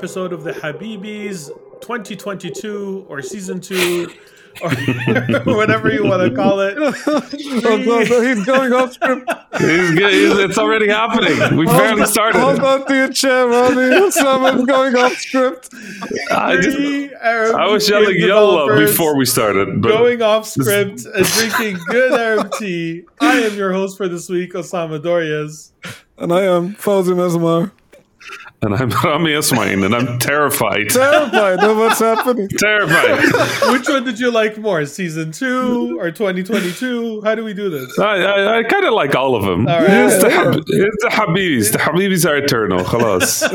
another 0.00 0.08
episode 0.08 0.32
of 0.32 0.44
the 0.44 0.52
Habibis 0.52 1.48
2022 1.82 3.04
or 3.08 3.20
season 3.20 3.60
two 3.60 4.10
or 4.62 4.70
whatever 5.44 5.92
you 5.92 6.04
want 6.04 6.22
to 6.22 6.34
call 6.34 6.60
it. 6.60 6.76
oh, 6.80 7.20
he's 7.30 8.44
going 8.46 8.72
off 8.72 8.92
script. 8.92 9.30
He's, 9.58 9.90
he's, 9.90 10.38
it's 10.38 10.58
already 10.58 10.88
happening. 10.88 11.56
We 11.56 11.66
barely 11.66 12.06
started. 12.06 12.40
Hold 12.40 12.60
on 12.60 12.86
to 12.86 12.94
your 12.94 13.12
chair, 13.12 13.46
Ronnie. 13.46 14.10
Someone's 14.10 14.64
going 14.64 14.96
off 14.96 15.12
script. 15.12 15.68
I, 16.30 16.56
just, 16.60 16.78
I 17.22 17.66
was 17.66 17.88
yelling 17.88 18.16
YOLO 18.18 18.78
before 18.78 19.16
we 19.16 19.26
started. 19.26 19.82
going 19.82 20.22
off 20.22 20.46
script 20.46 21.04
and 21.04 21.26
drinking 21.26 21.78
good 21.88 22.12
Arab 22.12 22.52
tea. 22.58 23.04
I 23.20 23.40
am 23.40 23.54
your 23.54 23.72
host 23.72 23.98
for 23.98 24.08
this 24.08 24.28
week, 24.30 24.54
Osama 24.54 25.02
Dorias. 25.02 25.72
And 26.16 26.32
I 26.32 26.42
am 26.42 26.74
Fawzi 26.74 27.14
Mesmar. 27.14 27.72
And 28.62 28.74
I'm 28.74 28.90
Rami 29.04 29.32
Ismail, 29.32 29.84
and 29.84 29.94
I'm 29.94 30.18
terrified. 30.18 30.90
terrified 30.90 31.60
of 31.64 31.76
what's 31.78 31.98
happening. 32.10 32.48
terrified. 32.48 33.22
Which 33.72 33.88
one 33.88 34.04
did 34.04 34.18
you 34.20 34.30
like 34.30 34.58
more, 34.58 34.84
season 34.84 35.32
two 35.32 35.98
or 35.98 36.10
2022? 36.10 37.22
How 37.22 37.34
do 37.34 37.42
we 37.42 37.54
do 37.54 37.70
this? 37.70 37.98
I, 37.98 38.16
I, 38.22 38.58
I 38.58 38.62
kind 38.64 38.84
of 38.84 38.92
like 38.92 39.14
all 39.14 39.34
of 39.34 39.44
them. 39.44 39.66
All 39.66 39.78
right. 39.80 39.88
It's, 39.90 40.22
the, 40.22 40.64
it's 40.66 41.02
the 41.04 41.08
Habibis. 41.10 41.72
The 41.72 41.78
Habibis 41.78 42.28
are 42.28 42.36
eternal. 42.36 42.80
Khalas. 42.84 43.48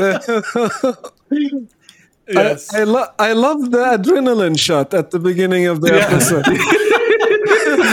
Yes. 2.28 2.74
I, 2.74 2.80
I, 2.80 2.84
lo- 2.84 3.06
I 3.20 3.32
love 3.34 3.70
the 3.70 3.78
adrenaline 3.78 4.58
shot 4.58 4.92
at 4.92 5.12
the 5.12 5.20
beginning 5.20 5.66
of 5.66 5.80
the 5.80 5.94
Yeah. 5.94 6.08
episode. 6.08 6.44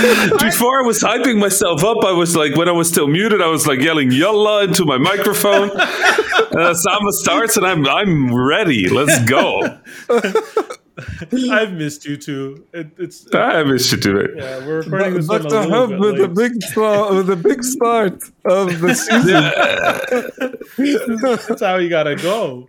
Before 0.40 0.84
I 0.84 0.86
was 0.86 1.02
hyping 1.02 1.40
myself 1.40 1.82
up, 1.82 2.04
I 2.04 2.12
was 2.12 2.36
like, 2.36 2.58
when 2.58 2.68
I 2.68 2.73
was 2.73 2.90
still 2.90 3.08
muted, 3.08 3.42
I 3.42 3.48
was 3.48 3.66
like 3.66 3.80
yelling 3.80 4.12
"Yalla" 4.12 4.66
into 4.66 4.84
my 4.84 4.98
microphone. 4.98 5.72
uh, 5.78 6.73
Sama 6.73 7.12
starts, 7.12 7.56
and 7.56 7.66
I'm 7.66 7.88
I'm 7.88 8.36
ready. 8.36 8.90
Let's 8.90 9.18
go. 9.24 9.80
I've 11.50 11.72
missed 11.72 12.06
you 12.06 12.18
too. 12.18 12.68
It, 12.74 12.92
it's 12.98 13.34
I 13.34 13.64
missed 13.64 13.94
you 13.94 13.98
too. 13.98 14.18
it. 14.18 14.31
yeah, 14.36 14.66
we're 14.66 14.81
recording 14.81 15.14
this 15.14 15.28
one 15.30 15.46
a 15.46 15.50
Dr. 15.50 15.70
Hub 15.70 15.90
bit 15.92 16.00
with 16.00 16.20
a 16.20 16.28
big 16.28 16.62
start, 16.64 17.14
with 17.14 17.30
a 17.30 17.36
big 17.38 17.64
start 17.64 18.22
of 18.44 18.81
the 18.81 18.94
season. 18.96 19.44
That's 21.48 21.62
how 21.62 21.78
you 21.78 21.88
gotta 21.88 22.18
go. 22.18 22.68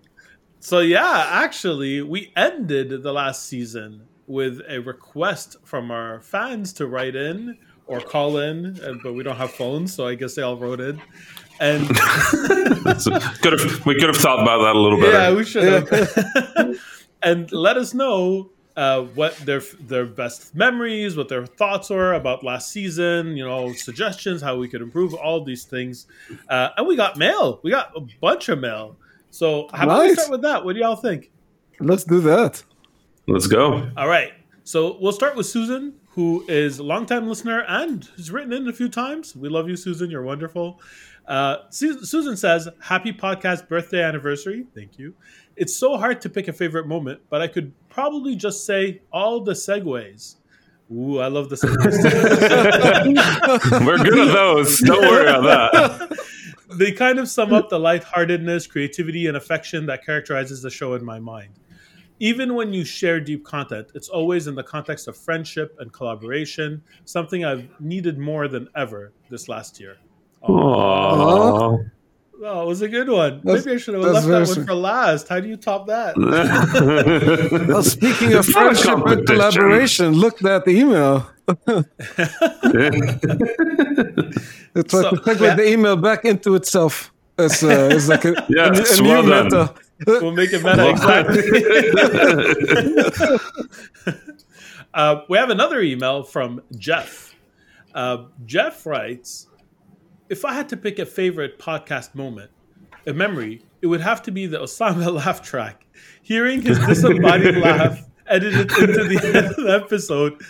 So 0.60 0.78
yeah, 0.78 1.26
actually, 1.30 2.00
we 2.00 2.32
ended 2.36 3.02
the 3.02 3.12
last 3.12 3.46
season 3.46 4.06
with 4.26 4.60
a 4.68 4.78
request 4.78 5.56
from 5.64 5.90
our 5.90 6.20
fans 6.20 6.72
to 6.74 6.86
write 6.86 7.16
in 7.16 7.58
or 7.86 8.00
call 8.00 8.38
in, 8.38 8.80
uh, 8.80 8.94
but 9.02 9.12
we 9.14 9.22
don't 9.22 9.36
have 9.36 9.50
phones, 9.52 9.92
so 9.94 10.06
I 10.06 10.14
guess 10.14 10.34
they 10.34 10.42
all 10.42 10.56
wrote 10.56 10.80
in. 10.80 11.00
And 11.60 11.86
So, 13.00 13.18
could 13.42 13.58
have 13.58 13.86
we 13.86 13.94
could 13.94 14.08
have 14.08 14.16
thought 14.16 14.42
about 14.42 14.58
that 14.64 14.74
a 14.74 14.78
little 14.78 15.00
better. 15.00 15.12
yeah, 15.12 15.32
we 15.32 15.44
should 15.44 15.64
have. 15.64 16.80
and 17.22 17.50
let 17.52 17.76
us 17.76 17.94
know 17.94 18.50
uh, 18.76 19.02
what 19.02 19.36
their 19.38 19.60
their 19.80 20.04
best 20.04 20.54
memories, 20.54 21.16
what 21.16 21.28
their 21.28 21.46
thoughts 21.46 21.90
were 21.90 22.14
about 22.14 22.42
last 22.42 22.70
season. 22.70 23.36
You 23.36 23.46
know, 23.46 23.72
suggestions 23.72 24.42
how 24.42 24.56
we 24.56 24.68
could 24.68 24.82
improve 24.82 25.14
all 25.14 25.44
these 25.44 25.64
things. 25.64 26.06
Uh, 26.48 26.70
and 26.76 26.86
we 26.86 26.96
got 26.96 27.16
mail. 27.16 27.60
We 27.62 27.70
got 27.70 27.92
a 27.96 28.00
bunch 28.20 28.48
of 28.48 28.58
mail. 28.58 28.96
So 29.30 29.68
how 29.72 29.84
about 29.84 30.02
we 30.02 30.14
start 30.14 30.30
with 30.30 30.42
that? 30.42 30.64
What 30.64 30.74
do 30.74 30.80
y'all 30.80 30.96
think? 30.96 31.30
Let's 31.80 32.04
do 32.04 32.20
that. 32.22 32.62
Let's 33.26 33.46
go. 33.46 33.90
All 33.96 34.08
right. 34.08 34.32
So 34.64 34.98
we'll 35.00 35.12
start 35.12 35.36
with 35.36 35.46
Susan, 35.46 35.94
who 36.10 36.44
is 36.48 36.78
a 36.78 36.82
longtime 36.82 37.28
listener 37.28 37.64
and 37.68 38.08
has 38.16 38.30
written 38.30 38.52
in 38.52 38.68
a 38.68 38.72
few 38.72 38.88
times. 38.88 39.34
We 39.36 39.48
love 39.48 39.68
you, 39.68 39.76
Susan. 39.76 40.10
You're 40.10 40.22
wonderful. 40.22 40.80
Uh, 41.26 41.56
Susan 41.70 42.36
says, 42.36 42.68
Happy 42.80 43.12
podcast 43.12 43.68
birthday 43.68 44.02
anniversary. 44.02 44.66
Thank 44.74 44.98
you. 44.98 45.14
It's 45.56 45.74
so 45.74 45.96
hard 45.96 46.20
to 46.22 46.28
pick 46.28 46.48
a 46.48 46.52
favorite 46.52 46.86
moment, 46.86 47.20
but 47.30 47.40
I 47.40 47.46
could 47.46 47.72
probably 47.88 48.36
just 48.36 48.66
say 48.66 49.02
all 49.12 49.40
the 49.40 49.52
segues. 49.52 50.36
Ooh, 50.92 51.18
I 51.18 51.28
love 51.28 51.48
the 51.48 51.56
segues. 51.56 52.02
We're 53.86 53.98
good 53.98 54.28
at 54.28 54.32
those. 54.32 54.80
Don't 54.80 55.00
worry 55.00 55.28
about 55.28 55.72
that. 55.72 56.18
they 56.72 56.92
kind 56.92 57.18
of 57.18 57.28
sum 57.28 57.52
up 57.52 57.70
the 57.70 57.78
lightheartedness, 57.78 58.66
creativity, 58.66 59.26
and 59.26 59.36
affection 59.36 59.86
that 59.86 60.04
characterizes 60.04 60.60
the 60.60 60.70
show 60.70 60.94
in 60.94 61.04
my 61.04 61.18
mind. 61.20 61.50
Even 62.20 62.54
when 62.54 62.72
you 62.72 62.84
share 62.84 63.18
deep 63.20 63.44
content, 63.44 63.88
it's 63.94 64.08
always 64.08 64.46
in 64.46 64.54
the 64.54 64.62
context 64.62 65.08
of 65.08 65.16
friendship 65.16 65.76
and 65.80 65.92
collaboration, 65.92 66.80
something 67.04 67.44
I've 67.44 67.68
needed 67.80 68.18
more 68.18 68.46
than 68.48 68.68
ever 68.76 69.12
this 69.30 69.48
last 69.48 69.80
year. 69.80 69.96
Aww. 70.44 71.90
Oh, 72.46 72.62
it 72.62 72.66
was 72.66 72.82
a 72.82 72.88
good 72.88 73.08
one. 73.08 73.40
That's- 73.42 73.64
Maybe 73.64 73.76
I 73.76 73.78
should 73.78 73.94
have 73.94 74.02
left 74.04 74.26
that 74.26 74.46
one 74.56 74.66
for 74.66 74.74
last. 74.74 75.28
How 75.28 75.40
do 75.40 75.48
you 75.48 75.56
top 75.56 75.86
that? 75.86 76.14
Well, 77.68 77.82
speaking 77.82 78.34
of 78.34 78.46
It's 78.46 78.54
not 78.54 78.72
a 78.72 78.74
friendship 78.76 79.06
and 79.06 79.26
collaboration, 79.26 80.12
look 80.12 80.44
at 80.44 80.64
the 80.66 80.70
email. 80.72 81.26
It's 84.74 84.92
like 84.92 85.02
So- 85.04 85.10
to 85.10 85.16
segue 85.16 85.56
the 85.56 85.68
email 85.68 85.96
back 85.96 86.24
into 86.24 86.54
itself. 86.54 87.12
It's, 87.38 87.62
uh, 87.64 87.88
it's 87.92 88.08
like 88.08 88.24
a, 88.24 88.46
Yeah, 88.48 88.66
a, 88.68 88.70
a 88.72 89.02
new 89.02 89.08
well 89.08 89.48
done. 89.48 89.70
We'll 90.06 90.32
make 90.32 90.50
it 90.52 90.62
meta 90.62 90.88
exactly. 90.88 91.42
uh, 94.94 95.22
we 95.28 95.38
have 95.38 95.50
another 95.50 95.80
email 95.80 96.22
from 96.22 96.62
Jeff. 96.76 97.34
Uh, 97.94 98.24
Jeff 98.44 98.86
writes, 98.86 99.48
"If 100.28 100.44
I 100.44 100.52
had 100.54 100.68
to 100.70 100.76
pick 100.76 100.98
a 100.98 101.06
favorite 101.06 101.58
podcast 101.58 102.14
moment, 102.14 102.50
a 103.06 103.12
memory, 103.12 103.62
it 103.82 103.86
would 103.86 104.00
have 104.00 104.22
to 104.22 104.30
be 104.30 104.46
the 104.46 104.58
Osama 104.58 105.12
laugh 105.24 105.42
track. 105.42 105.86
Hearing 106.22 106.62
his 106.62 106.78
disembodied 106.78 107.56
laugh 107.62 108.00
edited 108.26 108.72
into 108.72 109.04
the 109.04 109.20
end 109.24 109.46
of 109.46 109.56
the 109.56 109.80
episode." 109.84 110.40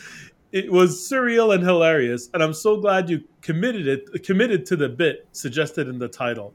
It 0.52 0.70
was 0.70 0.96
surreal 0.96 1.52
and 1.52 1.64
hilarious, 1.64 2.30
and 2.32 2.40
I'm 2.40 2.54
so 2.54 2.76
glad 2.76 3.10
you 3.10 3.24
committed 3.42 3.88
it 3.88 4.22
committed 4.22 4.64
to 4.66 4.76
the 4.76 4.88
bit 4.88 5.26
suggested 5.32 5.88
in 5.88 5.98
the 5.98 6.06
title. 6.06 6.54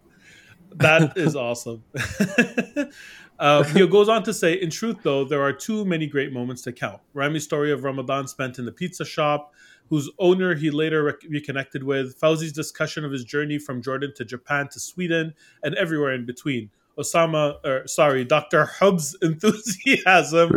That 0.75 1.18
is 1.18 1.35
awesome. 1.35 1.84
uh, 3.40 3.63
he 3.63 3.88
goes 3.88 4.09
on 4.09 4.24
to 4.24 4.34
say, 4.34 4.53
in 4.53 4.69
truth, 4.69 4.97
though, 5.03 5.24
there 5.25 5.41
are 5.41 5.53
too 5.53 5.85
many 5.85 6.07
great 6.07 6.31
moments 6.31 6.62
to 6.63 6.72
count. 6.72 7.02
Rami's 7.13 7.44
story 7.44 7.72
of 7.72 7.84
Ramadan 7.84 8.28
spent 8.28 8.59
in 8.59 8.66
the 8.66 8.72
pizza 8.72 9.06
shop, 9.06 9.53
whose 9.90 10.09
owner 10.19 10.56
he 10.56 10.69
later 10.69 11.03
rec- 11.03 11.24
reconnected 11.30 11.84
with, 11.84 12.16
Fauzi's 12.19 12.53
discussion 12.53 13.03
of 13.03 13.12
his 13.12 13.24
journey 13.24 13.57
from 13.57 13.81
Jordan 13.81 14.13
to 14.16 14.25
Japan 14.25 14.68
to 14.72 14.80
Sweden, 14.80 15.34
and 15.63 15.75
everywhere 15.75 16.13
in 16.13 16.25
between. 16.25 16.69
Osama, 16.97 17.56
or 17.63 17.88
sorry, 17.88 18.25
Dr. 18.25 18.66
Hub's 18.66 19.16
enthusiasm, 19.22 20.50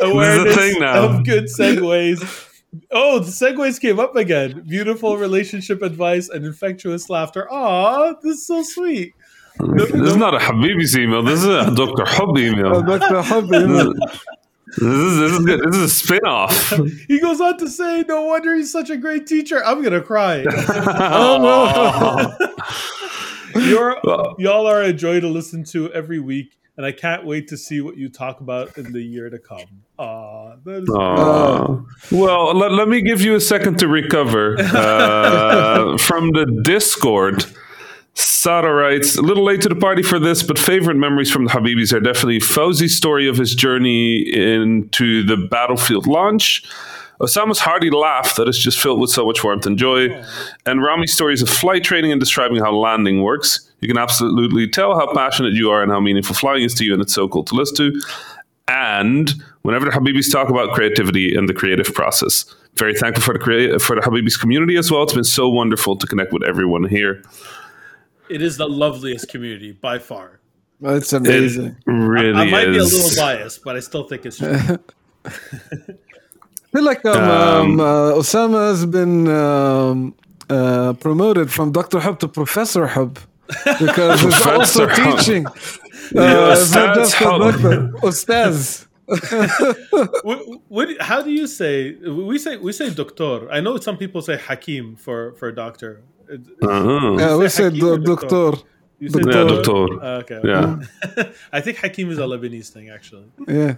awareness 0.00 0.56
thing 0.56 0.80
now. 0.80 1.04
of 1.04 1.24
good 1.24 1.44
segues. 1.44 2.49
Oh, 2.90 3.18
the 3.18 3.30
segues 3.30 3.80
came 3.80 3.98
up 3.98 4.16
again. 4.16 4.64
Beautiful 4.66 5.16
relationship 5.16 5.82
advice 5.82 6.28
and 6.28 6.44
infectious 6.44 7.10
laughter. 7.10 7.50
Aw, 7.50 8.14
this 8.22 8.38
is 8.38 8.46
so 8.46 8.62
sweet. 8.62 9.14
This 9.74 9.90
is 9.90 10.16
not 10.16 10.34
a 10.34 10.38
Habibi's 10.38 10.96
email. 10.96 11.22
This 11.22 11.40
is 11.40 11.46
a 11.46 11.74
Dr. 11.74 12.04
Hub 12.06 12.38
email. 12.38 12.76
Oh, 12.76 12.82
Dr. 12.82 13.22
Hub 13.22 13.52
email. 13.52 13.92
This 14.78 14.86
is, 14.86 15.18
this 15.18 15.32
is, 15.32 15.44
good. 15.44 15.60
This 15.64 15.76
is 15.76 15.82
a 15.82 15.88
spin 15.88 16.24
off. 16.24 16.72
He 17.08 17.18
goes 17.18 17.40
on 17.40 17.58
to 17.58 17.68
say, 17.68 18.04
"No 18.06 18.22
wonder 18.26 18.54
he's 18.54 18.70
such 18.70 18.88
a 18.88 18.96
great 18.96 19.26
teacher." 19.26 19.64
I'm 19.64 19.82
gonna 19.82 20.00
cry. 20.00 20.44
oh, 20.48 22.36
You're 23.56 23.98
y'all 24.38 24.68
are 24.68 24.82
a 24.82 24.92
joy 24.92 25.18
to 25.20 25.26
listen 25.26 25.64
to 25.64 25.92
every 25.92 26.20
week, 26.20 26.56
and 26.76 26.86
I 26.86 26.92
can't 26.92 27.24
wait 27.24 27.48
to 27.48 27.56
see 27.56 27.80
what 27.80 27.96
you 27.96 28.08
talk 28.08 28.40
about 28.40 28.78
in 28.78 28.92
the 28.92 29.02
year 29.02 29.28
to 29.28 29.38
come. 29.38 29.82
Aw, 29.98 30.56
that 30.64 30.82
is 30.82 30.88
Aw. 30.88 31.82
well, 32.12 32.54
let, 32.54 32.72
let 32.72 32.88
me 32.88 33.02
give 33.02 33.20
you 33.20 33.34
a 33.34 33.40
second 33.40 33.78
to 33.80 33.88
recover. 33.88 34.56
Uh, 34.58 35.98
from 35.98 36.30
the 36.32 36.60
Discord, 36.64 37.44
Sada 38.14 38.70
writes, 38.70 39.16
a 39.16 39.22
little 39.22 39.44
late 39.44 39.60
to 39.62 39.68
the 39.68 39.76
party 39.76 40.02
for 40.02 40.18
this, 40.18 40.42
but 40.42 40.58
favorite 40.58 40.96
memories 40.96 41.30
from 41.30 41.44
the 41.44 41.50
Habibis 41.50 41.92
are 41.92 42.00
definitely 42.00 42.40
Fauzi's 42.40 42.96
story 42.96 43.28
of 43.28 43.36
his 43.36 43.54
journey 43.54 44.18
into 44.20 45.22
the 45.24 45.36
battlefield 45.36 46.06
launch. 46.06 46.64
Osama's 47.20 47.58
hearty 47.58 47.90
laugh 47.90 48.34
that 48.36 48.48
is 48.48 48.58
just 48.58 48.78
filled 48.80 48.98
with 49.00 49.10
so 49.10 49.26
much 49.26 49.44
warmth 49.44 49.66
and 49.66 49.78
joy, 49.78 50.08
and 50.66 50.82
Rami's 50.82 51.12
stories 51.12 51.42
of 51.42 51.48
flight 51.50 51.84
training 51.84 52.12
and 52.12 52.20
describing 52.20 52.58
how 52.62 52.72
landing 52.72 53.22
works. 53.22 53.70
You 53.80 53.88
can 53.88 53.98
absolutely 53.98 54.66
tell 54.68 54.98
how 54.98 55.12
passionate 55.12 55.52
you 55.52 55.70
are 55.70 55.82
and 55.82 55.92
how 55.92 56.00
meaningful 56.00 56.34
flying 56.34 56.62
is 56.62 56.74
to 56.74 56.84
you, 56.84 56.92
and 56.94 57.02
it's 57.02 57.12
so 57.14 57.28
cool 57.28 57.44
to 57.44 57.54
listen 57.54 57.76
to. 57.76 58.00
And 58.68 59.34
whenever 59.62 59.84
the 59.86 59.90
Habibis 59.90 60.30
talk 60.32 60.48
about 60.48 60.72
creativity 60.74 61.34
and 61.34 61.48
the 61.48 61.54
creative 61.54 61.92
process, 61.92 62.44
very 62.76 62.94
thankful 62.94 63.22
for 63.22 63.32
the 63.34 63.40
crea- 63.40 63.78
for 63.78 63.96
the 63.96 64.02
Habibis 64.02 64.38
community 64.40 64.76
as 64.76 64.90
well. 64.90 65.02
It's 65.02 65.12
been 65.12 65.24
so 65.24 65.48
wonderful 65.48 65.96
to 65.96 66.06
connect 66.06 66.32
with 66.32 66.42
everyone 66.44 66.84
here. 66.84 67.22
It 68.30 68.42
is 68.42 68.56
the 68.56 68.68
loveliest 68.68 69.28
community 69.28 69.72
by 69.72 69.98
far. 69.98 70.38
It's 70.82 71.12
It 71.12 71.16
amazing. 71.16 71.76
really 71.84 72.32
I 72.32 72.50
might 72.50 72.66
be 72.66 72.78
a 72.78 72.84
little 72.84 73.10
biased, 73.22 73.62
but 73.64 73.76
I 73.76 73.80
still 73.80 74.04
think 74.04 74.24
it's 74.24 74.38
true. 74.38 74.56
I 76.72 76.76
feel 76.76 76.84
like 76.84 77.04
um, 77.04 77.16
Um, 77.16 77.30
um, 77.30 77.80
uh, 77.80 78.12
Osama 78.20 78.68
has 78.70 78.86
been 78.86 79.26
um, 79.28 80.14
uh, 80.48 80.92
promoted 80.94 81.50
from 81.50 81.72
Dr. 81.72 81.98
Hub 81.98 82.18
to 82.20 82.28
Professor 82.28 82.86
Hub. 82.86 83.18
because 83.80 84.20
he's 84.20 84.46
also 84.46 84.86
Professor. 84.86 85.16
teaching. 85.16 85.46
Uh, 85.46 86.54
Ustaz 86.54 87.12
Hub. 87.14 87.42
Ustaz. 88.02 88.86
what, 90.22 90.38
what, 90.68 90.88
how 91.00 91.20
do 91.20 91.30
you 91.32 91.48
say? 91.48 91.94
We 92.28 92.38
say 92.38 92.56
we 92.58 92.72
say 92.72 92.90
doctor. 92.90 93.50
I 93.50 93.58
know 93.60 93.76
some 93.78 93.96
people 93.96 94.22
say 94.22 94.36
hakim 94.36 94.94
for 94.94 95.32
for 95.38 95.50
doctor. 95.50 96.02
Uh-huh. 96.30 97.16
Yeah, 97.18 97.36
we 97.36 97.48
say 97.48 97.64
said 97.64 97.74
do- 97.74 97.98
doctor? 97.98 98.28
doctor. 98.28 98.62
You 99.00 99.08
say 99.10 99.20
Yeah, 99.26 99.44
doctor. 99.52 99.80
Uh, 100.00 100.22
okay. 100.22 100.40
Yeah. 100.44 100.78
I 101.52 101.60
think 101.60 101.78
hakim 101.78 102.08
is 102.12 102.18
a 102.18 102.22
Lebanese 102.32 102.68
thing, 102.68 102.90
actually. 102.90 103.26
Yeah. 103.48 103.74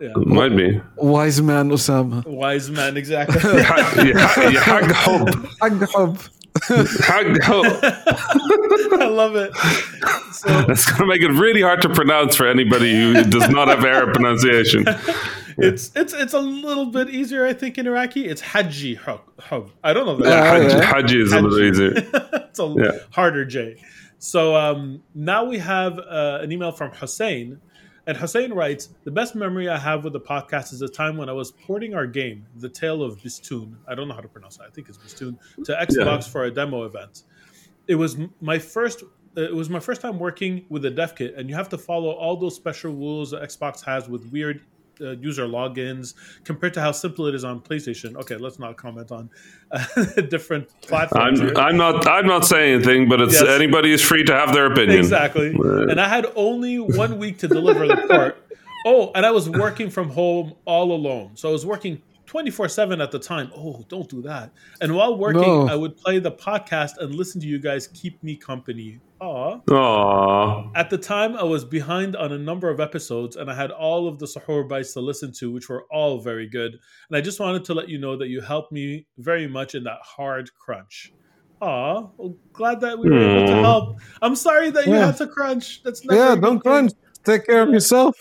Yeah. 0.00 0.12
Might 0.16 0.56
be. 0.56 0.80
Wise 0.96 1.40
man 1.40 1.70
Osama. 1.70 2.26
Wise 2.26 2.70
man, 2.70 2.96
exactly. 2.96 3.40
Ya- 3.40 4.02
ya- 4.02 4.48
ya 4.48 4.60
hag 4.60 4.90
hub. 4.90 5.28
Aghab. 5.62 6.30
Hag 7.06 7.42
hub. 7.42 7.66
I 9.00 9.06
love 9.08 9.36
it. 9.36 9.54
So 10.32 10.48
That's 10.62 10.86
going 10.86 11.00
to 11.00 11.06
make 11.06 11.22
it 11.22 11.30
really 11.32 11.62
hard 11.62 11.80
to 11.82 11.88
pronounce 11.88 12.36
for 12.36 12.46
anybody 12.46 12.92
who 12.94 13.24
does 13.24 13.48
not 13.48 13.68
have 13.68 13.84
Arab 13.84 14.14
pronunciation. 14.14 14.84
it's 15.58 15.90
it's 15.94 16.12
it's 16.12 16.34
a 16.34 16.40
little 16.40 16.86
bit 16.86 17.08
easier, 17.10 17.46
I 17.46 17.52
think, 17.52 17.78
in 17.78 17.86
Iraqi. 17.86 18.26
It's 18.26 18.40
Haji 18.40 18.94
hub. 18.96 19.20
hub. 19.38 19.70
I 19.84 19.92
don't 19.92 20.06
know. 20.06 20.16
That. 20.16 20.28
Yeah, 20.28 20.44
Hajj, 20.44 20.72
yeah. 20.72 20.82
Hajj 20.82 21.14
is 21.14 21.32
a 21.32 21.40
little 21.40 21.62
easier. 21.62 21.92
it's 22.48 22.58
a 22.58 22.74
Yeah. 22.76 22.98
harder 23.10 23.44
J. 23.44 23.76
So 24.18 24.56
um, 24.56 25.02
now 25.14 25.44
we 25.44 25.58
have 25.58 25.98
uh, 25.98 26.38
an 26.42 26.50
email 26.50 26.72
from 26.72 26.90
Hussein. 26.92 27.60
And 28.06 28.16
Hussein 28.16 28.52
writes, 28.52 28.90
The 29.04 29.10
best 29.10 29.34
memory 29.34 29.68
I 29.68 29.78
have 29.78 30.04
with 30.04 30.12
the 30.12 30.20
podcast 30.20 30.72
is 30.72 30.82
a 30.82 30.88
time 30.88 31.16
when 31.16 31.28
I 31.28 31.32
was 31.32 31.52
porting 31.52 31.94
our 31.94 32.06
game, 32.06 32.46
The 32.56 32.68
Tale 32.68 33.02
of 33.02 33.18
Bistun. 33.20 33.76
I 33.88 33.94
don't 33.94 34.08
know 34.08 34.14
how 34.14 34.20
to 34.20 34.28
pronounce 34.28 34.56
it. 34.56 34.62
I 34.66 34.70
think 34.70 34.88
it's 34.88 34.98
Bistun 34.98 35.38
to 35.64 35.72
Xbox 35.72 36.28
for 36.28 36.44
a 36.44 36.50
demo 36.50 36.84
event. 36.84 37.22
It 37.86 37.94
was 37.94 38.16
my 38.40 38.58
first. 38.58 39.04
uh, 39.36 39.40
It 39.42 39.54
was 39.54 39.70
my 39.70 39.80
first 39.80 40.00
time 40.02 40.18
working 40.18 40.64
with 40.68 40.84
a 40.84 40.90
dev 40.90 41.14
kit, 41.16 41.34
and 41.36 41.48
you 41.48 41.54
have 41.56 41.68
to 41.70 41.78
follow 41.78 42.10
all 42.10 42.36
those 42.36 42.54
special 42.56 42.92
rules 42.92 43.30
that 43.30 43.42
Xbox 43.42 43.82
has 43.84 44.08
with 44.08 44.30
weird 44.30 44.62
uh, 45.00 45.10
user 45.16 45.46
logins 45.46 46.14
compared 46.44 46.74
to 46.74 46.80
how 46.80 46.92
simple 46.92 47.26
it 47.26 47.34
is 47.34 47.44
on 47.44 47.60
PlayStation. 47.60 48.16
Okay, 48.16 48.36
let's 48.36 48.58
not 48.58 48.76
comment 48.76 49.10
on 49.12 49.30
uh, 49.70 49.84
different 50.28 50.68
platforms. 50.82 51.40
I'm. 51.40 51.56
I'm 51.56 51.76
not. 51.76 52.06
I'm 52.06 52.26
not 52.26 52.44
saying 52.44 52.74
anything, 52.76 53.08
but 53.08 53.20
it's 53.20 53.34
Yes. 53.34 53.48
anybody 53.48 53.92
is 53.92 54.02
free 54.02 54.24
to 54.24 54.32
have 54.34 54.52
their 54.52 54.66
opinion. 54.72 54.98
Exactly. 54.98 55.48
And 55.54 56.00
I 56.00 56.08
had 56.08 56.26
only 56.36 56.78
one 56.78 57.18
week 57.18 57.38
to 57.38 57.48
deliver 57.48 57.86
the 57.86 57.96
part. 58.08 58.40
Oh, 58.86 59.10
and 59.14 59.24
I 59.24 59.30
was 59.30 59.48
working 59.48 59.88
from 59.90 60.10
home 60.10 60.54
all 60.66 60.92
alone. 60.92 61.36
So 61.36 61.48
I 61.48 61.52
was 61.52 61.64
working 61.64 62.02
24 62.34 62.68
7 62.68 63.00
at 63.00 63.12
the 63.12 63.18
time. 63.20 63.48
Oh, 63.56 63.84
don't 63.88 64.08
do 64.08 64.20
that. 64.22 64.50
And 64.80 64.92
while 64.96 65.16
working, 65.16 65.40
No. 65.40 65.68
I 65.68 65.76
would 65.76 65.96
play 65.96 66.18
the 66.18 66.32
podcast 66.32 66.98
and 66.98 67.14
listen 67.14 67.40
to 67.42 67.46
you 67.46 67.60
guys 67.60 67.86
keep 67.86 68.20
me 68.24 68.34
company. 68.34 68.98
Aw. 69.20 69.60
Aww. 69.68 70.72
At 70.74 70.90
the 70.90 70.98
time, 70.98 71.36
I 71.36 71.44
was 71.44 71.64
behind 71.64 72.16
on 72.16 72.32
a 72.32 72.38
number 72.38 72.68
of 72.70 72.80
episodes, 72.80 73.36
and 73.36 73.48
I 73.48 73.54
had 73.54 73.70
all 73.70 74.08
of 74.08 74.18
the 74.18 74.26
Sahur 74.26 74.68
bites 74.68 74.94
to 74.94 75.00
listen 75.00 75.30
to, 75.34 75.52
which 75.52 75.68
were 75.68 75.84
all 75.92 76.18
very 76.18 76.48
good. 76.48 76.72
And 77.08 77.16
I 77.16 77.20
just 77.20 77.38
wanted 77.38 77.62
to 77.66 77.74
let 77.74 77.88
you 77.88 77.98
know 77.98 78.16
that 78.16 78.26
you 78.26 78.40
helped 78.40 78.72
me 78.72 79.06
very 79.18 79.46
much 79.46 79.76
in 79.76 79.84
that 79.84 79.98
hard 80.02 80.50
crunch. 80.56 81.12
Aw, 81.60 82.08
well, 82.16 82.34
glad 82.52 82.80
that 82.80 82.98
we 82.98 83.10
were 83.10 83.16
able 83.30 83.46
to 83.46 83.54
help. 83.62 83.98
I'm 84.22 84.34
sorry 84.34 84.70
that 84.70 84.86
you 84.88 84.94
had 84.94 85.16
to 85.18 85.28
crunch. 85.28 85.84
That's 85.84 86.04
never 86.04 86.20
Yeah, 86.20 86.34
good 86.34 86.42
don't 86.42 86.52
thing. 86.54 86.60
crunch. 86.62 86.92
Take 87.24 87.46
care 87.46 87.62
of 87.62 87.68
yourself. 87.70 88.16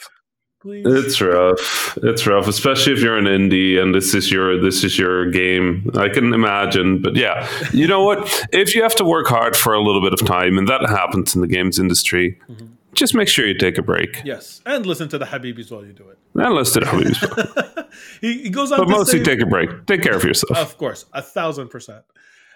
Please. 0.63 0.85
It's 0.87 1.19
rough. 1.19 1.97
It's 2.01 2.25
rough, 2.25 2.47
especially 2.47 2.93
if 2.93 3.01
you're 3.01 3.17
an 3.17 3.25
indie 3.25 3.77
and 3.77 3.93
this 3.93 4.15
is 4.15 4.31
your 4.31 4.57
this 4.61 4.83
is 4.85 4.97
your 4.97 5.29
game. 5.29 5.91
I 5.95 6.07
can 6.07 6.33
imagine, 6.33 7.01
but 7.01 7.15
yeah, 7.17 7.47
you 7.73 7.85
know 7.85 8.01
what? 8.03 8.19
If 8.53 8.73
you 8.73 8.81
have 8.81 8.95
to 8.95 9.03
work 9.03 9.27
hard 9.27 9.57
for 9.57 9.73
a 9.73 9.81
little 9.81 10.01
bit 10.01 10.13
of 10.13 10.25
time, 10.25 10.57
and 10.57 10.65
that 10.69 10.87
happens 10.89 11.35
in 11.35 11.41
the 11.41 11.47
games 11.47 11.77
industry, 11.79 12.39
Mm-hmm. 12.49 12.67
just 12.93 13.13
make 13.13 13.27
sure 13.27 13.45
you 13.45 13.57
take 13.57 13.77
a 13.77 13.81
break. 13.81 14.21
yes, 14.23 14.61
and 14.65 14.85
listen 14.85 15.09
to 15.09 15.17
the 15.17 15.25
Habibis 15.25 15.69
while 15.69 15.85
you 15.85 15.91
do 15.91 16.07
it. 16.09 16.17
And 16.35 16.55
listen 16.55 16.83
to 16.83 16.91
do 16.91 16.99
it. 17.09 17.85
He, 18.21 18.43
he 18.43 18.49
goes 18.49 18.71
on 18.71 18.79
but 18.79 18.85
to 18.85 18.91
mostly 18.91 19.19
say, 19.19 19.25
take 19.25 19.41
a 19.41 19.45
break. 19.45 19.85
Take 19.85 20.01
care 20.01 20.15
of 20.15 20.23
yourself. 20.23 20.57
Of 20.57 20.77
course, 20.79 21.05
a 21.13 21.21
thousand 21.21 21.67
percent. 21.69 22.03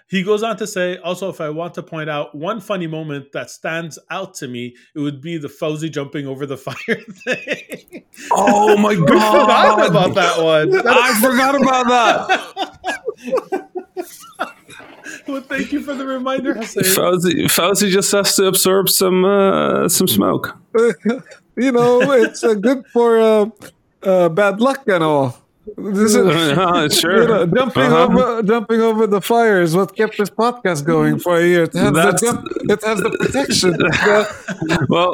He 0.08 0.22
goes 0.22 0.42
on 0.42 0.56
to 0.56 0.66
say, 0.66 0.96
also, 0.98 1.28
if 1.28 1.38
I 1.40 1.50
want 1.50 1.74
to 1.74 1.82
point 1.82 2.08
out 2.08 2.34
one 2.34 2.60
funny 2.60 2.86
moment 2.86 3.32
that 3.32 3.50
stands 3.50 3.98
out 4.10 4.32
to 4.34 4.48
me, 4.48 4.74
it 4.94 5.00
would 5.00 5.20
be 5.20 5.36
the 5.36 5.48
Fauzi 5.48 5.92
jumping 5.92 6.26
over 6.26 6.46
the 6.46 6.56
fire 6.68 6.74
thing. 6.76 8.04
oh 8.32 8.76
my 8.78 8.90
We 8.96 8.96
forgot 8.96 9.86
about 9.86 10.14
that 10.14 10.42
one. 10.42 10.74
I 10.86 11.20
forgot 11.20 11.60
about 11.60 11.88
that. 11.88 13.68
well, 15.28 15.42
thank 15.42 15.72
you 15.72 15.82
for 15.82 15.92
the 15.94 16.06
reminder, 16.06 16.54
Hussein. 16.54 16.84
Fauzi, 16.84 17.44
Fauzi 17.44 17.90
just 17.90 18.10
has 18.12 18.34
to 18.36 18.46
absorb 18.46 18.88
some 18.88 19.26
uh, 19.26 19.88
some 19.90 20.08
smoke. 20.08 20.56
you 21.56 21.72
know, 21.72 22.00
it's 22.12 22.42
uh, 22.42 22.54
good 22.54 22.86
for 22.94 23.20
uh, 23.20 23.50
uh, 24.02 24.30
bad 24.30 24.60
luck 24.60 24.88
and 24.88 25.04
all. 25.04 25.36
This 25.76 26.14
is, 26.14 26.16
Uh, 26.58 26.88
sure. 26.88 27.22
you 27.22 27.28
know, 27.28 27.46
jumping 27.46 27.82
Uh-huh. 27.82 28.04
over 28.04 28.42
jumping 28.42 28.80
over 28.80 29.06
the 29.06 29.20
fire 29.20 29.60
is 29.60 29.74
what 29.76 29.94
kept 29.94 30.16
this 30.18 30.30
podcast 30.30 30.84
going 30.84 31.18
for 31.18 31.36
a 31.38 31.44
year. 31.46 31.64
It 31.64 31.72
has, 31.74 31.92
the, 31.92 32.18
jump, 32.22 32.40
it 32.74 32.82
has 32.84 32.98
the 33.00 33.10
protection. 33.20 33.76
Well, 34.88 35.12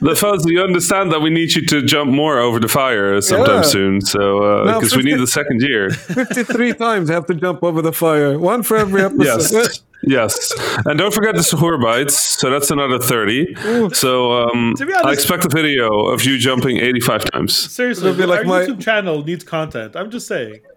the 0.00 0.14
Fauzi, 0.20 0.50
you 0.52 0.62
understand 0.62 1.12
that 1.12 1.20
we 1.20 1.30
need 1.30 1.54
you 1.54 1.64
to 1.66 1.82
jump 1.82 2.10
more 2.10 2.38
over 2.38 2.58
the 2.60 2.68
fire 2.68 3.20
sometime 3.20 3.56
Yeah. 3.56 3.62
soon. 3.76 4.00
So 4.00 4.64
because 4.74 4.96
we 4.96 5.02
need 5.02 5.18
the 5.18 5.26
second 5.26 5.60
year. 5.62 5.90
53 5.90 6.72
times 6.74 7.08
have 7.08 7.26
to 7.26 7.34
jump 7.34 7.62
over 7.62 7.82
the 7.82 7.92
fire. 7.92 8.38
One 8.38 8.62
for 8.62 8.76
every 8.76 9.02
episode. 9.02 9.52
Yes. 9.52 9.82
Yes, 10.02 10.52
and 10.84 10.98
don't 10.98 11.12
forget 11.12 11.34
the 11.34 11.40
Sahur 11.40 11.80
bites. 11.82 12.14
So 12.16 12.50
that's 12.50 12.70
another 12.70 12.98
thirty. 12.98 13.54
So 13.94 14.32
um, 14.32 14.74
honest- 14.78 15.04
I 15.04 15.12
expect 15.12 15.44
a 15.46 15.48
video 15.48 16.06
of 16.06 16.22
you 16.24 16.38
jumping 16.38 16.76
eighty-five 16.78 17.24
times. 17.32 17.56
Seriously, 17.72 18.10
It'll 18.10 18.18
be 18.20 18.26
like 18.26 18.40
our 18.40 18.44
my- 18.44 18.66
YouTube 18.66 18.80
channel 18.80 19.24
needs 19.24 19.42
content. 19.44 19.96
I'm 19.96 20.10
just 20.10 20.26
saying. 20.28 20.60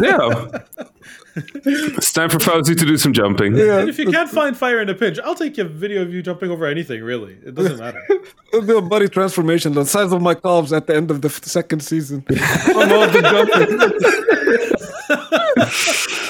Yeah, 0.00 0.58
it's 1.34 2.12
time 2.12 2.30
for 2.30 2.38
Fauzi 2.38 2.76
to 2.78 2.84
do 2.86 2.96
some 2.96 3.12
jumping. 3.12 3.56
Yeah, 3.56 3.78
And 3.80 3.88
if 3.88 3.98
you 3.98 4.08
can't 4.10 4.30
find 4.30 4.56
fire 4.56 4.80
in 4.80 4.88
a 4.88 4.94
pinch, 4.94 5.18
I'll 5.24 5.34
take 5.34 5.58
a 5.58 5.64
video 5.64 6.02
of 6.02 6.12
you 6.14 6.22
jumping 6.22 6.50
over 6.50 6.64
anything, 6.66 7.02
really. 7.02 7.36
It 7.44 7.54
doesn't 7.56 7.78
matter. 7.78 8.00
I'll 8.54 8.60
do 8.60 8.78
a 8.78 8.82
body 8.82 9.08
transformation 9.08 9.72
the 9.72 9.84
size 9.84 10.12
of 10.12 10.22
my 10.22 10.34
calves 10.34 10.72
at 10.72 10.86
the 10.86 10.94
end 10.94 11.10
of 11.10 11.22
the 11.22 11.30
second 11.30 11.80
season. 11.80 12.20
From 12.22 12.92
all 12.92 13.08
the 13.08 13.22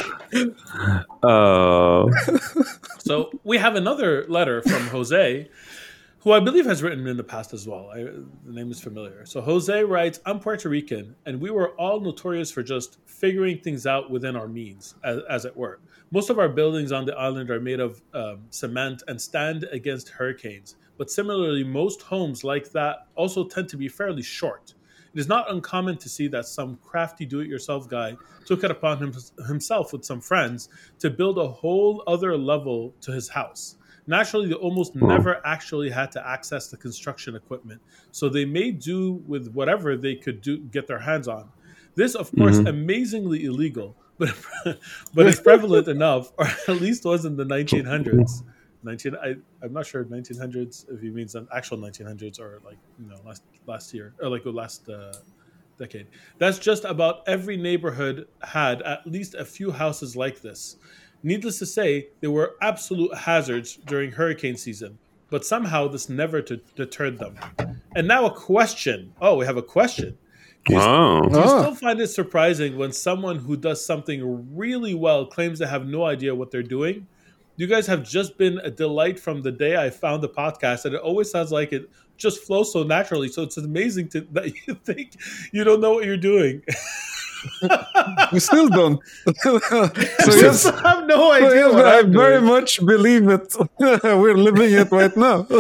jumping. 0.09 0.19
Oh, 1.23 2.11
So 2.99 3.31
we 3.45 3.59
have 3.59 3.75
another 3.75 4.25
letter 4.29 4.63
from 4.63 4.87
Jose, 4.89 5.49
who 6.21 6.33
I 6.33 6.41
believe 6.41 6.67
has 6.67 6.83
written 6.83 7.07
in 7.07 7.17
the 7.17 7.25
past 7.25 7.53
as 7.53 7.67
well. 7.67 7.91
I, 7.93 8.05
the 8.05 8.53
name 8.53 8.71
is 8.71 8.81
familiar. 8.81 9.27
So 9.27 9.41
Jose 9.41 9.83
writes, 9.85 10.21
"I'm 10.25 10.39
Puerto 10.39 10.69
Rican, 10.69 11.17
and 11.27 11.41
we 11.41 11.51
were 11.51 11.71
all 11.71 12.01
notorious 12.01 12.51
for 12.51 12.63
just 12.63 12.99
figuring 13.07 13.59
things 13.59 13.87
out 13.87 14.11
within 14.11 14.37
our 14.37 14.49
means, 14.49 14.95
as, 15.03 15.19
as 15.29 15.45
it 15.45 15.57
were. 15.57 15.81
Most 16.13 16.31
of 16.31 16.39
our 16.39 16.49
buildings 16.49 16.93
on 16.93 17.07
the 17.07 17.17
island 17.17 17.51
are 17.51 17.61
made 17.61 17.81
of 17.81 18.01
um, 18.15 18.43
cement 18.51 19.03
and 19.09 19.21
stand 19.21 19.65
against 19.73 20.11
hurricanes. 20.11 20.77
But 20.97 21.11
similarly, 21.11 21.65
most 21.65 22.03
homes 22.03 22.45
like 22.45 22.71
that 22.71 23.09
also 23.17 23.45
tend 23.49 23.69
to 23.71 23.77
be 23.77 23.89
fairly 23.89 24.23
short." 24.23 24.75
It 25.15 25.21
is 25.21 25.29
not 25.29 25.51
uncommon 25.51 25.99
to 25.99 26.09
see 26.09 26.27
that 26.29 26.47
some 26.47 26.79
crafty 26.83 27.27
do 27.27 27.41
it 27.41 27.49
yourself 27.49 27.89
guy 27.89 28.17
took 28.47 28.65
it 28.65 28.71
upon 28.71 28.99
him, 28.99 29.15
himself 29.47 29.93
with 29.93 30.05
some 30.05 30.21
friends 30.21 30.69
to 30.99 31.11
build 31.11 31.39
a 31.39 31.47
whole 31.47 32.03
other 32.07 32.37
level 32.37 32.95
to 33.03 33.13
his 33.13 33.29
house. 33.29 33.77
Naturally, 34.07 34.49
they 34.49 34.55
almost 34.55 34.95
hmm. 34.95 35.07
never 35.07 35.47
actually 35.47 35.91
had 35.91 36.11
to 36.13 36.27
access 36.27 36.69
the 36.69 36.77
construction 36.77 37.37
equipment, 37.37 37.81
so 38.11 38.29
they 38.29 38.45
made 38.45 38.81
do 38.81 39.23
with 39.27 39.53
whatever 39.53 39.97
they 39.97 40.17
could 40.17 40.41
do 40.41 40.59
get 40.59 40.87
their 40.87 40.99
hands 40.99 41.29
on. 41.29 41.49
This, 41.95 42.15
of 42.15 42.33
course, 42.35 42.57
mm-hmm. 42.57 42.67
amazingly 42.69 43.45
illegal, 43.45 43.95
but 44.19 44.35
but 45.15 45.27
it's 45.27 45.41
prevalent 45.41 45.89
enough, 45.97 46.33
or 46.37 46.47
at 46.47 46.81
least 46.81 47.05
was 47.05 47.25
in 47.25 47.37
the 47.37 47.45
1900s. 47.45 48.43
19, 48.85 49.15
I, 49.23 49.35
I'm 49.63 49.73
not 49.73 49.87
sure 49.87 50.05
1900s 50.05 50.87
if 50.93 51.01
he 51.01 51.11
means 51.11 51.35
an 51.35 51.47
actual 51.55 51.79
1900s 51.79 52.41
or 52.41 52.61
like 52.65 52.79
you 52.99 53.09
know 53.09 53.17
last 53.25 53.43
last 53.67 53.95
year 53.95 54.15
or 54.21 54.29
like 54.29 54.43
the 54.45 54.51
last 54.53 54.89
uh, 54.89 55.13
decade. 55.79 56.07
That's 56.39 56.59
just 56.59 56.85
about 56.85 57.23
every 57.27 57.57
neighborhood 57.57 58.27
had 58.43 58.83
at 58.83 59.07
least 59.07 59.35
a 59.35 59.45
few 59.45 59.71
houses 59.71 60.17
like 60.17 60.41
this. 60.43 60.77
Needless 61.23 61.59
to 61.61 61.67
say, 61.67 62.09
they 62.21 62.29
were 62.29 62.57
absolute 62.61 63.15
hazards 63.17 63.77
during 63.87 64.11
hurricane 64.11 64.57
season, 64.57 64.99
but 65.31 65.45
somehow 65.47 65.87
this 65.87 66.09
never 66.09 66.43
t- 66.43 66.61
deterred 66.75 67.19
them. 67.19 67.37
And 67.95 68.09
now 68.09 68.27
a 68.27 68.31
question. 68.35 69.13
Oh, 69.21 69.37
we 69.37 69.47
have 69.47 69.57
a 69.57 69.63
question. 69.63 70.19
wow. 70.69 71.23
Do 71.23 71.37
you 71.39 71.45
Ah. 71.45 71.61
still 71.63 71.75
find 71.77 72.01
it 72.01 72.09
surprising 72.09 72.77
when 72.77 72.93
someone 72.93 73.37
who 73.37 73.57
does 73.57 73.85
something 73.85 74.57
really 74.57 74.95
well 74.95 75.27
claims 75.27 75.59
to 75.61 75.67
have 75.67 75.87
no 75.87 76.05
idea 76.05 76.35
what 76.35 76.51
they're 76.51 76.63
doing? 76.63 77.07
You 77.57 77.67
guys 77.67 77.87
have 77.87 78.03
just 78.03 78.39
been 78.39 78.59
a 78.59 78.71
delight 78.71 79.21
from 79.21 79.43
the 79.43 79.53
day 79.53 79.77
I 79.77 79.91
found 79.91 80.23
the 80.23 80.29
podcast, 80.29 80.85
and 80.85 80.95
it 80.95 81.01
always 81.01 81.31
sounds 81.31 81.53
like 81.53 81.73
it 81.73 81.91
just 82.17 82.41
flows 82.45 82.73
so 82.73 82.83
naturally. 82.83 83.29
So 83.29 83.43
it's 83.43 83.57
amazing 83.57 84.09
to, 84.11 84.23
that 84.33 84.47
you 84.67 84.75
think 84.85 85.17
you 85.53 85.65
don't 85.65 85.81
know 85.81 85.93
what 85.93 86.05
you're 86.05 86.17
doing. 86.17 86.63
we 88.33 88.41
still 88.41 88.69
don't. 88.69 89.01
so 89.41 89.61
yes, 90.27 90.67
I 90.67 90.97
have 90.97 91.07
no 91.07 91.33
idea. 91.33 91.71
So 91.71 91.77
yes, 91.77 92.05
I 92.05 92.09
very 92.09 92.41
much 92.41 92.85
believe 92.85 93.29
it. 93.29 93.55
We're 93.79 94.37
living 94.37 94.73
it 94.73 94.91
right 94.91 95.17
now. 95.17 95.47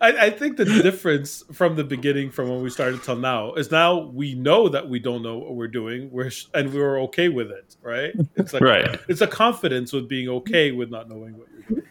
I, 0.00 0.26
I, 0.26 0.30
think 0.30 0.58
the 0.58 0.64
difference 0.64 1.42
from 1.52 1.74
the 1.74 1.82
beginning, 1.82 2.30
from 2.30 2.48
when 2.48 2.62
we 2.62 2.70
started 2.70 3.02
till 3.02 3.16
now, 3.16 3.54
is 3.54 3.72
now 3.72 3.98
we 3.98 4.34
know 4.34 4.68
that 4.68 4.88
we 4.88 5.00
don't 5.00 5.22
know 5.22 5.38
what 5.38 5.56
we're 5.56 5.66
doing, 5.66 6.08
we're 6.12 6.30
and 6.54 6.72
we're 6.72 7.00
okay 7.02 7.28
with 7.28 7.50
it, 7.50 7.74
right? 7.82 8.12
It's 8.36 8.52
like, 8.52 8.62
right. 8.62 9.00
It's 9.08 9.22
a 9.22 9.26
confidence 9.26 9.92
with 9.92 10.08
being 10.08 10.28
okay 10.28 10.70
with 10.70 10.90
not 10.90 11.08
knowing 11.08 11.36
what 11.36 11.48
you're 11.52 11.62
doing. 11.68 11.82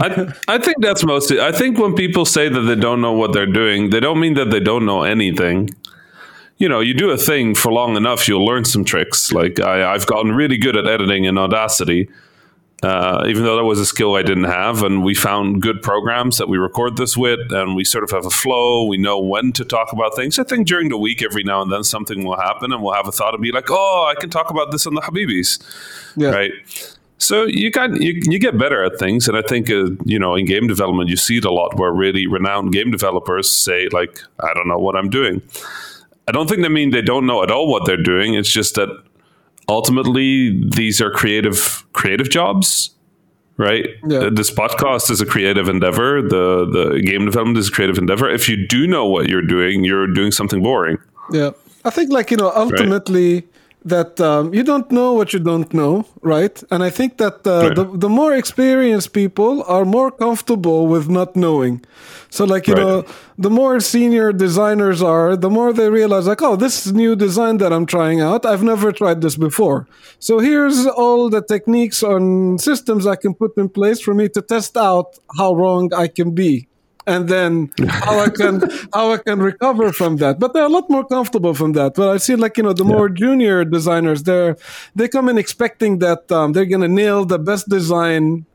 I, 0.00 0.54
I 0.54 0.58
think 0.58 0.76
that's 0.80 1.04
mostly. 1.04 1.40
I 1.40 1.52
think 1.52 1.78
when 1.78 1.94
people 1.94 2.24
say 2.24 2.48
that 2.48 2.60
they 2.60 2.76
don't 2.76 3.00
know 3.00 3.12
what 3.12 3.32
they're 3.32 3.52
doing, 3.52 3.90
they 3.90 4.00
don't 4.00 4.20
mean 4.20 4.34
that 4.34 4.50
they 4.50 4.60
don't 4.60 4.86
know 4.86 5.02
anything. 5.02 5.70
You 6.62 6.68
know, 6.68 6.78
you 6.78 6.94
do 6.94 7.10
a 7.10 7.16
thing 7.16 7.56
for 7.56 7.72
long 7.72 7.96
enough, 7.96 8.28
you'll 8.28 8.46
learn 8.46 8.64
some 8.64 8.84
tricks. 8.84 9.32
Like 9.32 9.58
I, 9.58 9.92
I've 9.92 10.06
gotten 10.06 10.30
really 10.30 10.56
good 10.56 10.76
at 10.76 10.86
editing 10.86 11.24
in 11.24 11.36
Audacity, 11.36 12.08
uh, 12.84 13.24
even 13.26 13.42
though 13.42 13.56
that 13.56 13.64
was 13.64 13.80
a 13.80 13.84
skill 13.84 14.14
I 14.14 14.22
didn't 14.22 14.44
have. 14.44 14.84
And 14.84 15.02
we 15.02 15.12
found 15.12 15.60
good 15.60 15.82
programs 15.82 16.38
that 16.38 16.48
we 16.48 16.58
record 16.58 16.96
this 16.96 17.16
with, 17.16 17.50
and 17.50 17.74
we 17.74 17.82
sort 17.82 18.04
of 18.04 18.12
have 18.12 18.26
a 18.26 18.30
flow. 18.30 18.84
We 18.84 18.96
know 18.96 19.18
when 19.18 19.50
to 19.54 19.64
talk 19.64 19.92
about 19.92 20.14
things. 20.14 20.38
I 20.38 20.44
think 20.44 20.68
during 20.68 20.88
the 20.88 20.96
week, 20.96 21.20
every 21.20 21.42
now 21.42 21.62
and 21.62 21.72
then, 21.72 21.82
something 21.82 22.22
will 22.22 22.36
happen, 22.36 22.72
and 22.72 22.80
we'll 22.80 22.94
have 22.94 23.08
a 23.08 23.12
thought 23.12 23.34
and 23.34 23.42
be 23.42 23.50
like, 23.50 23.68
"Oh, 23.68 24.06
I 24.08 24.14
can 24.20 24.30
talk 24.30 24.48
about 24.48 24.70
this 24.70 24.86
on 24.86 24.94
the 24.94 25.00
Habibis," 25.00 25.60
yeah. 26.16 26.28
right? 26.28 26.52
So 27.18 27.42
you 27.42 27.72
got 27.72 28.00
you, 28.00 28.20
you 28.22 28.38
get 28.38 28.56
better 28.56 28.84
at 28.84 29.00
things, 29.00 29.26
and 29.26 29.36
I 29.36 29.42
think 29.42 29.68
uh, 29.68 29.86
you 30.04 30.16
know 30.16 30.36
in 30.36 30.44
game 30.44 30.68
development 30.68 31.10
you 31.10 31.16
see 31.16 31.38
it 31.38 31.44
a 31.44 31.52
lot 31.52 31.76
where 31.76 31.90
really 31.90 32.28
renowned 32.28 32.72
game 32.72 32.92
developers 32.92 33.50
say 33.50 33.88
like 33.88 34.20
I 34.38 34.54
don't 34.54 34.68
know 34.68 34.78
what 34.78 34.94
I'm 34.94 35.10
doing. 35.10 35.42
I 36.28 36.32
don't 36.32 36.48
think 36.48 36.62
they 36.62 36.68
mean 36.68 36.90
they 36.90 37.02
don't 37.02 37.26
know 37.26 37.42
at 37.42 37.50
all 37.50 37.68
what 37.68 37.86
they're 37.86 38.02
doing. 38.02 38.34
It's 38.34 38.50
just 38.50 38.74
that 38.76 38.88
ultimately 39.68 40.62
these 40.70 41.00
are 41.00 41.10
creative 41.10 41.84
creative 41.92 42.30
jobs, 42.30 42.90
right? 43.56 43.86
Yeah. 44.06 44.30
This 44.32 44.50
podcast 44.50 45.10
is 45.10 45.20
a 45.20 45.26
creative 45.26 45.68
endeavor. 45.68 46.22
The 46.22 46.66
the 46.70 47.00
game 47.00 47.24
development 47.24 47.58
is 47.58 47.68
a 47.68 47.72
creative 47.72 47.98
endeavor. 47.98 48.30
If 48.30 48.48
you 48.48 48.66
do 48.66 48.86
know 48.86 49.06
what 49.06 49.28
you're 49.28 49.46
doing, 49.46 49.84
you're 49.84 50.06
doing 50.06 50.32
something 50.32 50.62
boring. 50.62 50.98
Yeah, 51.32 51.50
I 51.84 51.90
think 51.90 52.12
like 52.12 52.30
you 52.30 52.36
know 52.36 52.52
ultimately. 52.54 53.34
Right? 53.34 53.48
That 53.84 54.20
um, 54.20 54.54
you 54.54 54.62
don't 54.62 54.90
know 54.90 55.12
what 55.12 55.32
you 55.32 55.38
don't 55.38 55.72
know, 55.74 56.06
right? 56.22 56.62
And 56.70 56.82
I 56.82 56.90
think 56.90 57.18
that 57.18 57.46
uh, 57.46 57.68
right. 57.68 57.76
the, 57.76 57.84
the 57.84 58.08
more 58.08 58.34
experienced 58.34 59.12
people 59.12 59.62
are 59.64 59.84
more 59.84 60.10
comfortable 60.10 60.86
with 60.86 61.08
not 61.08 61.34
knowing. 61.36 61.84
So, 62.30 62.44
like, 62.44 62.66
you 62.66 62.74
right. 62.74 62.82
know, 62.82 63.04
the 63.36 63.50
more 63.50 63.78
senior 63.80 64.32
designers 64.32 65.02
are, 65.02 65.36
the 65.36 65.50
more 65.50 65.72
they 65.72 65.90
realize, 65.90 66.26
like, 66.26 66.42
oh, 66.42 66.56
this 66.56 66.86
new 66.86 67.14
design 67.14 67.58
that 67.58 67.72
I'm 67.72 67.84
trying 67.84 68.20
out, 68.20 68.46
I've 68.46 68.62
never 68.62 68.92
tried 68.92 69.20
this 69.20 69.36
before. 69.36 69.86
So, 70.18 70.38
here's 70.38 70.86
all 70.86 71.28
the 71.28 71.42
techniques 71.42 72.02
and 72.02 72.60
systems 72.60 73.06
I 73.06 73.16
can 73.16 73.34
put 73.34 73.56
in 73.58 73.68
place 73.68 74.00
for 74.00 74.14
me 74.14 74.28
to 74.30 74.40
test 74.40 74.76
out 74.76 75.18
how 75.36 75.54
wrong 75.54 75.92
I 75.92 76.08
can 76.08 76.30
be 76.30 76.68
and 77.06 77.28
then 77.28 77.70
how 77.88 78.18
I 78.18 78.28
can 78.30 78.62
how 78.92 79.12
I 79.12 79.18
can 79.18 79.40
recover 79.40 79.92
from 79.92 80.16
that. 80.16 80.38
But 80.38 80.52
they're 80.52 80.64
a 80.64 80.68
lot 80.68 80.88
more 80.88 81.04
comfortable 81.04 81.54
from 81.54 81.72
that. 81.72 81.94
But 81.94 82.10
I 82.10 82.16
see 82.18 82.36
like 82.36 82.56
you 82.56 82.62
know 82.62 82.72
the 82.72 82.84
more 82.84 83.08
junior 83.08 83.64
designers, 83.64 84.22
they're 84.24 84.56
they 84.94 85.08
come 85.08 85.28
in 85.28 85.38
expecting 85.38 85.98
that 85.98 86.30
um, 86.30 86.52
they're 86.52 86.66
gonna 86.66 86.88
nail 86.88 87.24
the 87.24 87.38
best 87.38 87.68
design 87.68 88.46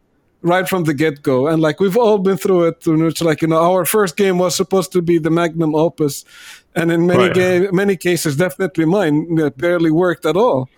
right 0.41 0.67
from 0.67 0.83
the 0.85 0.93
get 0.93 1.23
go. 1.23 1.47
And 1.47 1.61
like 1.61 1.79
we've 1.79 1.97
all 1.97 2.19
been 2.19 2.37
through 2.37 2.65
it, 2.65 2.85
which 2.85 3.21
like 3.21 3.41
you 3.41 3.47
know 3.47 3.61
our 3.61 3.85
first 3.85 4.17
game 4.17 4.37
was 4.37 4.55
supposed 4.55 4.91
to 4.93 5.01
be 5.01 5.17
the 5.17 5.29
magnum 5.31 5.75
opus, 5.75 6.23
and 6.75 6.91
in 6.91 7.07
many 7.07 7.23
right. 7.23 7.33
game 7.33 7.75
many 7.75 7.97
cases, 7.97 8.37
definitely 8.37 8.85
mine 8.85 9.35
barely 9.57 9.91
worked 9.91 10.25
at 10.25 10.37
all. 10.37 10.69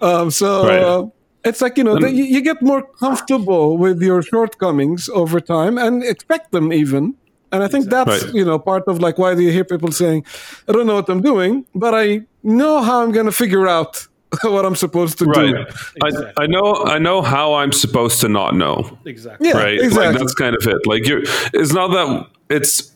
Um, 0.00 0.30
so. 0.30 0.66
Right. 0.66 0.82
Uh, 0.82 1.06
it's 1.48 1.60
like 1.60 1.76
you 1.78 1.84
know 1.84 1.98
the, 1.98 2.10
you 2.12 2.40
get 2.40 2.60
more 2.62 2.82
comfortable 2.82 3.76
with 3.76 4.02
your 4.02 4.22
shortcomings 4.22 5.08
over 5.08 5.40
time 5.40 5.78
and 5.78 6.02
expect 6.04 6.52
them 6.52 6.72
even 6.72 7.14
and 7.52 7.62
i 7.62 7.68
think 7.68 7.88
that's 7.88 8.24
right. 8.24 8.34
you 8.34 8.44
know 8.44 8.58
part 8.58 8.84
of 8.86 9.00
like 9.00 9.18
why 9.18 9.34
do 9.34 9.42
you 9.42 9.50
hear 9.50 9.64
people 9.64 9.90
saying 9.90 10.24
i 10.68 10.72
don't 10.72 10.86
know 10.86 10.94
what 10.94 11.08
i'm 11.08 11.22
doing 11.22 11.64
but 11.74 11.94
i 11.94 12.20
know 12.42 12.82
how 12.82 13.02
i'm 13.02 13.12
going 13.12 13.26
to 13.26 13.32
figure 13.32 13.66
out 13.66 14.06
what 14.42 14.64
i'm 14.66 14.76
supposed 14.76 15.18
to 15.18 15.24
right. 15.24 15.54
do 15.54 15.56
exactly. 16.04 16.32
I, 16.36 16.42
I 16.42 16.46
know 16.46 16.84
i 16.84 16.98
know 16.98 17.22
how 17.22 17.54
i'm 17.54 17.72
supposed 17.72 18.20
to 18.20 18.28
not 18.28 18.54
know 18.54 18.98
exactly 19.04 19.48
yeah, 19.48 19.56
right 19.56 19.80
exactly. 19.80 20.06
like 20.06 20.18
that's 20.18 20.34
kind 20.34 20.54
of 20.54 20.66
it 20.66 20.86
like 20.86 21.06
you're 21.06 21.22
it's 21.54 21.72
not 21.72 21.88
that 21.88 22.26
it's 22.50 22.92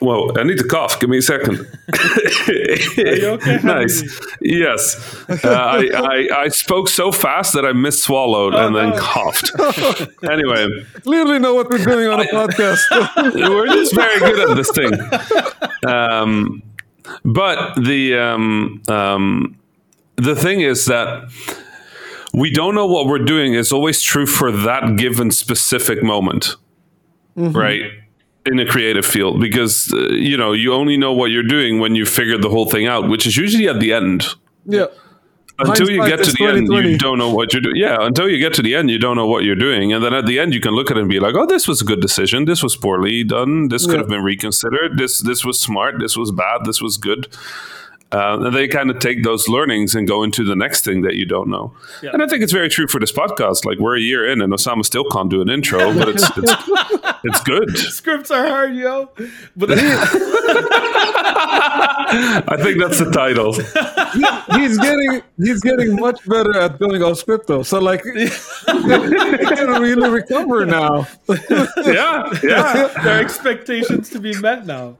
well, 0.00 0.38
I 0.38 0.44
need 0.44 0.58
to 0.58 0.64
cough. 0.64 1.00
Give 1.00 1.10
me 1.10 1.18
a 1.18 1.22
second. 1.22 1.66
okay? 1.92 3.58
nice. 3.64 4.20
Yes. 4.40 5.24
Uh, 5.28 5.38
I, 5.44 5.90
I, 5.94 6.42
I, 6.42 6.48
spoke 6.48 6.88
so 6.88 7.10
fast 7.10 7.54
that 7.54 7.64
I 7.64 7.72
miss 7.72 8.02
swallowed 8.02 8.54
and 8.54 8.76
then 8.76 8.92
oh, 8.94 8.98
coughed. 8.98 9.50
anyway. 10.30 10.68
Clearly 11.02 11.38
know 11.38 11.54
what 11.54 11.68
we're 11.68 11.84
doing 11.84 12.06
on 12.08 12.20
a 12.20 12.24
podcast. 12.24 12.80
we're 13.34 13.66
just 13.66 13.94
very 13.94 14.20
good 14.20 14.50
at 14.50 14.56
this 14.56 14.70
thing. 14.70 14.92
Um, 15.86 16.62
but 17.24 17.74
the, 17.74 18.16
um, 18.16 18.82
um, 18.88 19.58
the 20.16 20.36
thing 20.36 20.60
is 20.60 20.86
that 20.86 21.28
we 22.32 22.50
don't 22.52 22.74
know 22.74 22.86
what 22.86 23.06
we're 23.06 23.24
doing 23.24 23.54
is 23.54 23.72
always 23.72 24.00
true 24.00 24.26
for 24.26 24.52
that 24.52 24.96
given 24.96 25.32
specific 25.32 26.02
moment. 26.04 26.54
Mm-hmm. 27.36 27.56
Right? 27.56 27.82
In 28.46 28.58
a 28.58 28.66
creative 28.66 29.04
field 29.04 29.40
because 29.40 29.92
uh, 29.92 30.08
you 30.10 30.36
know 30.36 30.52
you 30.52 30.72
only 30.72 30.96
know 30.96 31.12
what 31.12 31.30
you're 31.30 31.42
doing 31.42 31.78
when 31.78 31.94
you 31.94 32.06
figure 32.06 32.38
the 32.38 32.48
whole 32.48 32.66
thing 32.66 32.86
out, 32.86 33.08
which 33.08 33.26
is 33.26 33.36
usually 33.36 33.68
at 33.68 33.80
the 33.80 33.92
end. 33.92 34.24
Yeah. 34.64 34.86
Until 35.60 35.90
you 35.90 36.06
get 36.06 36.22
to 36.22 36.30
the 36.30 36.46
end, 36.46 36.68
you 36.68 36.96
don't 36.98 37.18
know 37.18 37.34
what 37.34 37.52
you're 37.52 37.60
doing. 37.60 37.74
Yeah, 37.76 37.96
until 38.00 38.28
you 38.28 38.38
get 38.38 38.54
to 38.54 38.62
the 38.62 38.76
end, 38.76 38.90
you 38.90 38.98
don't 38.98 39.16
know 39.16 39.26
what 39.26 39.42
you're 39.42 39.56
doing, 39.56 39.92
and 39.92 40.04
then 40.04 40.14
at 40.14 40.24
the 40.24 40.38
end, 40.38 40.54
you 40.54 40.60
can 40.60 40.72
look 40.72 40.88
at 40.88 40.96
it 40.96 41.00
and 41.00 41.08
be 41.08 41.18
like, 41.18 41.34
"Oh, 41.34 41.46
this 41.46 41.66
was 41.66 41.82
a 41.82 41.84
good 41.84 42.00
decision. 42.00 42.44
This 42.44 42.62
was 42.62 42.76
poorly 42.76 43.24
done. 43.24 43.66
This 43.66 43.84
could 43.84 43.94
yeah. 43.94 44.02
have 44.02 44.08
been 44.08 44.22
reconsidered. 44.22 44.98
This 44.98 45.20
this 45.20 45.44
was 45.44 45.58
smart. 45.58 45.98
This 45.98 46.16
was 46.16 46.30
bad. 46.30 46.64
This 46.64 46.80
was 46.80 46.96
good." 46.96 47.26
Uh, 48.10 48.38
and 48.40 48.56
they 48.56 48.66
kind 48.66 48.90
of 48.90 48.98
take 49.00 49.22
those 49.22 49.48
learnings 49.48 49.94
and 49.94 50.08
go 50.08 50.22
into 50.22 50.42
the 50.42 50.56
next 50.56 50.82
thing 50.82 51.02
that 51.02 51.16
you 51.16 51.26
don't 51.26 51.48
know. 51.48 51.74
Yeah. 52.02 52.10
And 52.14 52.22
I 52.22 52.26
think 52.26 52.42
it's 52.42 52.54
very 52.54 52.70
true 52.70 52.86
for 52.86 52.98
this 52.98 53.12
podcast. 53.12 53.66
Like 53.66 53.78
we're 53.78 53.96
a 53.96 54.00
year 54.00 54.26
in, 54.26 54.40
and 54.40 54.50
Osama 54.50 54.82
still 54.82 55.04
can't 55.04 55.28
do 55.28 55.42
an 55.42 55.50
intro, 55.50 55.92
but 55.92 56.08
it's 56.08 56.24
it's, 56.38 56.52
it's 57.24 57.40
good. 57.42 57.76
Scripts 57.92 58.30
are 58.30 58.48
hard, 58.48 58.74
yo. 58.74 59.10
But 59.56 59.70
I 62.10 62.56
think 62.62 62.78
that's 62.80 62.98
the 62.98 63.10
title. 63.10 63.52
he's 64.58 64.78
getting 64.78 65.22
he's 65.36 65.60
getting 65.60 65.96
much 65.96 66.26
better 66.26 66.58
at 66.58 66.78
doing 66.78 67.02
all 67.02 67.14
script 67.14 67.46
though. 67.46 67.62
So 67.62 67.78
like 67.78 68.02
he 68.16 68.28
can 68.30 69.82
really 69.82 70.08
recover 70.08 70.64
now. 70.64 71.06
yeah, 71.28 72.30
yeah. 72.42 72.88
There 73.04 73.18
are 73.18 73.20
expectations 73.20 74.08
to 74.10 74.18
be 74.18 74.32
met 74.40 74.64
now 74.64 74.96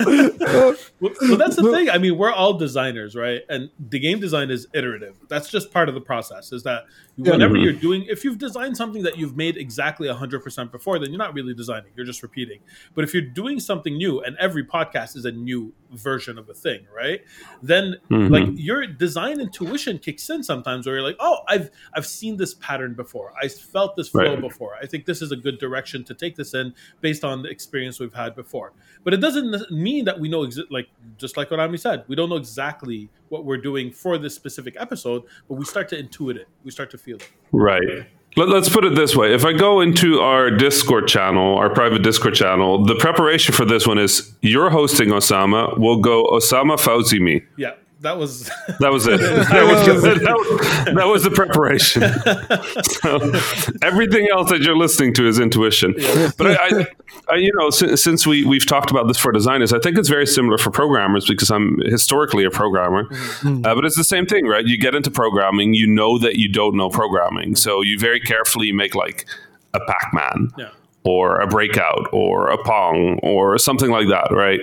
well, 0.00 0.74
well, 1.00 1.36
that's 1.36 1.56
the 1.56 1.70
thing. 1.72 1.90
I 1.90 1.98
mean, 1.98 2.16
we're 2.16 2.32
all 2.32 2.54
designers, 2.54 3.14
right? 3.14 3.42
And 3.48 3.70
the 3.78 3.98
game 3.98 4.20
design 4.20 4.50
is 4.50 4.66
iterative. 4.72 5.16
That's 5.28 5.50
just 5.50 5.72
part 5.72 5.88
of 5.88 5.94
the 5.94 6.00
process. 6.00 6.52
Is 6.52 6.62
that 6.64 6.84
whenever 7.16 7.54
mm-hmm. 7.54 7.62
you're 7.62 7.72
doing, 7.72 8.06
if 8.08 8.24
you've 8.24 8.38
designed 8.38 8.76
something 8.76 9.02
that 9.02 9.18
you've 9.18 9.36
made 9.36 9.56
exactly 9.56 10.08
100% 10.08 10.70
before, 10.70 10.98
then 10.98 11.10
you're 11.10 11.18
not 11.18 11.34
really 11.34 11.54
designing. 11.54 11.90
You're 11.96 12.06
just 12.06 12.22
repeating. 12.22 12.60
But 12.94 13.04
if 13.04 13.12
you're 13.12 13.22
doing 13.22 13.60
something 13.60 13.96
new, 13.96 14.20
and 14.20 14.36
every 14.38 14.64
podcast 14.64 15.16
is 15.16 15.24
a 15.24 15.32
new 15.32 15.72
version 15.90 16.38
of 16.38 16.48
a 16.48 16.54
thing, 16.54 16.86
right? 16.94 17.20
Then 17.62 17.96
mm-hmm. 18.10 18.32
like 18.32 18.48
your 18.54 18.86
design 18.86 19.40
intuition 19.40 19.98
kicks 19.98 20.28
in 20.30 20.42
sometimes, 20.42 20.86
where 20.86 20.96
you're 20.96 21.04
like, 21.04 21.16
oh, 21.20 21.38
I've 21.48 21.70
I've 21.94 22.06
seen 22.06 22.36
this 22.36 22.54
pattern 22.54 22.94
before. 22.94 23.32
I 23.40 23.48
felt 23.48 23.96
this 23.96 24.08
flow 24.08 24.34
right. 24.34 24.40
before. 24.40 24.76
I 24.80 24.86
think 24.86 25.06
this 25.06 25.22
is 25.22 25.32
a 25.32 25.36
good 25.36 25.58
direction 25.58 26.04
to 26.04 26.14
take 26.14 26.36
this 26.36 26.54
in 26.54 26.74
based 27.00 27.24
on 27.24 27.42
the 27.42 27.48
experience 27.48 28.00
we've 28.00 28.14
had 28.14 28.34
before. 28.34 28.72
But 29.02 29.14
it 29.14 29.18
doesn't 29.18 29.63
mean 29.70 30.04
that 30.04 30.18
we 30.18 30.28
know 30.28 30.40
exi- 30.40 30.70
like 30.70 30.88
just 31.18 31.36
like 31.36 31.50
what 31.50 31.60
Ami 31.60 31.78
said, 31.78 32.04
we 32.08 32.16
don't 32.16 32.28
know 32.28 32.36
exactly 32.36 33.08
what 33.28 33.44
we're 33.44 33.58
doing 33.58 33.90
for 33.90 34.18
this 34.18 34.34
specific 34.34 34.76
episode, 34.78 35.22
but 35.48 35.54
we 35.54 35.64
start 35.64 35.88
to 35.90 36.02
intuit 36.02 36.36
it. 36.36 36.48
We 36.64 36.70
start 36.70 36.90
to 36.92 36.98
feel 36.98 37.16
it. 37.16 37.30
Right. 37.52 38.06
Let, 38.36 38.48
us 38.48 38.68
put 38.68 38.84
it 38.84 38.96
this 38.96 39.14
way. 39.14 39.32
If 39.32 39.44
I 39.44 39.52
go 39.52 39.80
into 39.80 40.20
our 40.20 40.50
Discord 40.50 41.06
channel, 41.06 41.56
our 41.56 41.70
private 41.70 42.02
Discord 42.02 42.34
channel, 42.34 42.84
the 42.84 42.96
preparation 42.96 43.54
for 43.54 43.64
this 43.64 43.86
one 43.86 43.96
is 43.96 44.34
you're 44.40 44.70
hosting 44.70 45.10
Osama. 45.10 45.78
We'll 45.78 46.00
go 46.00 46.24
Osama 46.24 46.76
Fauzi 46.76 47.20
me. 47.20 47.42
Yeah 47.56 47.74
that 48.04 48.18
was 48.18 48.50
that 48.80 48.92
was 48.92 49.06
it. 49.06 49.18
That 49.54 49.64
was, 49.66 49.86
that 49.86 50.34
was, 50.36 50.94
that 50.94 51.06
was 51.06 51.24
the 51.24 51.30
preparation. 51.30 52.02
so 53.00 53.86
everything 53.86 54.28
else 54.30 54.50
that 54.50 54.60
you're 54.60 54.76
listening 54.76 55.14
to 55.14 55.26
is 55.26 55.38
intuition. 55.38 55.94
Yeah. 55.96 56.30
But 56.36 56.60
I, 56.60 56.66
I, 56.66 56.86
I, 57.30 57.34
you 57.36 57.50
know, 57.58 57.70
since, 57.70 58.02
since, 58.02 58.26
we 58.26 58.44
we've 58.44 58.66
talked 58.66 58.90
about 58.90 59.08
this 59.08 59.16
for 59.16 59.32
designers, 59.32 59.72
I 59.72 59.78
think 59.78 59.96
it's 59.96 60.08
very 60.08 60.26
similar 60.26 60.58
for 60.58 60.70
programmers 60.70 61.26
because 61.26 61.50
I'm 61.50 61.78
historically 61.86 62.44
a 62.44 62.50
programmer. 62.50 63.04
Mm-hmm. 63.04 63.64
Uh, 63.64 63.74
but 63.74 63.84
it's 63.84 63.96
the 63.96 64.04
same 64.04 64.26
thing, 64.26 64.46
right? 64.46 64.66
You 64.66 64.76
get 64.76 64.94
into 64.94 65.10
programming, 65.10 65.72
you 65.74 65.86
know 65.86 66.18
that 66.18 66.36
you 66.36 66.48
don't 66.48 66.76
know 66.76 66.90
programming, 66.90 67.56
so 67.56 67.80
you 67.80 67.98
very 67.98 68.20
carefully 68.20 68.70
make 68.72 68.94
like 68.94 69.26
a 69.72 69.80
Pac-Man. 69.80 70.50
Yeah 70.58 70.70
or 71.04 71.38
a 71.40 71.46
breakout 71.46 72.08
or 72.12 72.48
a 72.48 72.56
pong 72.64 73.20
or 73.22 73.58
something 73.58 73.90
like 73.90 74.08
that, 74.08 74.28
right? 74.30 74.60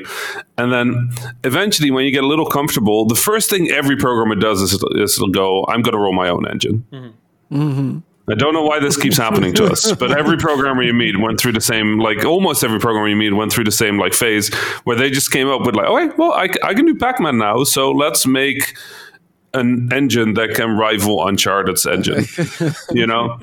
And 0.58 0.74
then 0.74 1.12
eventually, 1.44 1.92
when 1.92 2.04
you 2.04 2.12
get 2.12 2.24
a 2.24 2.28
little 2.28 2.48
comfortable, 2.48 3.06
the 3.06 3.16
first 3.16 3.50
thing 3.50 3.70
every 3.70 3.96
programmer 3.96 4.36
does 4.36 4.62
is, 4.62 4.74
is 4.96 5.18
it'll 5.18 5.30
go, 5.30 5.66
I'm 5.70 5.82
going 5.82 5.94
to 5.94 6.00
roll 6.00 6.14
my 6.14 6.30
own 6.30 6.48
engine. 6.50 6.86
Mm-hmm. 6.92 7.62
Mm-hmm. 7.62 8.00
I 8.30 8.36
don't 8.36 8.54
know 8.54 8.64
why 8.64 8.80
this 8.80 8.96
keeps 8.98 9.18
happening 9.18 9.54
to 9.56 9.66
us, 9.66 9.94
but 9.94 10.18
every 10.18 10.38
programmer 10.38 10.84
you 10.84 10.94
meet 10.94 11.20
went 11.20 11.40
through 11.40 11.52
the 11.52 11.62
same, 11.62 12.00
like 12.00 12.24
almost 12.24 12.64
every 12.64 12.80
programmer 12.80 13.10
you 13.10 13.16
meet 13.16 13.34
went 13.34 13.52
through 13.52 13.66
the 13.66 13.72
same 13.72 13.98
like 13.98 14.14
phase 14.14 14.54
where 14.84 14.96
they 14.96 15.10
just 15.10 15.32
came 15.32 15.50
up 15.50 15.66
with 15.66 15.76
like, 15.76 15.88
oh, 15.88 16.14
well, 16.18 16.32
I, 16.34 16.48
I 16.64 16.74
can 16.74 16.86
do 16.86 16.96
Pac-Man 16.96 17.38
now, 17.38 17.64
so 17.64 17.92
let's 17.92 18.26
make 18.26 18.78
an 19.54 19.90
engine 19.92 20.36
that 20.36 20.56
can 20.56 20.78
rival 20.78 21.28
Uncharted's 21.28 21.86
engine, 21.86 22.26
you 22.92 23.06
know? 23.06 23.38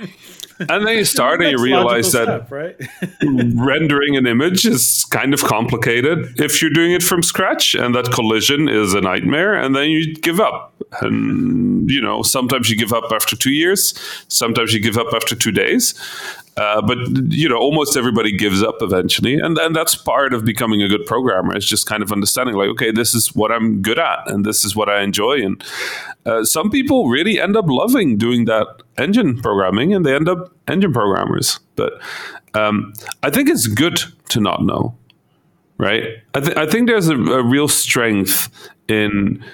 And 0.61 0.87
then 0.87 0.97
you 0.97 1.05
start 1.17 1.43
and 1.43 1.51
you 1.51 1.63
realize 1.63 2.13
that 2.13 2.25
step, 2.25 2.51
right? 2.51 2.77
rendering 3.55 4.17
an 4.17 4.27
image 4.27 4.65
is 4.65 5.05
kind 5.11 5.35
of 5.35 5.43
complicated 5.43 6.41
if 6.41 6.61
you're 6.61 6.71
doing 6.71 6.93
it 6.93 7.03
from 7.03 7.23
scratch, 7.23 7.75
and 7.75 7.95
that 7.95 8.11
collision 8.13 8.69
is 8.69 8.95
a 8.95 9.01
nightmare, 9.01 9.55
and 9.55 9.75
then 9.75 9.91
you 9.91 10.15
give 10.15 10.41
up. 10.41 10.75
And 11.01 11.91
you 11.91 12.01
know, 12.01 12.23
sometimes 12.23 12.71
you 12.71 12.77
give 12.77 12.93
up 12.93 13.13
after 13.13 13.37
two 13.37 13.53
years, 13.53 13.95
sometimes 14.29 14.73
you 14.73 14.81
give 14.81 14.97
up 14.97 15.13
after 15.15 15.35
two 15.35 15.53
days. 15.53 15.95
Uh, 16.59 16.83
but 16.83 16.99
you 17.31 17.49
know, 17.49 17.57
almost 17.57 17.97
everybody 17.97 18.37
gives 18.37 18.65
up 18.65 18.79
eventually, 18.81 19.35
and 19.35 19.57
and 19.59 19.77
that's 19.77 19.95
part 19.95 20.35
of 20.35 20.45
becoming 20.45 20.83
a 20.83 20.89
good 20.89 21.07
programmer. 21.07 21.55
It's 21.55 21.67
just 21.67 21.87
kind 21.87 22.03
of 22.03 22.11
understanding, 22.11 22.57
like, 22.57 22.69
okay, 22.71 22.91
this 22.91 23.15
is 23.15 23.33
what 23.33 23.53
I'm 23.53 23.81
good 23.81 23.99
at, 24.01 24.29
and 24.29 24.45
this 24.45 24.65
is 24.65 24.75
what 24.75 24.89
I 24.89 25.03
enjoy. 25.03 25.41
And 25.41 25.65
uh, 26.27 26.43
some 26.43 26.69
people 26.69 27.09
really 27.09 27.41
end 27.41 27.57
up 27.57 27.67
loving 27.69 28.19
doing 28.19 28.47
that 28.47 28.67
engine 28.97 29.41
programming, 29.41 29.95
and 29.95 30.05
they 30.05 30.17
end 30.17 30.29
up 30.29 30.53
engine 30.67 30.93
programmers. 30.93 31.61
But 31.77 31.93
um, 32.55 32.93
I 33.23 33.31
think 33.31 33.49
it's 33.49 33.69
good 33.69 34.03
to 34.31 34.41
not 34.41 34.65
know, 34.65 34.97
right? 35.77 36.03
I, 36.35 36.41
th- 36.41 36.57
I 36.57 36.67
think 36.67 36.89
there's 36.89 37.09
a, 37.09 37.15
a 37.17 37.43
real 37.45 37.69
strength 37.69 38.49
in 38.89 39.45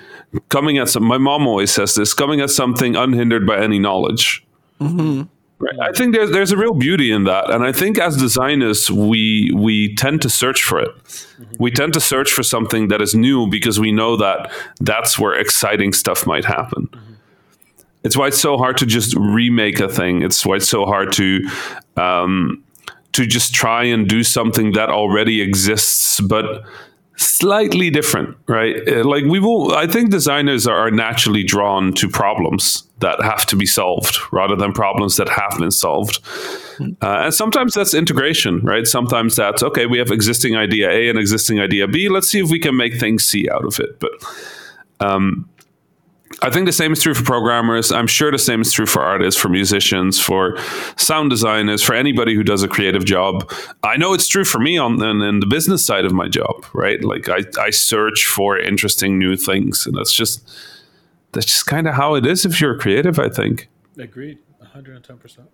coming 0.48 0.78
at 0.78 0.88
some. 0.88 1.04
My 1.04 1.18
mom 1.18 1.46
always 1.46 1.70
says 1.70 1.96
this: 1.96 2.14
coming 2.14 2.40
at 2.40 2.48
something 2.48 2.96
unhindered 2.96 3.46
by 3.46 3.62
any 3.62 3.78
knowledge. 3.78 4.42
Mm-hmm 4.80 5.33
Right. 5.64 5.88
I 5.88 5.92
think 5.92 6.14
there's 6.14 6.30
there's 6.30 6.52
a 6.52 6.56
real 6.56 6.74
beauty 6.74 7.10
in 7.10 7.24
that, 7.24 7.50
and 7.50 7.64
I 7.64 7.72
think 7.72 7.98
as 7.98 8.16
designers 8.16 8.90
we 8.90 9.50
we 9.54 9.94
tend 9.94 10.20
to 10.22 10.28
search 10.28 10.62
for 10.62 10.78
it. 10.80 10.90
Mm-hmm. 11.04 11.54
We 11.58 11.70
tend 11.70 11.92
to 11.94 12.00
search 12.00 12.32
for 12.32 12.42
something 12.42 12.88
that 12.88 13.00
is 13.00 13.14
new 13.14 13.46
because 13.48 13.80
we 13.80 13.90
know 13.90 14.16
that 14.16 14.52
that's 14.80 15.18
where 15.18 15.34
exciting 15.34 15.92
stuff 15.92 16.26
might 16.26 16.44
happen. 16.44 16.88
Mm-hmm. 16.88 17.14
It's 18.02 18.16
why 18.16 18.26
it's 18.26 18.40
so 18.40 18.58
hard 18.58 18.76
to 18.78 18.86
just 18.86 19.16
remake 19.16 19.80
a 19.80 19.88
thing. 19.88 20.22
It's 20.22 20.44
why 20.44 20.56
it's 20.56 20.68
so 20.68 20.84
hard 20.84 21.12
to 21.12 21.48
um, 21.96 22.62
to 23.12 23.26
just 23.26 23.54
try 23.54 23.84
and 23.84 24.06
do 24.08 24.22
something 24.22 24.72
that 24.72 24.90
already 24.90 25.40
exists, 25.40 26.20
but 26.20 26.64
slightly 27.16 27.90
different, 27.90 28.36
right? 28.48 28.76
Uh, 28.88 29.04
like 29.04 29.24
we 29.24 29.38
will, 29.38 29.72
I 29.74 29.86
think 29.86 30.10
designers 30.10 30.66
are 30.66 30.90
naturally 30.90 31.44
drawn 31.44 31.92
to 31.94 32.08
problems 32.08 32.83
that 32.98 33.22
have 33.22 33.44
to 33.46 33.56
be 33.56 33.66
solved 33.66 34.18
rather 34.32 34.56
than 34.56 34.72
problems 34.72 35.16
that 35.16 35.28
have 35.28 35.58
been 35.58 35.70
solved. 35.70 36.20
Uh, 36.80 37.24
and 37.24 37.34
sometimes 37.34 37.74
that's 37.74 37.94
integration, 37.94 38.60
right? 38.60 38.86
Sometimes 38.86 39.36
that's 39.36 39.62
okay, 39.62 39.86
we 39.86 39.98
have 39.98 40.10
existing 40.10 40.56
idea 40.56 40.90
A 40.90 41.08
and 41.08 41.18
existing 41.18 41.60
idea 41.60 41.88
B. 41.88 42.08
Let's 42.08 42.28
see 42.28 42.40
if 42.40 42.50
we 42.50 42.58
can 42.58 42.76
make 42.76 42.98
things 42.98 43.24
C 43.24 43.48
out 43.50 43.64
of 43.64 43.80
it. 43.80 43.98
But 43.98 44.12
um, 45.00 45.48
I 46.42 46.50
think 46.50 46.66
the 46.66 46.72
same 46.72 46.92
is 46.92 47.02
true 47.02 47.14
for 47.14 47.24
programmers. 47.24 47.92
I'm 47.92 48.06
sure 48.06 48.30
the 48.30 48.38
same 48.38 48.60
is 48.60 48.72
true 48.72 48.86
for 48.86 49.02
artists, 49.02 49.40
for 49.40 49.48
musicians, 49.48 50.20
for 50.20 50.58
sound 50.96 51.30
designers, 51.30 51.82
for 51.82 51.94
anybody 51.94 52.34
who 52.34 52.42
does 52.42 52.62
a 52.62 52.68
creative 52.68 53.04
job. 53.04 53.50
I 53.82 53.96
know 53.96 54.12
it's 54.14 54.28
true 54.28 54.44
for 54.44 54.58
me 54.58 54.76
on 54.76 55.02
in, 55.02 55.40
the 55.40 55.46
business 55.46 55.84
side 55.84 56.04
of 56.04 56.12
my 56.12 56.28
job, 56.28 56.64
right? 56.72 57.02
Like 57.02 57.28
I, 57.28 57.42
I 57.58 57.70
search 57.70 58.26
for 58.26 58.58
interesting 58.58 59.18
new 59.18 59.36
things, 59.36 59.86
and 59.86 59.96
that's 59.96 60.12
just 60.12 60.48
that's 61.34 61.46
just 61.46 61.66
kind 61.66 61.86
of 61.86 61.94
how 61.94 62.14
it 62.14 62.24
is 62.26 62.46
if 62.46 62.60
you're 62.60 62.78
creative. 62.78 63.18
I 63.18 63.28
think. 63.28 63.68
Agreed, 63.98 64.38
110. 64.58 65.18
percent 65.18 65.48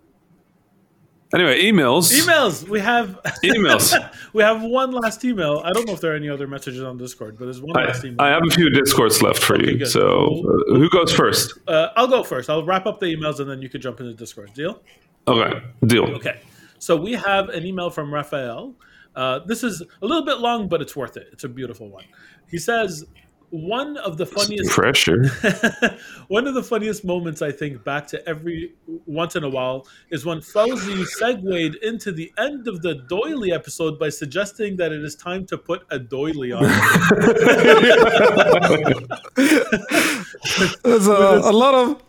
Anyway, 1.32 1.62
emails. 1.62 2.12
Emails. 2.12 2.68
We 2.68 2.80
have 2.80 3.20
emails. 3.44 3.94
we 4.32 4.42
have 4.42 4.62
one 4.62 4.90
last 4.90 5.24
email. 5.24 5.62
I 5.64 5.72
don't 5.72 5.86
know 5.86 5.92
if 5.92 6.00
there 6.00 6.12
are 6.12 6.16
any 6.16 6.28
other 6.28 6.48
messages 6.48 6.82
on 6.82 6.98
Discord, 6.98 7.38
but 7.38 7.44
there's 7.44 7.60
one 7.60 7.78
I, 7.78 7.84
last 7.86 8.04
email. 8.04 8.20
I 8.20 8.30
have 8.30 8.42
a 8.44 8.50
few 8.50 8.68
Discords 8.70 9.22
left 9.22 9.42
for 9.42 9.54
okay, 9.54 9.72
you. 9.72 9.78
Good. 9.78 9.88
So, 9.88 10.00
uh, 10.00 10.74
who 10.74 10.90
goes 10.90 11.12
first? 11.12 11.56
Uh, 11.68 11.88
I'll 11.94 12.08
go 12.08 12.24
first. 12.24 12.50
I'll 12.50 12.64
wrap 12.64 12.86
up 12.86 12.98
the 12.98 13.06
emails 13.06 13.38
and 13.38 13.48
then 13.48 13.62
you 13.62 13.68
can 13.68 13.80
jump 13.80 14.00
into 14.00 14.12
Discord. 14.12 14.52
Deal? 14.54 14.82
Okay. 15.28 15.62
Deal. 15.86 16.06
Okay. 16.16 16.40
So 16.80 16.96
we 16.96 17.12
have 17.12 17.48
an 17.50 17.64
email 17.64 17.90
from 17.90 18.12
Raphael. 18.12 18.74
Uh, 19.14 19.40
this 19.46 19.62
is 19.62 19.82
a 20.02 20.06
little 20.06 20.24
bit 20.24 20.38
long, 20.38 20.68
but 20.68 20.82
it's 20.82 20.96
worth 20.96 21.16
it. 21.16 21.28
It's 21.32 21.44
a 21.44 21.48
beautiful 21.48 21.88
one. 21.88 22.04
He 22.48 22.58
says, 22.58 23.04
one 23.50 23.96
of 23.98 24.16
the 24.16 24.26
funniest 24.26 24.70
pressure. 24.70 25.28
One 26.28 26.46
of 26.46 26.54
the 26.54 26.62
funniest 26.62 27.04
moments 27.04 27.42
i 27.42 27.50
think 27.50 27.82
back 27.82 28.06
to 28.08 28.28
every 28.28 28.74
once 29.06 29.34
in 29.34 29.42
a 29.42 29.48
while 29.48 29.88
is 30.10 30.24
when 30.24 30.38
Fauzi 30.38 31.04
segued 31.04 31.74
into 31.82 32.12
the 32.12 32.32
end 32.38 32.68
of 32.68 32.82
the 32.82 32.94
doily 33.08 33.52
episode 33.52 33.98
by 33.98 34.10
suggesting 34.10 34.76
that 34.76 34.92
it 34.92 35.02
is 35.02 35.16
time 35.16 35.44
to 35.46 35.58
put 35.58 35.82
a 35.90 35.98
doily 35.98 36.52
on. 36.52 36.62
There's 40.84 41.08
a, 41.08 41.40
a 41.42 41.52
lot 41.52 41.74
of 41.74 42.00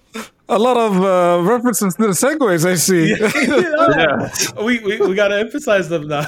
a 0.49 0.60
lot 0.60 0.77
of 0.77 1.01
uh, 1.01 1.41
references 1.49 1.95
to 1.95 2.08
the 2.08 2.10
segues 2.10 2.65
I 2.65 2.75
see. 2.75 3.10
yeah. 4.58 4.63
We, 4.63 4.80
we, 4.80 4.99
we 4.99 5.15
got 5.15 5.30
to 5.30 5.39
emphasize 5.39 5.88
them 5.89 6.08
now. 6.08 6.25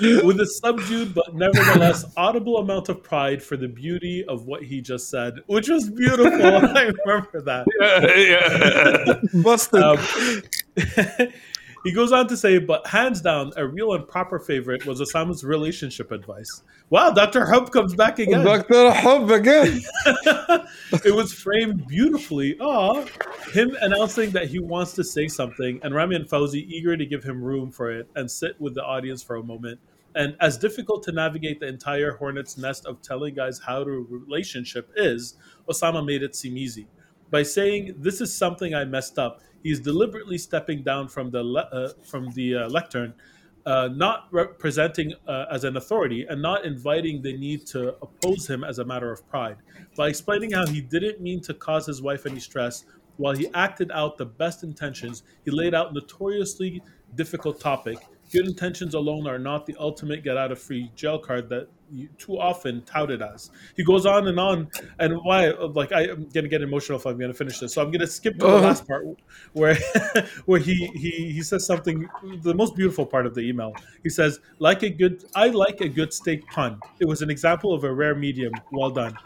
With 0.00 0.40
a 0.40 0.46
subdued 0.46 1.14
but 1.14 1.34
nevertheless 1.34 2.04
audible 2.16 2.58
amount 2.58 2.88
of 2.88 3.02
pride 3.02 3.42
for 3.42 3.56
the 3.56 3.68
beauty 3.68 4.24
of 4.26 4.46
what 4.46 4.62
he 4.62 4.80
just 4.80 5.08
said, 5.08 5.40
which 5.46 5.68
was 5.68 5.88
beautiful. 5.88 6.44
I 6.76 6.92
remember 7.06 7.40
that. 7.42 7.66
Yeah, 7.80 9.14
yeah. 9.34 9.42
Busted. 9.42 9.82
Um, 9.82 9.98
he 11.86 11.92
goes 11.92 12.10
on 12.10 12.26
to 12.26 12.36
say, 12.36 12.58
but 12.58 12.84
hands 12.84 13.20
down, 13.20 13.52
a 13.56 13.64
real 13.64 13.94
and 13.94 14.08
proper 14.08 14.40
favorite 14.40 14.84
was 14.86 15.00
Osama's 15.00 15.44
relationship 15.44 16.10
advice. 16.10 16.62
Wow, 16.90 17.12
Dr. 17.12 17.46
Hub 17.46 17.70
comes 17.70 17.94
back 17.94 18.18
again. 18.18 18.44
Dr. 18.44 18.90
Hub 18.90 19.30
again. 19.30 19.80
it 21.04 21.14
was 21.14 21.32
framed 21.32 21.86
beautifully. 21.86 22.56
Ah, 22.60 23.04
him 23.52 23.76
announcing 23.82 24.30
that 24.30 24.48
he 24.48 24.58
wants 24.58 24.94
to 24.94 25.04
say 25.04 25.28
something, 25.28 25.78
and 25.84 25.94
Rami 25.94 26.16
and 26.16 26.28
Fauzi 26.28 26.66
eager 26.66 26.96
to 26.96 27.06
give 27.06 27.22
him 27.22 27.40
room 27.40 27.70
for 27.70 27.92
it 27.92 28.08
and 28.16 28.28
sit 28.28 28.60
with 28.60 28.74
the 28.74 28.82
audience 28.82 29.22
for 29.22 29.36
a 29.36 29.42
moment. 29.44 29.78
And 30.16 30.36
as 30.40 30.58
difficult 30.58 31.04
to 31.04 31.12
navigate 31.12 31.60
the 31.60 31.68
entire 31.68 32.16
hornet's 32.16 32.58
nest 32.58 32.84
of 32.86 33.00
telling 33.00 33.34
guys 33.34 33.60
how 33.64 33.84
to 33.84 34.06
relationship 34.10 34.90
is, 34.96 35.36
Osama 35.68 36.04
made 36.04 36.24
it 36.24 36.34
seem 36.34 36.56
easy 36.56 36.88
by 37.30 37.44
saying, 37.44 37.94
"This 37.98 38.20
is 38.20 38.36
something 38.36 38.74
I 38.74 38.84
messed 38.84 39.20
up." 39.20 39.40
He's 39.66 39.80
deliberately 39.80 40.38
stepping 40.38 40.82
down 40.82 41.08
from 41.08 41.30
the 41.30 41.42
le- 41.42 41.68
uh, 41.72 41.92
from 42.04 42.30
the 42.32 42.54
uh, 42.54 42.68
lectern, 42.68 43.12
uh, 43.66 43.88
not 43.92 44.28
representing 44.30 45.12
uh, 45.26 45.46
as 45.50 45.64
an 45.64 45.76
authority 45.76 46.24
and 46.28 46.40
not 46.40 46.64
inviting 46.64 47.20
the 47.20 47.36
need 47.36 47.66
to 47.66 47.88
oppose 48.00 48.48
him 48.48 48.62
as 48.62 48.78
a 48.78 48.84
matter 48.84 49.10
of 49.10 49.28
pride. 49.28 49.56
By 49.96 50.08
explaining 50.08 50.52
how 50.52 50.66
he 50.66 50.80
didn't 50.80 51.20
mean 51.20 51.40
to 51.42 51.54
cause 51.54 51.84
his 51.84 52.00
wife 52.00 52.26
any 52.26 52.38
stress, 52.38 52.84
while 53.16 53.34
he 53.34 53.48
acted 53.54 53.90
out 53.90 54.16
the 54.18 54.26
best 54.26 54.62
intentions, 54.62 55.24
he 55.44 55.50
laid 55.50 55.74
out 55.74 55.92
notoriously 55.92 56.80
difficult 57.16 57.58
topic. 57.58 57.98
Good 58.32 58.46
intentions 58.46 58.94
alone 58.94 59.26
are 59.26 59.38
not 59.38 59.66
the 59.66 59.74
ultimate 59.80 60.22
get 60.22 60.36
out 60.36 60.52
of 60.52 60.60
free 60.60 60.92
jail 60.94 61.18
card 61.18 61.48
that 61.48 61.68
too 62.18 62.38
often 62.38 62.82
touted 62.82 63.22
as. 63.22 63.50
He 63.76 63.84
goes 63.84 64.06
on 64.06 64.28
and 64.28 64.38
on, 64.38 64.68
and 64.98 65.16
why? 65.22 65.50
Like 65.50 65.92
I, 65.92 66.02
am 66.02 66.28
gonna 66.28 66.48
get 66.48 66.62
emotional 66.62 66.98
if 66.98 67.06
I'm 67.06 67.18
gonna 67.18 67.34
finish 67.34 67.58
this, 67.58 67.74
so 67.74 67.82
I'm 67.82 67.90
gonna 67.90 68.06
skip 68.06 68.34
to 68.34 68.46
the 68.46 68.46
uh-huh. 68.46 68.66
last 68.66 68.86
part 68.86 69.06
where, 69.52 69.76
where 70.46 70.60
he 70.60 70.86
he 70.94 71.32
he 71.32 71.42
says 71.42 71.64
something. 71.66 72.08
The 72.42 72.54
most 72.54 72.76
beautiful 72.76 73.06
part 73.06 73.26
of 73.26 73.34
the 73.34 73.42
email. 73.42 73.74
He 74.02 74.10
says, 74.10 74.40
"Like 74.58 74.82
a 74.82 74.90
good, 74.90 75.24
I 75.34 75.48
like 75.48 75.80
a 75.80 75.88
good 75.88 76.12
steak 76.12 76.46
pun. 76.48 76.80
It 77.00 77.06
was 77.06 77.22
an 77.22 77.30
example 77.30 77.72
of 77.72 77.84
a 77.84 77.92
rare 77.92 78.14
medium. 78.14 78.52
Well 78.72 78.90
done." 78.90 79.16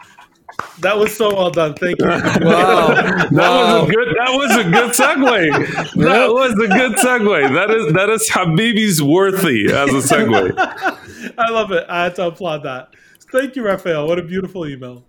That 0.79 0.97
was 0.97 1.15
so 1.15 1.33
well 1.33 1.51
done. 1.51 1.73
Thank 1.75 1.99
you. 1.99 2.05
Wow. 2.41 2.87
that 2.93 3.31
wow. 3.31 3.81
was 3.81 3.89
a 3.89 3.91
good 3.91 4.15
that 4.17 4.31
was 4.31 4.57
a 4.57 4.63
good 4.69 4.91
segue. 4.91 5.93
That 5.95 6.29
was 6.31 6.53
a 6.53 6.67
good 6.67 6.93
segue. 6.93 7.53
That 7.53 7.71
is 7.71 7.93
that 7.93 8.09
is 8.09 8.29
Habibi's 8.29 9.01
worthy 9.01 9.65
as 9.65 9.89
a 9.89 10.15
segue. 10.15 10.97
I 11.37 11.49
love 11.51 11.71
it. 11.71 11.85
I 11.89 12.03
had 12.03 12.15
to 12.15 12.27
applaud 12.27 12.63
that. 12.63 12.95
Thank 13.31 13.55
you, 13.55 13.63
Raphael. 13.63 14.07
What 14.07 14.19
a 14.19 14.23
beautiful 14.23 14.67
email. 14.67 15.03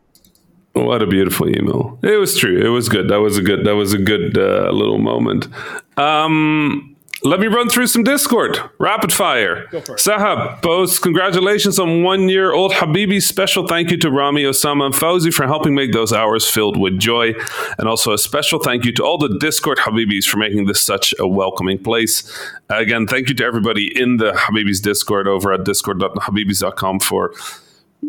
What 0.74 1.02
a 1.02 1.06
beautiful 1.06 1.48
email. 1.48 1.98
It 2.02 2.18
was 2.18 2.36
true. 2.36 2.58
It 2.58 2.68
was 2.68 2.88
good. 2.88 3.08
That 3.08 3.20
was 3.20 3.36
a 3.36 3.42
good. 3.42 3.66
That 3.66 3.74
was 3.74 3.92
a 3.92 3.98
good 3.98 4.38
uh, 4.38 4.70
little 4.70 4.98
moment. 4.98 5.48
Um, 5.98 6.91
Let 7.24 7.38
me 7.38 7.46
run 7.46 7.68
through 7.68 7.86
some 7.86 8.02
Discord. 8.02 8.58
Rapid 8.78 9.12
fire. 9.12 9.68
Sahab 9.70 10.60
posts, 10.60 10.98
congratulations 10.98 11.78
on 11.78 12.02
one 12.02 12.28
year 12.28 12.52
old 12.52 12.72
Habibi. 12.72 13.22
Special 13.22 13.66
thank 13.66 13.92
you 13.92 13.96
to 13.98 14.10
Rami, 14.10 14.42
Osama, 14.42 14.86
and 14.86 14.94
Fauzi 14.94 15.32
for 15.32 15.46
helping 15.46 15.72
make 15.72 15.92
those 15.92 16.12
hours 16.12 16.50
filled 16.50 16.76
with 16.76 16.98
joy. 16.98 17.32
And 17.78 17.88
also 17.88 18.12
a 18.12 18.18
special 18.18 18.58
thank 18.58 18.84
you 18.84 18.92
to 18.94 19.04
all 19.04 19.18
the 19.18 19.38
Discord 19.38 19.78
Habibis 19.78 20.24
for 20.24 20.38
making 20.38 20.66
this 20.66 20.80
such 20.80 21.14
a 21.20 21.28
welcoming 21.28 21.78
place. 21.78 22.28
Again, 22.70 23.06
thank 23.06 23.28
you 23.28 23.36
to 23.36 23.44
everybody 23.44 23.96
in 23.96 24.16
the 24.16 24.32
Habibis 24.32 24.82
Discord 24.82 25.28
over 25.28 25.52
at 25.52 25.64
discord.habibis.com 25.64 26.98
for 27.00 27.32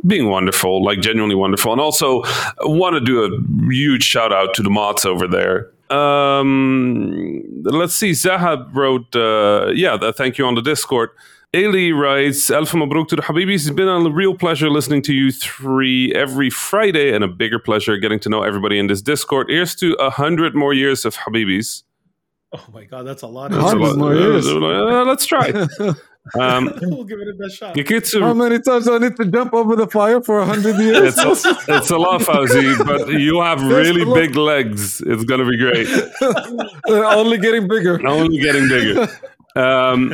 being 0.08 0.28
wonderful, 0.30 0.84
like 0.84 1.02
genuinely 1.02 1.36
wonderful. 1.36 1.72
And 1.72 1.80
also 1.80 2.24
want 2.62 2.96
to 2.96 3.00
do 3.00 3.24
a 3.24 3.72
huge 3.72 4.04
shout 4.04 4.34
out 4.34 4.56
to 4.56 4.64
the 4.64 4.72
mods 4.72 5.06
over 5.06 5.28
there. 5.28 5.70
Um, 5.94 7.44
let's 7.64 7.94
see. 7.94 8.14
Zahab 8.14 8.76
wrote, 8.76 9.16
uh, 9.16 9.72
yeah, 9.74 10.12
thank 10.12 10.38
you 10.38 10.46
on 10.46 10.56
the 10.56 10.62
Discord. 10.62 11.10
Ailey 11.54 11.96
writes, 11.96 12.50
Alpha 12.50 12.78
Mabruk 12.78 13.08
to 13.10 13.16
the 13.16 13.22
Habibis. 13.22 13.68
It's 13.68 13.70
been 13.70 13.88
a 13.88 14.10
real 14.10 14.36
pleasure 14.36 14.72
listening 14.72 15.04
to 15.04 15.14
you 15.14 15.32
three 15.32 16.12
every 16.16 16.50
Friday 16.50 17.14
and 17.14 17.24
a 17.24 17.28
bigger 17.28 17.60
pleasure 17.60 17.96
getting 17.98 18.20
to 18.22 18.30
know 18.30 18.42
everybody 18.42 18.80
in 18.80 18.88
this 18.88 19.04
Discord. 19.04 19.48
Here's 19.50 19.76
to 19.76 19.94
a 20.00 20.10
hundred 20.10 20.56
more 20.56 20.74
years 20.74 21.06
of 21.06 21.16
Habibis. 21.16 21.84
Oh 22.54 22.66
my 22.74 22.86
God, 22.86 23.04
that's 23.06 23.22
a 23.22 23.28
lot. 23.28 23.52
Of 23.52 23.62
that's 23.62 23.74
a 23.74 23.78
lot. 23.78 23.98
More 23.98 24.16
years. 24.16 24.48
Uh, 24.48 25.04
let's 25.06 25.26
try. 25.28 25.52
Um, 26.40 26.74
we'll 26.82 27.04
give 27.04 27.20
it 27.20 27.28
a 27.28 27.34
best 27.34 27.58
shot. 27.58 28.22
How 28.22 28.34
many 28.34 28.60
times 28.60 28.86
do 28.86 28.96
I 28.96 28.98
need 28.98 29.16
to 29.18 29.26
jump 29.26 29.54
over 29.54 29.76
the 29.76 29.88
fire 29.88 30.22
for 30.22 30.40
a 30.40 30.46
hundred 30.46 30.78
years? 30.78 31.16
It's 31.18 31.46
a, 31.46 31.58
it's 31.68 31.90
a 31.90 31.98
lot, 31.98 32.22
Fauzi, 32.22 32.86
but 32.86 33.10
you 33.10 33.42
have 33.42 33.62
really 33.64 34.06
big 34.06 34.36
legs. 34.36 35.02
It's 35.02 35.24
going 35.26 35.42
to 35.42 35.50
be 35.50 35.58
great. 35.58 35.88
only 36.90 37.38
getting 37.38 37.68
bigger. 37.68 38.06
Only 38.08 38.40
getting 38.40 38.68
bigger. 38.70 39.08
Um, 39.56 40.14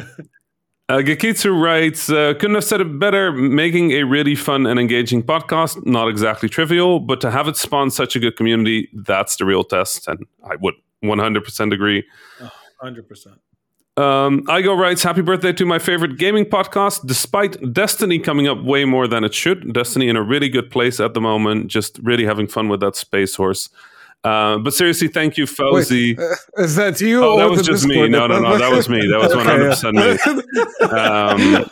uh, 0.89 0.97
Gekitsu 0.97 1.61
writes, 1.61 2.09
uh, 2.09 2.33
couldn't 2.33 2.55
have 2.55 2.63
said 2.63 2.81
it 2.81 2.97
better. 2.97 3.31
Making 3.31 3.91
a 3.91 4.03
really 4.03 4.33
fun 4.33 4.65
and 4.65 4.79
engaging 4.79 5.21
podcast, 5.21 5.85
not 5.85 6.09
exactly 6.09 6.49
trivial, 6.49 6.99
but 6.99 7.21
to 7.21 7.29
have 7.29 7.47
it 7.47 7.55
spawn 7.55 7.91
such 7.91 8.15
a 8.15 8.19
good 8.19 8.35
community, 8.35 8.89
that's 8.93 9.35
the 9.35 9.45
real 9.45 9.63
test. 9.63 10.07
And 10.07 10.25
I 10.43 10.55
would 10.55 10.73
100% 11.03 11.73
agree. 11.73 12.03
Oh, 12.41 12.49
100%. 12.83 13.37
Um, 13.99 14.43
Igo 14.45 14.77
writes, 14.77 15.03
Happy 15.03 15.21
birthday 15.21 15.51
to 15.51 15.65
my 15.65 15.77
favorite 15.77 16.17
gaming 16.17 16.45
podcast. 16.45 17.05
Despite 17.05 17.73
Destiny 17.73 18.17
coming 18.17 18.47
up 18.47 18.63
way 18.63 18.85
more 18.85 19.07
than 19.07 19.25
it 19.25 19.33
should, 19.33 19.73
Destiny 19.73 20.07
in 20.07 20.15
a 20.15 20.23
really 20.23 20.47
good 20.47 20.71
place 20.71 21.01
at 21.01 21.13
the 21.13 21.19
moment, 21.19 21.67
just 21.67 21.99
really 22.01 22.23
having 22.25 22.47
fun 22.47 22.69
with 22.69 22.79
that 22.79 22.95
Space 22.95 23.35
Horse. 23.35 23.69
Uh, 24.23 24.57
but 24.57 24.73
seriously, 24.73 25.09
thank 25.09 25.37
you, 25.37 25.45
Fauzi. 25.45 26.17
Wait, 26.17 26.19
uh, 26.19 26.63
is 26.63 26.75
that 26.75 27.01
you? 27.01 27.23
Oh, 27.23 27.37
that 27.39 27.49
was 27.49 27.65
just 27.65 27.85
me. 27.85 28.07
No, 28.07 28.27
no, 28.27 28.39
no. 28.39 28.57
That 28.57 28.71
was 28.71 28.87
me. 28.89 28.99
That 29.07 29.19
was 29.19 29.33
100% 29.33 29.93
me. 29.93 30.17
Um, 30.89 31.65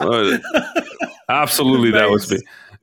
uh, 0.00 0.38
absolutely, 1.28 1.90
that 1.90 2.10
was 2.10 2.30
me. 2.30 2.38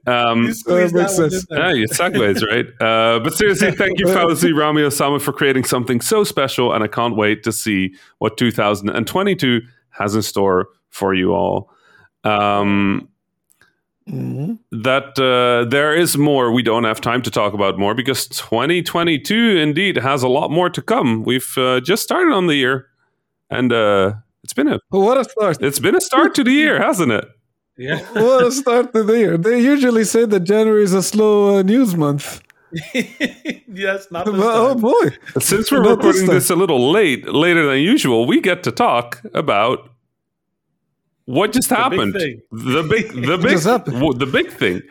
Um, 0.08 0.46
that 0.46 0.92
makes 0.94 1.16
sense. 1.16 1.46
Yeah, 1.50 1.72
it's 1.74 1.98
segues, 1.98 2.44
right? 2.48 2.66
Uh, 2.86 3.20
but 3.20 3.34
seriously, 3.34 3.72
thank 3.72 4.00
you, 4.00 4.06
Fauzi, 4.16 4.56
Rami 4.56 4.82
Osama, 4.82 5.20
for 5.20 5.32
creating 5.32 5.64
something 5.64 6.02
so 6.02 6.24
special, 6.24 6.72
and 6.74 6.84
I 6.84 6.88
can't 6.88 7.16
wait 7.16 7.44
to 7.44 7.52
see 7.52 7.96
what 8.20 8.38
2022 8.38 9.62
has 9.90 10.14
in 10.14 10.22
store 10.22 10.68
for 10.90 11.14
you 11.14 11.34
all. 11.34 11.72
Um, 12.24 13.10
mm-hmm. 14.10 14.54
That 14.84 15.18
uh, 15.20 15.70
there 15.70 15.96
is 15.96 16.18
more. 16.18 16.52
We 16.52 16.64
don't 16.64 16.84
have 16.84 17.02
time 17.02 17.22
to 17.24 17.32
talk 17.32 17.54
about 17.54 17.80
more 17.80 17.96
because 17.96 18.28
2022 18.28 19.58
indeed 19.58 19.98
has 19.98 20.22
a 20.22 20.28
lot 20.28 20.52
more 20.52 20.70
to 20.70 20.82
come. 20.82 21.24
We've 21.24 21.58
uh, 21.58 21.80
just 21.82 22.04
started 22.04 22.34
on 22.34 22.48
the 22.48 22.56
year, 22.56 22.88
and 23.50 23.72
uh, 23.72 24.14
it's 24.44 24.54
been 24.54 24.68
a 24.68 24.80
what 24.90 25.18
a 25.18 25.24
start! 25.24 25.58
It's 25.62 25.80
been 25.80 25.96
a 25.96 26.02
start 26.02 26.36
to 26.36 26.44
the 26.44 26.52
year, 26.52 26.82
hasn't 26.82 27.12
it? 27.12 27.26
Yeah. 27.78 28.00
what 28.14 28.46
a 28.46 28.52
start 28.52 28.94
to 28.94 29.04
the 29.04 29.18
year. 29.18 29.38
They 29.38 29.62
usually 29.62 30.04
say 30.04 30.26
that 30.26 30.42
January 30.42 30.84
is 30.84 30.94
a 30.94 31.04
slow 31.04 31.58
uh, 31.58 31.62
news 31.62 31.96
month. 31.96 32.42
yes, 32.94 34.12
not 34.12 34.26
but, 34.26 34.36
Oh 34.36 34.76
boy! 34.76 35.16
Since 35.40 35.72
we're 35.72 35.82
not 35.82 35.98
recording 35.98 36.26
this, 36.26 36.48
this 36.48 36.50
a 36.50 36.56
little 36.56 36.92
late, 36.92 37.28
later 37.28 37.66
than 37.66 37.80
usual, 37.80 38.26
we 38.26 38.42
get 38.42 38.64
to 38.64 38.72
talk 38.72 39.22
about 39.34 39.90
what 41.26 41.54
just 41.54 41.70
the 41.70 41.76
happened. 41.76 42.14
Big 42.14 42.42
the 42.52 42.84
big, 42.84 43.14
the 43.14 43.38
big, 43.42 44.20
the 44.20 44.26
big 44.26 44.52
thing. 44.52 44.82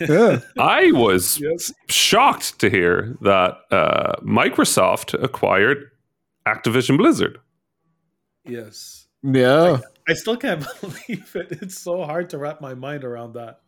Yeah, 0.00 0.40
I 0.58 0.92
was 0.92 1.38
yes. 1.40 1.72
shocked 1.88 2.58
to 2.60 2.70
hear 2.70 3.16
that 3.20 3.58
uh, 3.70 4.16
Microsoft 4.22 5.20
acquired 5.22 5.90
Activision 6.46 6.96
Blizzard. 6.96 7.38
Yes. 8.44 9.06
Yeah. 9.22 9.78
I 10.08 10.14
still 10.14 10.36
can't 10.36 10.64
believe 10.80 11.30
it. 11.34 11.58
It's 11.62 11.78
so 11.78 12.04
hard 12.04 12.30
to 12.30 12.38
wrap 12.38 12.60
my 12.60 12.74
mind 12.74 13.04
around 13.04 13.34
that. 13.34 13.60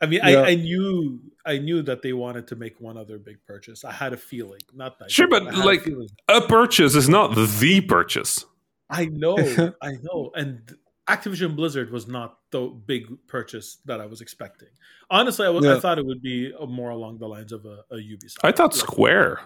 I 0.00 0.06
mean, 0.06 0.20
yeah. 0.22 0.40
I, 0.40 0.48
I, 0.48 0.54
knew 0.56 1.20
I 1.46 1.58
knew 1.58 1.80
that 1.82 2.02
they 2.02 2.12
wanted 2.12 2.48
to 2.48 2.56
make 2.56 2.80
one 2.80 2.98
other 2.98 3.18
big 3.18 3.38
purchase. 3.46 3.82
I 3.84 3.92
had 3.92 4.12
a 4.12 4.16
feeling, 4.16 4.60
not 4.74 4.98
that. 4.98 5.10
Sure, 5.10 5.26
but 5.26 5.44
like 5.54 5.86
a, 5.86 6.36
a, 6.36 6.46
purchase 6.46 6.94
is 6.94 7.08
not 7.08 7.34
the 7.34 7.80
purchase. 7.88 8.44
I 8.90 9.06
know, 9.06 9.38
I 9.82 9.92
know, 10.02 10.32
and 10.34 10.76
Activision 11.08 11.56
Blizzard 11.56 11.90
was 11.90 12.06
not 12.06 12.38
the 12.50 12.66
big 12.66 13.26
purchase 13.26 13.78
that 13.86 14.00
I 14.00 14.06
was 14.06 14.20
expecting. 14.20 14.68
Honestly, 15.08 15.46
I, 15.46 15.52
w- 15.52 15.66
yeah. 15.66 15.76
I 15.76 15.80
thought 15.80 15.98
it 15.98 16.04
would 16.04 16.20
be 16.20 16.52
uh, 16.58 16.66
more 16.66 16.90
along 16.90 17.18
the 17.18 17.28
lines 17.28 17.52
of 17.52 17.64
a, 17.64 17.84
a 17.90 17.96
Ubisoft. 17.96 18.40
I 18.44 18.52
thought 18.52 18.74
Square. 18.74 19.40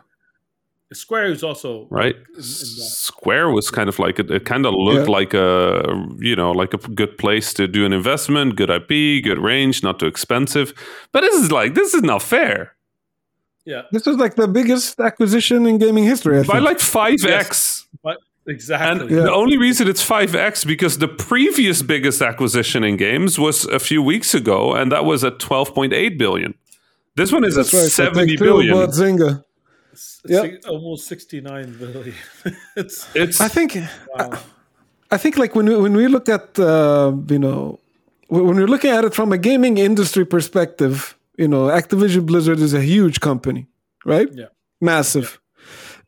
Square 0.93 1.27
is 1.27 1.45
also 1.45 1.87
right. 1.91 2.17
In, 2.17 2.37
in 2.37 2.43
Square 2.43 3.51
was 3.51 3.71
kind 3.71 3.89
of 3.89 3.99
like 4.01 4.19
it, 4.19 4.31
it 4.31 4.45
kind 4.45 4.67
of 4.67 4.75
looked 4.75 5.09
yeah. 5.09 5.13
like 5.13 5.35
a 5.35 6.09
you 6.19 6.35
know 6.35 6.51
like 6.51 6.75
a 6.75 6.79
good 6.79 7.17
place 7.17 7.55
to 7.55 7.69
do 7.69 7.87
an 7.87 7.93
investment, 7.93 8.57
good 8.57 8.71
IP, 8.71 9.23
good 9.23 9.39
range, 9.39 9.85
not 9.85 10.01
too 10.01 10.07
expensive. 10.07 10.75
But 11.13 11.21
this 11.21 11.35
is 11.35 11.53
like 11.53 11.75
this 11.75 11.95
is 11.95 12.03
not 12.03 12.23
fair. 12.23 12.75
Yeah, 13.65 13.83
this 13.93 14.07
is 14.07 14.17
like 14.17 14.35
the 14.35 14.49
biggest 14.49 14.99
acquisition 14.99 15.65
in 15.67 15.79
gaming 15.79 16.05
history. 16.05 16.39
I 16.39 16.43
By 16.43 16.55
think. 16.55 16.65
like 16.65 16.81
five 16.81 17.25
x. 17.25 17.87
Yes, 18.05 18.17
exactly. 18.49 19.03
And 19.03 19.11
yeah. 19.11 19.23
the 19.23 19.33
only 19.33 19.59
reason 19.59 19.87
it's 19.87 20.03
five 20.03 20.35
x 20.35 20.65
because 20.65 20.99
the 20.99 21.07
previous 21.07 21.83
biggest 21.83 22.21
acquisition 22.21 22.83
in 22.83 22.97
games 22.97 23.39
was 23.39 23.65
a 23.67 23.79
few 23.79 24.03
weeks 24.03 24.35
ago, 24.35 24.75
and 24.75 24.91
that 24.91 25.05
was 25.05 25.23
at 25.23 25.39
twelve 25.39 25.73
point 25.73 25.93
eight 25.93 26.19
billion. 26.19 26.55
This 27.15 27.31
one 27.31 27.45
is 27.45 27.55
That's 27.55 27.73
at 27.75 27.79
right. 27.79 27.91
seventy 27.91 28.37
billion. 28.37 28.75
Zynga 28.89 29.45
yep. 30.27 30.65
almost 30.69 31.07
69 31.07 31.77
billion. 31.79 32.15
it's, 32.77 33.09
it's 33.15 33.41
I 33.41 33.49
think 33.49 33.75
wow. 33.75 34.31
I, 34.33 34.39
I, 35.13 35.17
think 35.19 35.37
like 35.37 35.55
when 35.55 35.67
we, 35.67 35.77
when 35.77 35.97
we 35.97 36.09
look 36.09 36.29
at 36.29 36.59
uh, 36.59 37.13
you 37.29 37.39
know 37.39 37.81
when 38.29 38.57
we're 38.57 38.67
looking 38.67 38.91
at 38.91 39.05
it 39.05 39.15
from 39.15 39.33
a 39.33 39.39
gaming 39.39 39.79
industry 39.79 40.25
perspective, 40.25 41.17
you 41.37 41.49
know, 41.49 41.69
Activision 41.69 42.27
Blizzard 42.27 42.61
is 42.61 42.75
a 42.75 42.81
huge 42.81 43.21
company, 43.21 43.67
right? 44.05 44.29
Yeah. 44.33 44.47
Massive. 44.81 45.41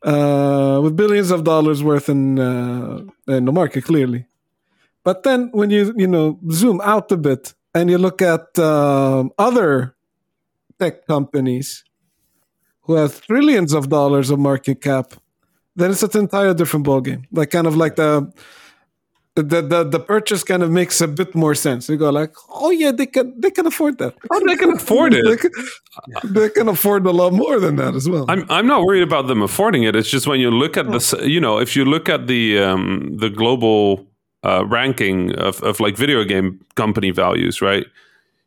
Yeah. 0.05 0.11
Uh, 0.11 0.81
with 0.81 0.95
billions 0.95 1.31
of 1.31 1.43
dollars 1.43 1.83
worth 1.83 2.09
in 2.09 2.39
uh, 2.39 3.03
in 3.27 3.45
the 3.45 3.51
market 3.51 3.85
clearly. 3.85 4.25
But 5.03 5.23
then 5.23 5.49
when 5.51 5.69
you 5.69 5.93
you 5.97 6.07
know 6.07 6.39
zoom 6.51 6.81
out 6.81 7.11
a 7.11 7.17
bit 7.17 7.53
and 7.73 7.89
you 7.89 7.97
look 7.97 8.21
at 8.21 8.57
um, 8.59 9.31
other 9.37 9.95
tech 10.79 11.05
companies 11.07 11.83
who 12.83 12.93
has 12.93 13.19
trillions 13.21 13.73
of 13.73 13.89
dollars 13.89 14.29
of 14.29 14.39
market 14.39 14.81
cap, 14.81 15.13
then 15.75 15.91
it's 15.91 16.03
an 16.03 16.17
entire 16.17 16.53
different 16.53 16.85
ballgame. 16.85 17.25
Like 17.31 17.49
kind 17.49 17.67
of 17.67 17.75
like 17.75 17.95
the 17.95 18.31
the, 19.35 19.61
the 19.61 19.83
the 19.83 19.99
purchase 19.99 20.43
kind 20.43 20.61
of 20.61 20.69
makes 20.69 21.01
a 21.01 21.07
bit 21.07 21.33
more 21.33 21.55
sense. 21.55 21.89
You 21.89 21.97
go 21.97 22.11
like, 22.11 22.35
oh 22.49 22.69
yeah, 22.69 22.91
they 22.91 23.07
can 23.07 23.33
they 23.39 23.49
can 23.49 23.65
afford 23.65 23.97
that. 23.97 24.13
Oh, 24.31 24.41
they 24.45 24.55
can 24.55 24.73
afford 24.73 25.15
it. 25.15 25.25
they, 25.27 25.37
can, 25.37 25.51
they, 26.23 26.49
can, 26.49 26.69
afford 26.69 27.05
a 27.07 27.11
lot 27.11 27.33
more 27.33 27.59
than 27.59 27.77
that 27.77 27.95
as 27.95 28.07
well. 28.07 28.25
I'm 28.29 28.45
I'm 28.49 28.67
not 28.67 28.83
worried 28.83 29.01
about 29.01 29.27
them 29.27 29.41
affording 29.41 29.83
it. 29.83 29.95
It's 29.95 30.09
just 30.09 30.27
when 30.27 30.39
you 30.39 30.51
look 30.51 30.77
at 30.77 30.85
the 30.85 31.23
you 31.27 31.41
know 31.41 31.57
if 31.59 31.75
you 31.75 31.83
look 31.83 32.09
at 32.09 32.27
the 32.27 32.59
um, 32.59 33.17
the 33.17 33.29
global 33.29 34.05
uh, 34.43 34.65
ranking 34.67 35.33
of 35.35 35.63
of 35.63 35.79
like 35.79 35.97
video 35.97 36.23
game 36.23 36.63
company 36.75 37.09
values, 37.09 37.59
right? 37.59 37.87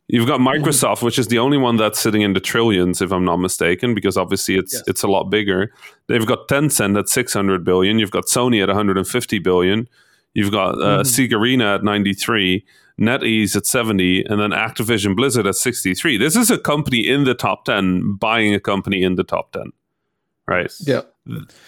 You've 0.09 0.27
got. 0.27 0.40
Microsoft, 0.40 1.03
which 1.03 1.19
is 1.19 1.29
the 1.29 1.38
only 1.38 1.59
one 1.59 1.77
that's 1.77 1.99
sitting 1.99 2.23
in 2.23 2.33
the 2.33 2.40
trillions, 2.40 3.03
if 3.03 3.12
I'm 3.12 3.25
not 3.25 3.38
mistaken, 3.38 3.95
because 3.95 4.16
obviously 4.16 4.57
it's 4.57 4.75
yes. 4.75 4.83
it's 4.87 5.03
a 5.03 5.09
lot 5.09 5.25
bigger. 5.25 5.73
They've 6.07 6.27
got 6.27 6.47
Tencent 6.47 6.97
at 6.97 7.09
600 7.09 7.64
billion. 7.64 7.99
You've 7.99 8.12
got 8.12 8.27
Sony 8.27 8.62
at 8.62 8.69
150 8.69 9.38
billion. 9.40 9.88
You've 10.35 10.53
got 10.53 10.75
uh, 10.75 11.03
mm-hmm. 11.03 11.62
at 11.62 11.83
93, 11.83 12.64
NetEase 13.01 13.57
at 13.57 13.64
70, 13.64 14.25
and 14.27 14.38
then 14.38 14.51
Activision 14.51 15.16
Blizzard 15.16 15.47
at 15.47 15.57
63. 15.57 16.19
This 16.19 16.37
is 16.37 16.51
a 16.51 16.59
company 16.59 17.09
in 17.09 17.25
the 17.25 17.35
top 17.35 17.64
10 17.64 18.16
buying 18.16 18.55
a 18.55 18.61
company 18.61 19.03
in 19.03 19.14
the 19.14 19.25
top 19.25 19.53
10, 19.53 19.73
right? 20.47 20.71
Yeah. 20.81 21.01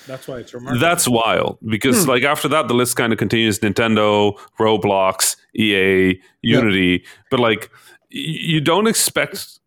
That's 0.06 0.28
why 0.28 0.40
it's 0.40 0.52
remarkable. 0.54 0.80
That's 0.80 1.08
wild 1.08 1.58
because, 1.66 2.04
hmm. 2.04 2.10
like, 2.10 2.22
after 2.24 2.46
that, 2.48 2.68
the 2.68 2.74
list 2.74 2.96
kind 2.96 3.12
of 3.12 3.18
continues 3.18 3.58
Nintendo, 3.58 4.38
Roblox, 4.60 5.36
EA, 5.56 6.20
Unity, 6.42 7.00
yeah. 7.02 7.08
but 7.30 7.40
like 7.40 7.70
you 8.10 8.60
don't 8.60 8.86
expect 8.86 9.58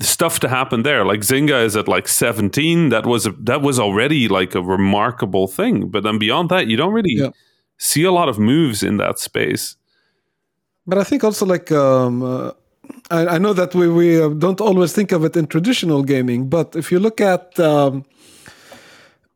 stuff 0.00 0.40
to 0.40 0.48
happen 0.48 0.82
there. 0.82 1.04
Like 1.04 1.20
Zynga 1.20 1.64
is 1.64 1.76
at 1.76 1.88
like 1.88 2.08
17. 2.08 2.90
That 2.90 3.06
was 3.06 3.26
a, 3.26 3.32
that 3.32 3.62
was 3.62 3.78
already 3.78 4.28
like 4.28 4.54
a 4.54 4.62
remarkable 4.62 5.46
thing. 5.46 5.88
But 5.88 6.02
then 6.02 6.18
beyond 6.18 6.50
that, 6.50 6.66
you 6.66 6.76
don't 6.76 6.92
really 6.92 7.14
yeah. 7.14 7.30
see 7.78 8.04
a 8.04 8.12
lot 8.12 8.28
of 8.28 8.38
moves 8.38 8.82
in 8.82 8.98
that 8.98 9.18
space. 9.18 9.76
But 10.86 10.98
I 10.98 11.04
think 11.04 11.24
also 11.24 11.46
like 11.46 11.70
um, 11.70 12.22
uh, 12.22 12.52
I, 13.10 13.26
I, 13.26 13.38
know 13.38 13.52
that 13.52 13.74
we 13.74 13.88
we 13.88 14.20
uh, 14.20 14.30
don't 14.30 14.60
always 14.60 14.92
think 14.92 15.12
of 15.12 15.24
it 15.24 15.36
in 15.36 15.46
traditional 15.46 16.02
gaming, 16.02 16.48
but 16.48 16.74
if 16.74 16.90
you 16.90 16.98
look 16.98 17.20
at 17.20 17.58
um, 17.60 18.04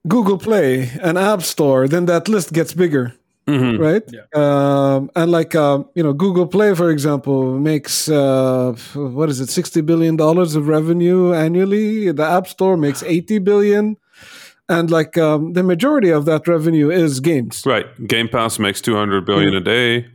Google 0.08 0.38
Play 0.38 0.90
and 1.00 1.16
App 1.16 1.42
Store, 1.42 1.86
then 1.86 2.06
that 2.06 2.28
list 2.28 2.52
gets 2.52 2.74
bigger. 2.74 3.14
Mm-hmm. 3.46 3.80
Right, 3.80 4.02
yeah. 4.12 4.22
um, 4.34 5.08
and 5.14 5.30
like 5.30 5.54
uh, 5.54 5.84
you 5.94 6.02
know, 6.02 6.12
Google 6.12 6.48
Play, 6.48 6.74
for 6.74 6.90
example, 6.90 7.56
makes 7.60 8.08
uh, 8.08 8.72
what 8.94 9.28
is 9.28 9.38
it, 9.38 9.50
sixty 9.50 9.82
billion 9.82 10.16
dollars 10.16 10.56
of 10.56 10.66
revenue 10.66 11.32
annually. 11.32 12.10
The 12.10 12.24
App 12.24 12.48
Store 12.48 12.76
makes 12.76 13.04
eighty 13.04 13.38
billion, 13.38 13.98
and 14.68 14.90
like 14.90 15.16
um, 15.16 15.52
the 15.52 15.62
majority 15.62 16.10
of 16.10 16.24
that 16.24 16.48
revenue 16.48 16.90
is 16.90 17.20
games. 17.20 17.62
Right, 17.64 17.86
Game 18.08 18.28
Pass 18.28 18.58
makes 18.58 18.80
two 18.80 18.96
hundred 18.96 19.24
billion 19.24 19.52
yeah. 19.52 19.60
a 19.60 19.62
day. 19.62 20.08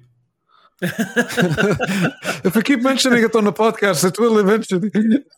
if 2.43 2.55
we 2.55 2.61
keep 2.63 2.81
mentioning 2.81 3.23
it 3.23 3.35
on 3.35 3.43
the 3.43 3.53
podcast, 3.53 4.03
it 4.03 4.17
will 4.19 4.39
eventually. 4.39 4.89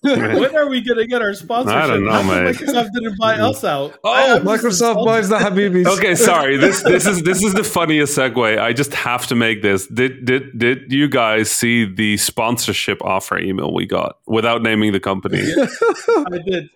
when 0.02 0.56
are 0.56 0.70
we 0.70 0.80
going 0.80 1.00
to 1.00 1.06
get 1.06 1.22
our 1.22 1.34
sponsorship? 1.34 1.82
I 1.82 1.88
don't 1.88 2.06
know, 2.06 2.24
man. 2.24 2.46
Microsoft 2.46 2.94
didn't 2.94 3.18
buy 3.20 3.36
us 3.36 3.62
out. 3.66 4.00
Oh, 4.06 4.40
Microsoft 4.42 5.06
buys 5.06 5.28
the 5.28 5.38
Habibis. 5.38 5.86
Okay, 5.98 6.16
sorry. 6.16 6.56
This 6.56 6.82
this 6.84 7.06
is 7.06 7.24
this 7.24 7.44
is 7.44 7.54
the 7.54 7.64
funniest 7.64 8.18
segue. 8.18 8.58
I 8.58 8.72
just 8.72 8.94
have 8.94 9.28
to 9.28 9.36
make 9.36 9.62
this. 9.62 9.86
Did 9.88 10.24
did 10.24 10.58
did 10.58 10.94
you 10.94 11.10
guys 11.10 11.52
see 11.52 11.94
the 11.94 12.16
sponsorship 12.16 13.04
offer 13.04 13.38
email 13.38 13.74
we 13.74 13.86
got 13.86 14.20
without 14.26 14.62
naming 14.62 14.94
the 14.94 15.02
company? 15.02 15.42
I 15.42 16.38
did. 16.46 16.70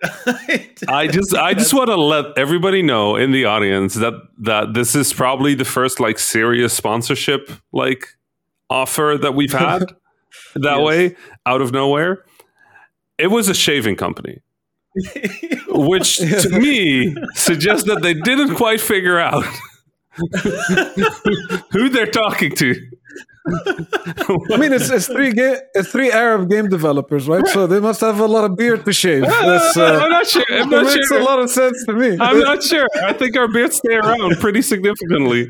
I 0.89 1.07
just 1.07 1.33
I 1.33 1.53
just 1.53 1.73
want 1.73 1.87
to 1.87 1.95
let 1.95 2.37
everybody 2.37 2.81
know 2.81 3.15
in 3.15 3.31
the 3.31 3.45
audience 3.45 3.93
that 3.93 4.13
that 4.39 4.73
this 4.73 4.93
is 4.93 5.13
probably 5.13 5.55
the 5.55 5.63
first 5.63 6.01
like 6.01 6.19
serious 6.19 6.73
sponsorship 6.73 7.49
like 7.71 8.17
offer 8.69 9.17
that 9.21 9.33
we've 9.33 9.53
had 9.53 9.83
that 10.55 10.77
yes. 10.77 10.85
way 10.85 11.15
out 11.45 11.61
of 11.61 11.71
nowhere. 11.71 12.23
It 13.17 13.27
was 13.27 13.49
a 13.49 13.53
shaving 13.53 13.95
company, 13.95 14.41
which 15.69 16.17
to 16.17 16.49
me 16.51 17.15
suggests 17.33 17.87
that 17.87 18.01
they 18.01 18.13
didn't 18.13 18.55
quite 18.55 18.79
figure 18.79 19.17
out 19.17 19.43
who 21.71 21.89
they're 21.89 22.05
talking 22.05 22.51
to. 22.51 22.75
I 23.49 24.57
mean, 24.57 24.73
it's, 24.73 24.89
it's 24.89 25.07
three 25.07 25.31
ga- 25.31 25.61
it's 25.73 25.89
three 25.89 26.11
Arab 26.11 26.49
game 26.49 26.67
developers, 26.67 27.27
right? 27.27 27.41
right? 27.41 27.53
So 27.53 27.65
they 27.65 27.79
must 27.79 28.01
have 28.01 28.19
a 28.19 28.25
lot 28.25 28.43
of 28.43 28.57
beard 28.57 28.83
to 28.85 28.93
shave. 28.93 29.23
uh, 29.23 29.71
I'm 29.75 30.09
not 30.09 30.27
sure. 30.27 30.43
I'm 30.51 30.69
not 30.69 30.85
makes 30.85 31.07
sure. 31.07 31.19
a 31.19 31.23
lot 31.23 31.39
of 31.39 31.49
sense 31.49 31.85
to 31.85 31.93
me. 31.93 32.17
I'm 32.19 32.39
not 32.39 32.61
sure. 32.61 32.85
I 33.03 33.13
think 33.13 33.37
our 33.37 33.47
beards 33.47 33.77
stay 33.77 33.95
around 33.95 34.39
pretty 34.39 34.61
significantly 34.61 35.49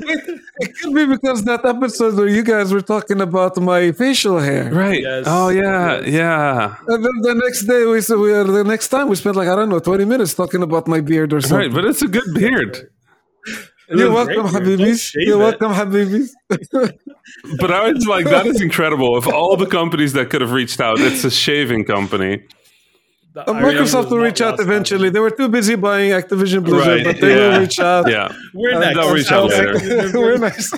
it 0.00 0.76
could 0.78 0.94
be 0.94 1.06
because 1.06 1.44
that 1.44 1.64
episode 1.64 2.14
where 2.16 2.28
you 2.28 2.42
guys 2.42 2.72
were 2.72 2.80
talking 2.80 3.20
about 3.20 3.56
my 3.58 3.92
facial 3.92 4.38
hair. 4.38 4.70
Right. 4.72 5.00
Yes. 5.00 5.24
Oh 5.26 5.48
yeah, 5.48 6.00
yes. 6.00 6.08
yeah. 6.08 6.76
And 6.88 7.04
then 7.04 7.16
the 7.22 7.34
next 7.34 7.62
day 7.64 7.86
we 7.86 8.00
so 8.00 8.18
we 8.18 8.34
uh, 8.34 8.44
the 8.44 8.64
next 8.64 8.88
time 8.88 9.08
we 9.08 9.16
spent 9.16 9.36
like 9.36 9.48
I 9.48 9.56
don't 9.56 9.68
know 9.68 9.80
twenty 9.80 10.04
minutes 10.04 10.34
talking 10.34 10.62
about 10.62 10.88
my 10.88 11.00
beard 11.00 11.32
or 11.32 11.40
something. 11.40 11.58
Right, 11.58 11.72
but 11.72 11.84
it's 11.84 12.02
a 12.02 12.08
good 12.08 12.34
beard. 12.34 12.90
You're 13.90 14.12
welcome, 14.12 14.46
Habibis. 14.46 15.12
You're 15.14 15.38
welcome, 15.38 15.72
Habibis. 15.72 16.30
but 17.58 17.70
I 17.70 17.92
was 17.92 18.06
like, 18.06 18.24
that 18.24 18.46
is 18.46 18.60
incredible. 18.62 19.16
Of 19.16 19.28
all 19.28 19.56
the 19.56 19.66
companies 19.66 20.14
that 20.14 20.30
could 20.30 20.40
have 20.40 20.52
reached 20.52 20.80
out, 20.80 21.00
it's 21.00 21.24
a 21.24 21.30
shaving 21.30 21.84
company. 21.84 22.42
Uh, 23.36 23.44
Microsoft 23.46 24.10
will 24.10 24.18
reach 24.18 24.40
out 24.40 24.60
eventually. 24.60 25.08
Time. 25.08 25.12
They 25.12 25.20
were 25.20 25.30
too 25.30 25.48
busy 25.48 25.74
buying 25.74 26.12
Activision 26.12 26.64
Blizzard, 26.64 27.04
right. 27.04 27.04
but 27.04 27.20
they 27.20 27.34
yeah. 27.34 27.48
will 27.48 27.60
reach 27.60 27.80
out. 27.80 28.08
Yeah, 28.08 28.32
we're 28.52 28.78
next. 28.78 28.96
They'll 28.96 29.12
reach 29.12 29.32
out 29.32 29.50
later. 29.50 30.18
we're 30.18 30.38
next. 30.48 30.72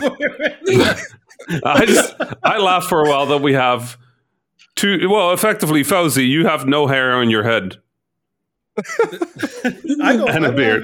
I 1.65 1.85
just 1.85 2.15
I 2.43 2.59
laughed 2.59 2.89
for 2.89 3.05
a 3.05 3.09
while 3.09 3.27
that 3.27 3.43
we 3.43 3.53
have 3.53 3.99
two. 4.75 5.09
Well, 5.11 5.33
effectively, 5.33 5.83
Fauzi, 5.83 6.27
you 6.27 6.47
have 6.47 6.67
no 6.67 6.87
hair 6.87 7.13
on 7.13 7.29
your 7.29 7.43
head. 7.43 7.77
I 8.79 10.17
don't, 10.17 10.31
and 10.31 10.47
a 10.47 10.53
beard. 10.53 10.83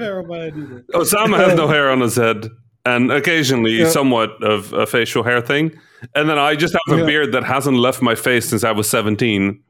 Osama 0.93 1.37
has 1.37 1.55
no 1.55 1.67
hair 1.67 1.89
on 1.89 2.01
his 2.01 2.15
head, 2.15 2.49
and 2.85 3.11
occasionally 3.11 3.79
yeah. 3.79 3.89
somewhat 3.89 4.43
of 4.43 4.73
a 4.73 4.85
facial 4.85 5.23
hair 5.23 5.41
thing. 5.41 5.75
And 6.15 6.29
then 6.29 6.37
I 6.37 6.55
just 6.55 6.75
have 6.87 6.97
a 6.97 7.01
yeah. 7.01 7.07
beard 7.07 7.31
that 7.31 7.43
hasn't 7.43 7.77
left 7.77 8.01
my 8.01 8.13
face 8.13 8.49
since 8.49 8.63
I 8.63 8.71
was 8.71 8.87
seventeen. 8.87 9.63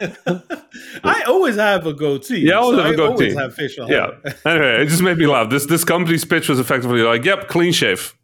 I 1.04 1.22
always 1.26 1.56
have 1.56 1.86
a 1.86 1.92
goatee. 1.92 2.40
Yeah, 2.40 2.54
I 2.54 2.56
always 2.58 2.78
so 2.78 2.82
have 2.84 2.92
a 2.92 2.96
goatee. 2.96 3.10
Always 3.10 3.34
have 3.34 3.54
facial 3.54 3.86
hair. 3.86 4.12
Yeah. 4.24 4.32
Anyway, 4.44 4.82
it 4.82 4.86
just 4.86 5.02
made 5.02 5.18
me 5.18 5.26
laugh. 5.26 5.50
This 5.50 5.66
this 5.66 5.84
company's 5.84 6.24
pitch 6.24 6.48
was 6.48 6.58
effectively 6.58 7.02
like, 7.02 7.24
"Yep, 7.24 7.48
clean 7.48 7.72
shave, 7.72 8.14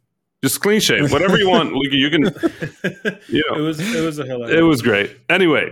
just 0.43 0.61
clean 0.61 0.79
shave, 0.79 1.11
whatever 1.11 1.37
you 1.37 1.49
want. 1.49 1.71
you 1.91 2.09
can." 2.09 2.23
You 3.27 3.43
know, 3.49 3.57
it 3.57 3.61
was 3.61 3.79
it 3.79 4.03
was 4.03 4.19
a 4.19 4.25
hilarious. 4.25 4.59
It 4.59 4.63
was 4.63 4.81
great. 4.81 5.15
Anyway, 5.29 5.71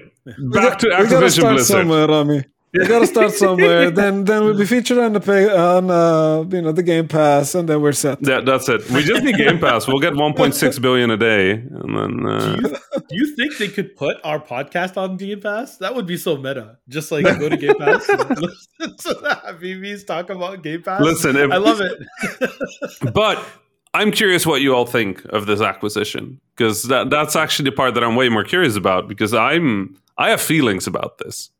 back 0.52 0.80
to 0.80 0.88
Activision 0.88 1.50
Blizzard. 1.52 1.66
Somewhere, 1.66 2.08
Rami. 2.08 2.44
You 2.74 2.88
gotta 2.88 3.06
start 3.06 3.32
somewhere. 3.32 3.92
then 4.02 4.26
then 4.26 4.44
we'll 4.44 4.58
be 4.58 4.66
featured 4.66 4.98
on 4.98 5.14
the 5.14 5.20
pay, 5.20 5.48
on 5.48 5.92
uh, 5.92 6.44
you 6.50 6.62
know 6.62 6.72
the 6.72 6.82
Game 6.82 7.08
Pass, 7.08 7.54
and 7.54 7.70
then 7.70 7.82
we're 7.82 7.92
set. 7.92 8.18
Yeah, 8.22 8.42
that's 8.42 8.68
it. 8.68 8.90
We 8.90 9.04
just 9.04 9.24
need 9.24 9.38
Game 9.38 9.60
Pass. 9.60 9.88
We'll 9.88 10.00
get 10.00 10.14
1.6 10.14 10.82
billion 10.82 11.12
a 11.12 11.18
day, 11.18 11.52
and 11.52 11.96
then. 11.96 12.26
Uh... 12.26 12.56
Do, 12.56 12.70
you, 12.70 12.78
do, 13.10 13.16
you, 13.16 13.36
think 13.36 13.58
they 13.58 13.68
could 13.68 13.96
put 13.96 14.18
our 14.24 14.40
podcast 14.40 14.98
on 14.98 15.18
Game 15.18 15.40
Pass? 15.40 15.78
That 15.78 15.94
would 15.94 16.08
be 16.08 16.18
so 16.18 16.36
meta. 16.36 16.80
Just 16.90 17.12
like 17.12 17.26
go 17.26 17.48
to 17.48 17.58
Game 17.58 17.78
Pass 17.78 18.10
and 18.10 18.30
listen 18.42 18.98
to 18.98 19.14
the 19.14 19.40
Habibis 19.46 20.08
talk 20.08 20.32
about 20.32 20.64
Game 20.64 20.82
Pass. 20.82 21.02
Listen, 21.02 21.36
if, 21.36 21.52
I 21.52 21.58
love 21.58 21.80
it. 21.80 23.14
but 23.14 23.46
I'm 23.94 24.12
curious 24.12 24.48
what 24.48 24.62
you 24.62 24.74
all 24.74 24.88
think 24.88 25.24
of 25.26 25.46
this 25.46 25.62
acquisition 25.62 26.42
because 26.56 26.84
that 26.84 27.12
that's 27.12 27.36
actually 27.36 27.70
the 27.70 27.76
part 27.76 27.94
that 27.94 28.04
I'm 28.04 28.16
way 28.16 28.30
more 28.30 28.44
curious 28.44 28.76
about 28.76 29.08
because 29.08 29.32
I'm 29.32 29.96
I 30.18 30.32
have 30.32 30.42
feelings 30.42 30.88
about 30.88 31.20
this. 31.20 31.52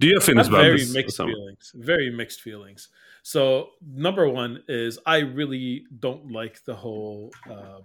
Do 0.00 0.06
you 0.06 0.14
have 0.14 0.24
feelings 0.24 0.48
about 0.48 0.62
very 0.62 0.78
this? 0.78 0.94
mixed 0.94 1.18
feelings. 1.18 1.72
Very 1.74 2.10
mixed 2.10 2.40
feelings. 2.40 2.88
So 3.22 3.70
number 3.86 4.26
one 4.28 4.62
is 4.66 4.98
I 5.04 5.18
really 5.18 5.84
don't 5.98 6.32
like 6.32 6.64
the 6.64 6.74
whole. 6.74 7.32
Um, 7.48 7.82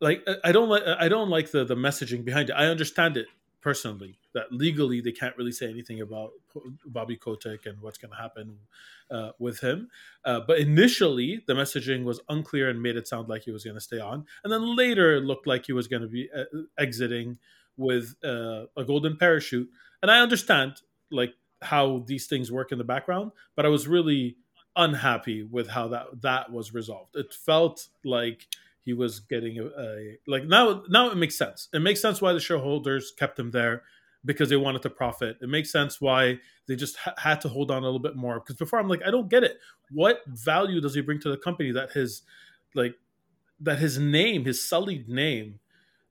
like 0.00 0.26
I 0.42 0.52
don't 0.52 0.70
like 0.70 0.82
I 0.86 1.08
don't 1.08 1.28
like 1.28 1.50
the 1.50 1.64
the 1.64 1.76
messaging 1.76 2.24
behind 2.24 2.48
it. 2.48 2.54
I 2.54 2.66
understand 2.66 3.18
it 3.18 3.26
personally 3.60 4.18
that 4.32 4.50
legally 4.50 5.02
they 5.02 5.12
can't 5.12 5.36
really 5.36 5.52
say 5.52 5.68
anything 5.68 6.00
about 6.00 6.30
Bobby 6.86 7.16
Kotick 7.16 7.66
and 7.66 7.80
what's 7.82 7.98
going 7.98 8.12
to 8.12 8.16
happen 8.16 8.58
uh, 9.10 9.32
with 9.38 9.60
him. 9.60 9.90
Uh, 10.24 10.40
but 10.46 10.58
initially, 10.58 11.42
the 11.46 11.52
messaging 11.52 12.04
was 12.04 12.20
unclear 12.30 12.70
and 12.70 12.82
made 12.82 12.96
it 12.96 13.08
sound 13.08 13.28
like 13.28 13.42
he 13.42 13.50
was 13.50 13.62
going 13.62 13.74
to 13.76 13.80
stay 13.80 14.00
on, 14.00 14.24
and 14.42 14.50
then 14.50 14.74
later 14.74 15.16
it 15.16 15.24
looked 15.24 15.46
like 15.46 15.66
he 15.66 15.74
was 15.74 15.86
going 15.86 16.02
to 16.02 16.08
be 16.08 16.30
uh, 16.34 16.44
exiting 16.78 17.36
with 17.76 18.14
uh, 18.24 18.64
a 18.74 18.84
golden 18.86 19.18
parachute. 19.18 19.68
And 20.02 20.10
I 20.10 20.20
understand 20.20 20.80
like 21.10 21.34
how 21.62 22.04
these 22.06 22.26
things 22.26 22.52
work 22.52 22.72
in 22.72 22.78
the 22.78 22.84
background, 22.84 23.32
but 23.54 23.66
I 23.66 23.68
was 23.68 23.88
really 23.88 24.36
unhappy 24.76 25.42
with 25.42 25.68
how 25.68 25.88
that 25.88 26.06
that 26.22 26.52
was 26.52 26.74
resolved. 26.74 27.16
It 27.16 27.32
felt 27.32 27.88
like 28.04 28.46
he 28.82 28.92
was 28.92 29.20
getting 29.20 29.58
a, 29.58 29.66
a, 29.66 30.18
like 30.26 30.44
now 30.44 30.82
now 30.88 31.10
it 31.10 31.16
makes 31.16 31.36
sense. 31.36 31.68
It 31.72 31.80
makes 31.80 32.00
sense 32.00 32.20
why 32.20 32.32
the 32.32 32.40
shareholders 32.40 33.12
kept 33.18 33.38
him 33.38 33.50
there 33.50 33.82
because 34.24 34.48
they 34.48 34.56
wanted 34.56 34.82
to 34.82 34.90
profit. 34.90 35.38
It 35.40 35.48
makes 35.48 35.70
sense 35.70 36.00
why 36.00 36.38
they 36.66 36.76
just 36.76 36.96
ha- 36.96 37.14
had 37.16 37.40
to 37.42 37.48
hold 37.48 37.70
on 37.70 37.82
a 37.82 37.86
little 37.86 38.00
bit 38.00 38.16
more 38.16 38.40
because 38.40 38.56
before 38.56 38.78
I'm 38.78 38.88
like 38.88 39.02
I 39.04 39.10
don't 39.10 39.30
get 39.30 39.44
it. 39.44 39.58
What 39.90 40.22
value 40.26 40.80
does 40.80 40.94
he 40.94 41.00
bring 41.00 41.20
to 41.20 41.30
the 41.30 41.36
company 41.36 41.72
that 41.72 41.92
his 41.92 42.22
like 42.74 42.94
that 43.60 43.78
his 43.78 43.98
name, 43.98 44.44
his 44.44 44.62
sullied 44.62 45.08
name 45.08 45.58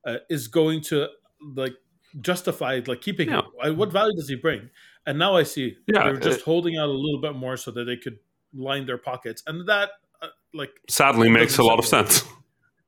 uh, 0.06 0.18
is 0.30 0.48
going 0.48 0.82
to 0.82 1.08
like 1.56 1.76
justify 2.22 2.82
like 2.86 3.02
keeping 3.02 3.30
yeah. 3.30 3.42
him? 3.64 3.78
What 3.78 3.92
value 3.92 4.16
does 4.16 4.30
he 4.30 4.36
bring? 4.36 4.70
And 5.06 5.20
now 5.20 5.36
I 5.36 5.44
see 5.44 5.78
yeah, 5.88 6.04
they're 6.04 6.18
just 6.18 6.40
it, 6.40 6.46
holding 6.46 6.78
out 6.78 6.90
a 6.90 6.92
little 6.92 7.22
bit 7.22 7.36
more 7.36 7.58
so 7.58 7.72
that 7.72 7.86
they 7.86 7.98
could 7.98 8.20
line 8.54 8.86
their 8.86 8.98
pockets, 8.98 9.44
and 9.46 9.68
that 9.68 9.90
uh, 10.22 10.28
like 10.54 10.72
sadly 10.90 11.30
makes 11.30 11.58
a 11.58 11.64
lot 11.64 11.80
of 11.80 11.86
sense. 11.86 12.24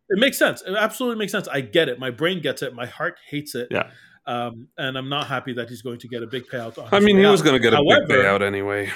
It 0.09 0.19
makes 0.19 0.37
sense. 0.37 0.61
It 0.61 0.73
absolutely 0.73 1.19
makes 1.19 1.31
sense. 1.31 1.47
I 1.47 1.61
get 1.61 1.89
it. 1.89 1.99
My 1.99 2.11
brain 2.11 2.41
gets 2.41 2.61
it. 2.61 2.73
My 2.73 2.85
heart 2.85 3.17
hates 3.29 3.55
it. 3.55 3.67
Yeah. 3.69 3.91
Um, 4.25 4.67
and 4.77 4.97
I'm 4.97 5.09
not 5.09 5.27
happy 5.27 5.53
that 5.53 5.69
he's 5.69 5.81
going 5.81 5.99
to 5.99 6.07
get 6.07 6.23
a 6.23 6.27
big 6.27 6.47
payout. 6.47 6.77
I 6.91 6.99
mean, 6.99 7.17
he 7.17 7.25
was 7.25 7.41
going 7.41 7.55
to 7.55 7.59
get 7.59 7.73
a 7.73 7.77
big 7.77 8.09
payout 8.09 8.41
anyway. 8.41 8.89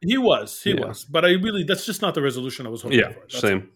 He 0.00 0.18
was, 0.18 0.62
he 0.62 0.72
yeah. 0.72 0.86
was, 0.86 1.04
but 1.04 1.24
I 1.24 1.30
really 1.30 1.64
that's 1.64 1.86
just 1.86 2.02
not 2.02 2.14
the 2.14 2.22
resolution 2.22 2.66
I 2.66 2.68
was 2.68 2.82
hoping 2.82 2.98
yeah, 2.98 3.12
for. 3.12 3.20
That's 3.20 3.40
same. 3.40 3.70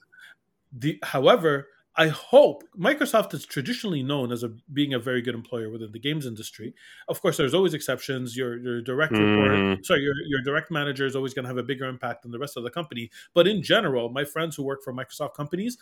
The 0.72 0.98
however, 1.02 1.68
I 1.96 2.08
hope 2.08 2.62
Microsoft 2.78 3.34
is 3.34 3.44
traditionally 3.44 4.02
known 4.02 4.32
as 4.32 4.42
a, 4.42 4.48
being 4.72 4.94
a 4.94 4.98
very 4.98 5.20
good 5.20 5.34
employer 5.34 5.68
within 5.70 5.90
the 5.92 5.98
games 5.98 6.24
industry. 6.24 6.74
Of 7.08 7.20
course, 7.20 7.36
there's 7.36 7.52
always 7.52 7.74
exceptions. 7.74 8.36
Your 8.36 8.56
your 8.58 8.80
direct 8.80 9.12
mm. 9.12 9.18
report, 9.18 9.84
sorry, 9.84 10.02
your 10.02 10.14
your 10.26 10.40
direct 10.42 10.70
manager 10.70 11.04
is 11.04 11.16
always 11.16 11.34
going 11.34 11.44
to 11.44 11.48
have 11.48 11.58
a 11.58 11.62
bigger 11.62 11.86
impact 11.86 12.22
than 12.22 12.30
the 12.30 12.38
rest 12.38 12.56
of 12.56 12.62
the 12.62 12.70
company. 12.70 13.10
But 13.34 13.48
in 13.48 13.62
general, 13.62 14.08
my 14.08 14.24
friends 14.24 14.56
who 14.56 14.62
work 14.62 14.82
for 14.84 14.92
Microsoft 14.92 15.34
companies, 15.34 15.78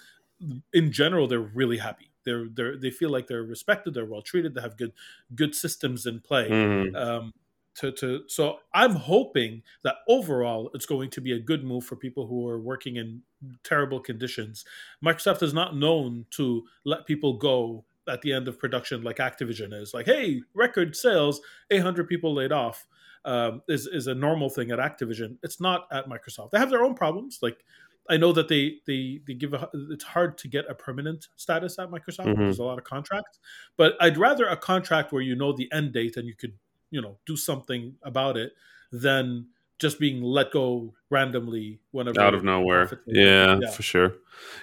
in 0.73 0.93
general, 0.93 1.29
they're 1.29 1.41
really 1.41 1.79
happy. 1.79 2.11
they're 2.25 2.49
they're 2.49 2.77
they 2.77 2.91
feel 2.91 3.11
like 3.11 3.27
they're 3.27 3.45
respected, 3.45 3.95
they're 3.95 4.05
well 4.05 4.23
treated, 4.23 4.55
they 4.55 4.61
have 4.61 4.77
good 4.77 4.93
good 5.35 5.55
systems 5.55 6.07
in 6.07 6.21
play. 6.21 6.49
Mhm. 6.49 6.97
Um, 6.97 7.33
to, 7.79 7.93
to 7.93 8.23
so 8.27 8.59
I'm 8.75 8.95
hoping 8.95 9.63
that 9.85 9.97
overall 10.09 10.71
it's 10.75 10.87
going 10.87 11.11
to 11.11 11.21
be 11.21 11.33
a 11.33 11.39
good 11.39 11.65
move 11.65 11.85
for 11.85 11.97
people 11.97 12.27
who 12.27 12.47
are 12.49 12.61
working 12.61 12.97
in 12.97 13.23
terrible 13.65 14.01
conditions. 14.01 14.65
Microsoft 15.05 15.43
is 15.43 15.55
not 15.55 15.77
known 15.77 16.27
to 16.33 16.65
let 16.85 17.07
people 17.07 17.35
go 17.39 17.85
at 18.09 18.23
the 18.23 18.33
end 18.33 18.49
of 18.49 18.59
production 18.59 19.03
like 19.03 19.17
Activision 19.17 19.73
is. 19.73 19.95
Like, 19.95 20.07
hey, 20.07 20.43
record 20.55 20.97
sales, 20.97 21.41
800 21.71 22.09
people 22.09 22.35
laid 22.35 22.53
off 22.53 22.87
um, 23.25 23.63
is 23.69 23.87
is 23.87 24.07
a 24.07 24.15
normal 24.15 24.49
thing 24.49 24.71
at 24.71 24.79
Activision. 24.79 25.37
It's 25.43 25.61
not 25.61 25.87
at 25.93 26.09
Microsoft. 26.09 26.51
They 26.51 26.59
have 26.59 26.71
their 26.71 26.85
own 26.85 26.95
problems. 26.95 27.39
Like, 27.43 27.65
I 28.09 28.17
know 28.17 28.33
that 28.33 28.49
they 28.49 28.77
they 28.87 29.21
they 29.27 29.35
give 29.35 29.53
a, 29.55 29.69
it's 29.91 30.05
hard 30.05 30.39
to 30.39 30.49
get 30.49 30.65
a 30.69 30.75
permanent 30.75 31.29
status 31.37 31.79
at 31.79 31.91
Microsoft. 31.91 32.27
Mhm. 32.27 32.39
There's 32.39 32.59
a 32.59 32.65
lot 32.65 32.79
of 32.79 32.85
contracts, 32.85 33.39
but 33.77 33.95
I'd 34.01 34.17
rather 34.17 34.47
a 34.47 34.57
contract 34.57 35.13
where 35.13 35.23
you 35.23 35.37
know 35.37 35.53
the 35.53 35.71
end 35.73 35.93
date 35.93 36.17
and 36.17 36.27
you 36.27 36.35
could 36.35 36.55
you 36.91 37.01
know 37.01 37.17
do 37.27 37.37
something 37.37 37.95
about 38.03 38.37
it 38.37 38.53
than 38.93 39.47
just 39.79 40.01
being 40.01 40.23
let 40.23 40.51
go 40.51 40.93
randomly 41.11 41.79
whenever 41.93 42.21
out 42.21 42.35
of 42.35 42.43
nowhere. 42.43 43.01
Yeah, 43.07 43.59
Yeah. 43.63 43.71
for 43.71 43.83
sure. 43.83 44.15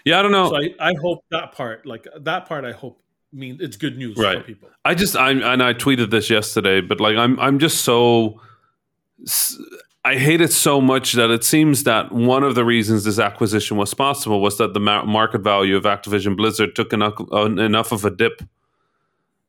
Yeah, 0.03 0.19
I 0.19 0.21
don't 0.21 0.31
know. 0.31 0.49
So 0.49 0.57
I, 0.57 0.73
I 0.79 0.93
hope 1.01 1.23
that 1.31 1.53
part, 1.53 1.85
like 1.85 2.05
that 2.19 2.47
part, 2.47 2.65
I 2.65 2.71
hope 2.73 3.01
mean 3.31 3.57
it's 3.61 3.77
good 3.77 3.97
news 3.97 4.15
for 4.15 4.23
Right. 4.23 4.45
people. 4.45 4.69
I 4.83 4.93
just 4.95 5.15
I'm 5.15 5.41
and 5.43 5.61
I 5.63 5.73
tweeted 5.73 6.09
this 6.09 6.29
yesterday, 6.29 6.81
but 6.81 6.99
like 6.99 7.17
I'm 7.17 7.39
I'm 7.39 7.59
just 7.59 7.83
so 7.83 8.41
I 10.03 10.15
hate 10.15 10.39
it 10.41 10.53
so 10.53 10.79
much 10.79 11.13
that 11.13 11.31
it 11.31 11.43
seems 11.43 11.83
that 11.83 12.11
one 12.11 12.43
of 12.43 12.53
the 12.55 12.63
reasons 12.63 13.05
this 13.05 13.17
acquisition 13.17 13.75
was 13.77 13.93
possible 13.93 14.39
was 14.39 14.57
that 14.59 14.73
the 14.73 14.79
market 14.79 15.41
value 15.41 15.75
of 15.75 15.83
Activision 15.83 16.38
Blizzard 16.38 16.75
took 16.75 16.93
enough 16.93 17.13
uh, 17.31 17.45
enough 17.55 17.91
of 17.91 18.05
a 18.05 18.11
dip 18.11 18.43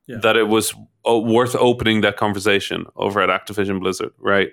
Yeah. 0.07 0.19
that 0.23 0.37
it 0.37 0.49
was 0.49 0.73
uh, 1.09 1.19
worth 1.19 1.57
opening 1.57 2.01
that 2.03 2.17
conversation 2.17 2.87
over 2.95 3.21
at 3.21 3.29
Activision 3.29 3.81
Blizzard, 3.81 4.13
right? 4.19 4.53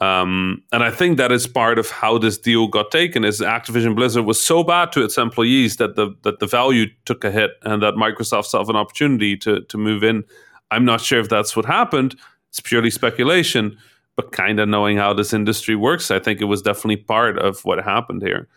Um, 0.00 0.62
and 0.72 0.82
I 0.82 0.90
think 0.90 1.16
that 1.18 1.30
is 1.30 1.46
part 1.46 1.78
of 1.78 1.90
how 1.90 2.18
this 2.18 2.38
deal 2.38 2.66
got 2.66 2.90
taken. 2.90 3.24
Is 3.24 3.40
Activision 3.40 3.94
Blizzard 3.94 4.24
was 4.24 4.44
so 4.44 4.64
bad 4.64 4.90
to 4.92 5.04
its 5.04 5.16
employees 5.18 5.76
that 5.76 5.94
the 5.94 6.14
that 6.22 6.40
the 6.40 6.46
value 6.46 6.86
took 7.04 7.24
a 7.24 7.30
hit, 7.30 7.52
and 7.62 7.82
that 7.82 7.94
Microsoft 7.94 8.46
saw 8.46 8.64
an 8.68 8.76
opportunity 8.76 9.36
to 9.38 9.60
to 9.60 9.78
move 9.78 10.02
in. 10.02 10.24
I'm 10.72 10.84
not 10.84 11.00
sure 11.00 11.20
if 11.20 11.28
that's 11.28 11.54
what 11.54 11.66
happened. 11.66 12.16
It's 12.48 12.60
purely 12.60 12.90
speculation, 12.90 13.78
but 14.16 14.32
kind 14.32 14.60
of 14.60 14.68
knowing 14.68 14.98
how 14.98 15.14
this 15.14 15.32
industry 15.32 15.76
works, 15.76 16.10
I 16.10 16.18
think 16.18 16.40
it 16.40 16.46
was 16.46 16.62
definitely 16.62 16.96
part 16.96 17.38
of 17.38 17.64
what 17.64 17.82
happened 17.82 18.22
here. 18.22 18.48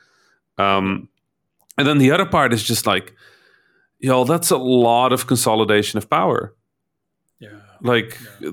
Um, 0.57 1.09
and 1.77 1.87
then 1.87 1.97
the 1.97 2.11
other 2.11 2.25
part 2.25 2.53
is 2.53 2.63
just 2.63 2.85
like, 2.87 3.13
yo, 4.05 4.23
that's 4.23 4.51
a 4.51 4.57
lot 4.57 5.11
of 5.13 5.25
consolidation 5.27 5.97
of 5.97 6.05
power 6.09 6.53
Yeah. 7.39 7.59
like 7.91 8.09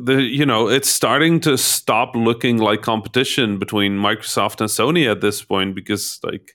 the 0.07 0.17
you 0.39 0.47
know 0.47 0.63
it's 0.77 0.89
starting 1.01 1.41
to 1.41 1.57
stop 1.57 2.15
looking 2.29 2.57
like 2.69 2.81
competition 2.83 3.59
between 3.65 3.93
microsoft 4.09 4.61
and 4.63 4.71
sony 4.79 5.05
at 5.15 5.21
this 5.21 5.39
point 5.53 5.75
because 5.81 6.05
like 6.29 6.47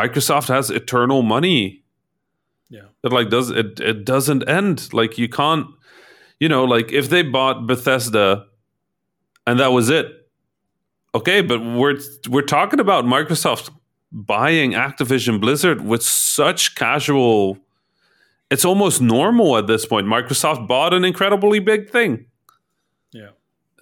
microsoft 0.00 0.48
has 0.56 0.70
eternal 0.70 1.22
money 1.22 1.82
Yeah. 2.76 2.88
it 3.04 3.12
like 3.12 3.28
does 3.36 3.50
it 3.50 3.80
it 3.80 4.04
doesn't 4.12 4.42
end 4.48 4.76
like 5.00 5.18
you 5.22 5.28
can't 5.28 5.66
you 6.40 6.48
know 6.52 6.64
like 6.76 6.88
if 7.00 7.08
they 7.12 7.22
bought 7.38 7.66
bethesda 7.66 8.46
and 9.46 9.58
that 9.60 9.72
was 9.78 9.88
it 9.98 10.06
okay 11.14 11.40
but 11.50 11.58
we're 11.80 11.98
we're 12.28 12.50
talking 12.58 12.80
about 12.80 13.04
microsoft 13.04 13.70
buying 14.12 14.72
activision 14.72 15.40
blizzard 15.40 15.80
with 15.92 16.02
such 16.02 16.74
casual 16.74 17.58
it's 18.50 18.64
almost 18.64 19.00
normal 19.00 19.56
at 19.56 19.66
this 19.66 19.84
point 19.86 20.06
microsoft 20.06 20.66
bought 20.68 20.94
an 20.94 21.04
incredibly 21.04 21.58
big 21.58 21.90
thing 21.90 22.26
Yeah. 23.12 23.30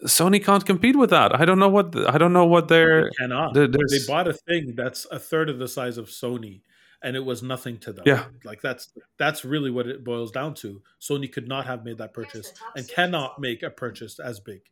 sony 0.05 0.43
can't 0.45 0.65
compete 0.65 0.97
with 0.97 1.11
that 1.11 1.35
i 1.39 1.45
don't 1.45 1.59
know 1.59 1.69
what 1.69 1.95
i 2.09 2.19
don't 2.19 2.33
know 2.33 2.47
what 2.47 2.69
they're 2.69 3.05
They 3.05 3.11
cannot. 3.19 3.55
there- 3.55 3.69
they 3.69 3.99
bought 4.07 4.29
a 4.29 4.33
thing 4.35 4.75
that's 4.75 5.07
a 5.11 5.19
third 5.19 5.49
of 5.51 5.59
the 5.59 5.69
size 5.69 5.99
of 5.99 6.07
Sony, 6.09 6.61
and 7.03 7.17
it 7.17 7.25
was 7.25 7.43
nothing 7.43 7.77
to 7.81 7.93
them. 7.93 8.05
Yeah. 8.07 8.25
Like 8.45 8.61
that's 8.63 8.89
that's 9.19 9.45
really 9.45 9.71
what 9.71 9.87
it 9.87 10.03
boils 10.05 10.31
down 10.31 10.55
to. 10.63 10.81
Sony 11.01 11.31
could 11.31 11.47
not 11.49 11.67
have 11.67 11.85
made 11.85 11.99
that 11.99 12.15
purchase 12.15 12.53
and 12.77 12.89
cannot 12.89 13.39
make 13.39 13.63
a 13.63 13.69
purchase 13.71 14.19
as 14.19 14.41
big. 14.41 14.63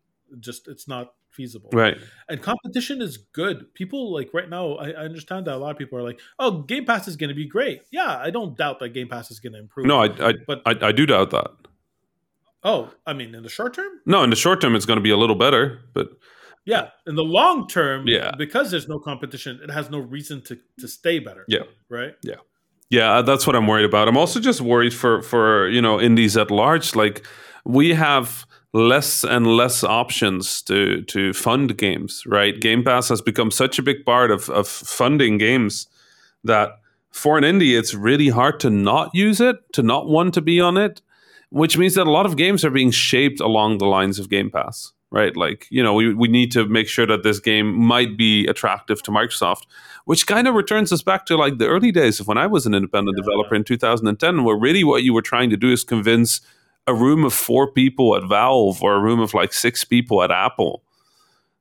Just 0.41 0.67
it's 0.67 0.89
not 0.89 1.13
feasible. 1.33 1.71
right 1.73 1.97
And 2.29 2.41
competition 2.43 3.03
is 3.03 3.17
good. 3.33 3.73
People 3.75 4.13
like 4.13 4.31
right 4.33 4.49
now, 4.49 4.75
I, 4.75 4.91
I 4.91 5.05
understand 5.05 5.47
that 5.47 5.55
a 5.55 5.59
lot 5.59 5.71
of 5.73 5.79
people 5.79 5.99
are 5.99 6.03
like, 6.03 6.21
"Oh, 6.39 6.63
Game 6.63 6.85
Pass 6.85 7.09
is 7.09 7.17
going 7.17 7.29
to 7.29 7.35
be 7.35 7.47
great." 7.47 7.83
Yeah, 7.91 8.17
I 8.27 8.31
don't 8.31 8.57
doubt 8.57 8.79
that 8.81 8.91
Game 8.91 9.09
Pass 9.09 9.31
is 9.31 9.41
going 9.41 9.53
to 9.55 9.59
improve. 9.59 9.87
no 9.87 9.99
i 10.03 10.29
i 10.29 10.33
but 10.47 10.63
I, 10.65 10.73
I 10.89 10.93
do 10.93 11.05
doubt 11.07 11.31
that 11.31 11.51
oh, 12.65 12.91
I 13.07 13.13
mean, 13.13 13.35
in 13.35 13.43
the 13.43 13.49
short 13.49 13.75
term, 13.75 13.93
no 14.07 14.23
in 14.23 14.31
the 14.31 14.37
short 14.37 14.61
term 14.61 14.75
it's 14.77 14.87
going 14.87 14.99
to 14.99 15.03
be 15.03 15.11
a 15.11 15.17
little 15.17 15.37
better 15.37 15.81
but 15.95 16.09
yeah. 16.65 16.91
In 17.09 17.17
the 17.17 17.25
long 17.25 17.67
term, 17.67 18.07
Yeah. 18.07 18.31
because 18.39 18.71
there's 18.71 18.87
no 18.87 19.01
competition, 19.01 19.59
it 19.65 19.71
has 19.71 19.91
no 19.91 19.99
reason 19.99 20.43
to 20.43 20.55
to 20.79 20.87
stay 20.87 21.19
better. 21.19 21.45
Yeah. 21.49 21.65
right. 21.89 22.15
Yeah, 22.89 23.11
uh, 23.19 23.23
that's 23.23 23.47
what 23.47 23.57
I'm 23.57 23.67
worried 23.67 23.87
about. 23.87 24.07
I'm 24.07 24.19
also 24.19 24.39
just 24.39 24.61
worried 24.61 24.93
for 24.95 25.23
for 25.23 25.69
you 25.71 25.81
know 25.81 25.99
indies 26.01 26.37
at 26.37 26.51
large. 26.51 26.95
Like 26.95 27.27
we 27.65 27.95
have 27.95 28.47
less 28.73 29.25
and 29.25 29.47
less 29.47 29.85
options 29.85 30.63
to 30.63 31.03
to 31.03 31.33
fund 31.33 31.77
games. 31.77 32.25
Right, 32.27 32.59
Game 32.59 32.83
Pass 32.85 33.09
has 33.09 33.21
become 33.21 33.51
such 33.51 33.79
a 33.79 33.83
big 33.83 34.05
part 34.05 34.31
of 34.31 34.49
of 34.51 34.69
funding 34.69 35.39
games 35.39 35.87
that 36.45 36.79
for 37.11 37.37
an 37.37 37.45
indie, 37.45 37.79
it's 37.79 37.95
really 37.95 38.29
hard 38.29 38.59
to 38.61 38.71
not 38.71 39.11
use 39.15 39.41
it, 39.41 39.57
to 39.75 39.83
not 39.83 40.09
want 40.09 40.35
to 40.35 40.41
be 40.41 40.61
on 40.61 40.77
it. 40.77 41.03
Which 41.51 41.77
means 41.77 41.97
that 41.97 42.07
a 42.07 42.11
lot 42.11 42.25
of 42.25 42.39
games 42.39 42.65
are 42.65 42.71
being 42.71 42.91
shaped 42.91 43.39
along 43.39 43.77
the 43.77 43.85
lines 43.85 44.19
of 44.19 44.31
Game 44.31 44.51
Pass. 44.51 44.93
Right, 45.11 45.37
like 45.37 45.67
you 45.71 45.83
know, 45.83 45.93
we 45.93 46.15
we 46.15 46.29
need 46.29 46.51
to 46.53 46.67
make 46.67 46.89
sure 46.89 47.07
that 47.07 47.23
this 47.23 47.41
game 47.41 47.75
might 47.75 48.17
be 48.17 48.47
attractive 48.47 49.03
to 49.03 49.11
Microsoft 49.11 49.67
which 50.05 50.27
kind 50.27 50.49
of 50.49 50.55
returns 50.55 50.93
us 50.93 51.03
back 51.03 51.27
to 51.27 51.37
like 51.37 51.59
the 51.59 51.69
early 51.69 51.93
days 51.93 52.21
of 52.21 52.27
when 52.27 52.39
I 52.39 52.47
was 52.47 52.67
an 52.67 52.75
independent 52.75 53.17
developer 53.17 53.55
in 53.55 53.65
2010, 53.65 54.45
where 54.45 54.57
really 54.57 54.85
what 54.85 55.03
you 55.03 55.15
were 55.15 55.23
trying 55.23 55.51
to 55.51 55.57
do 55.57 55.71
is 55.71 55.85
convince 55.85 56.41
a 56.87 56.95
room 56.95 57.25
of 57.25 57.33
four 57.33 57.71
people 57.71 58.17
at 58.17 58.25
Valve 58.25 58.83
or 58.83 58.95
a 58.95 59.01
room 59.01 59.21
of 59.21 59.35
like 59.35 59.53
six 59.53 59.85
people 59.85 60.23
at 60.23 60.31
Apple 60.31 60.83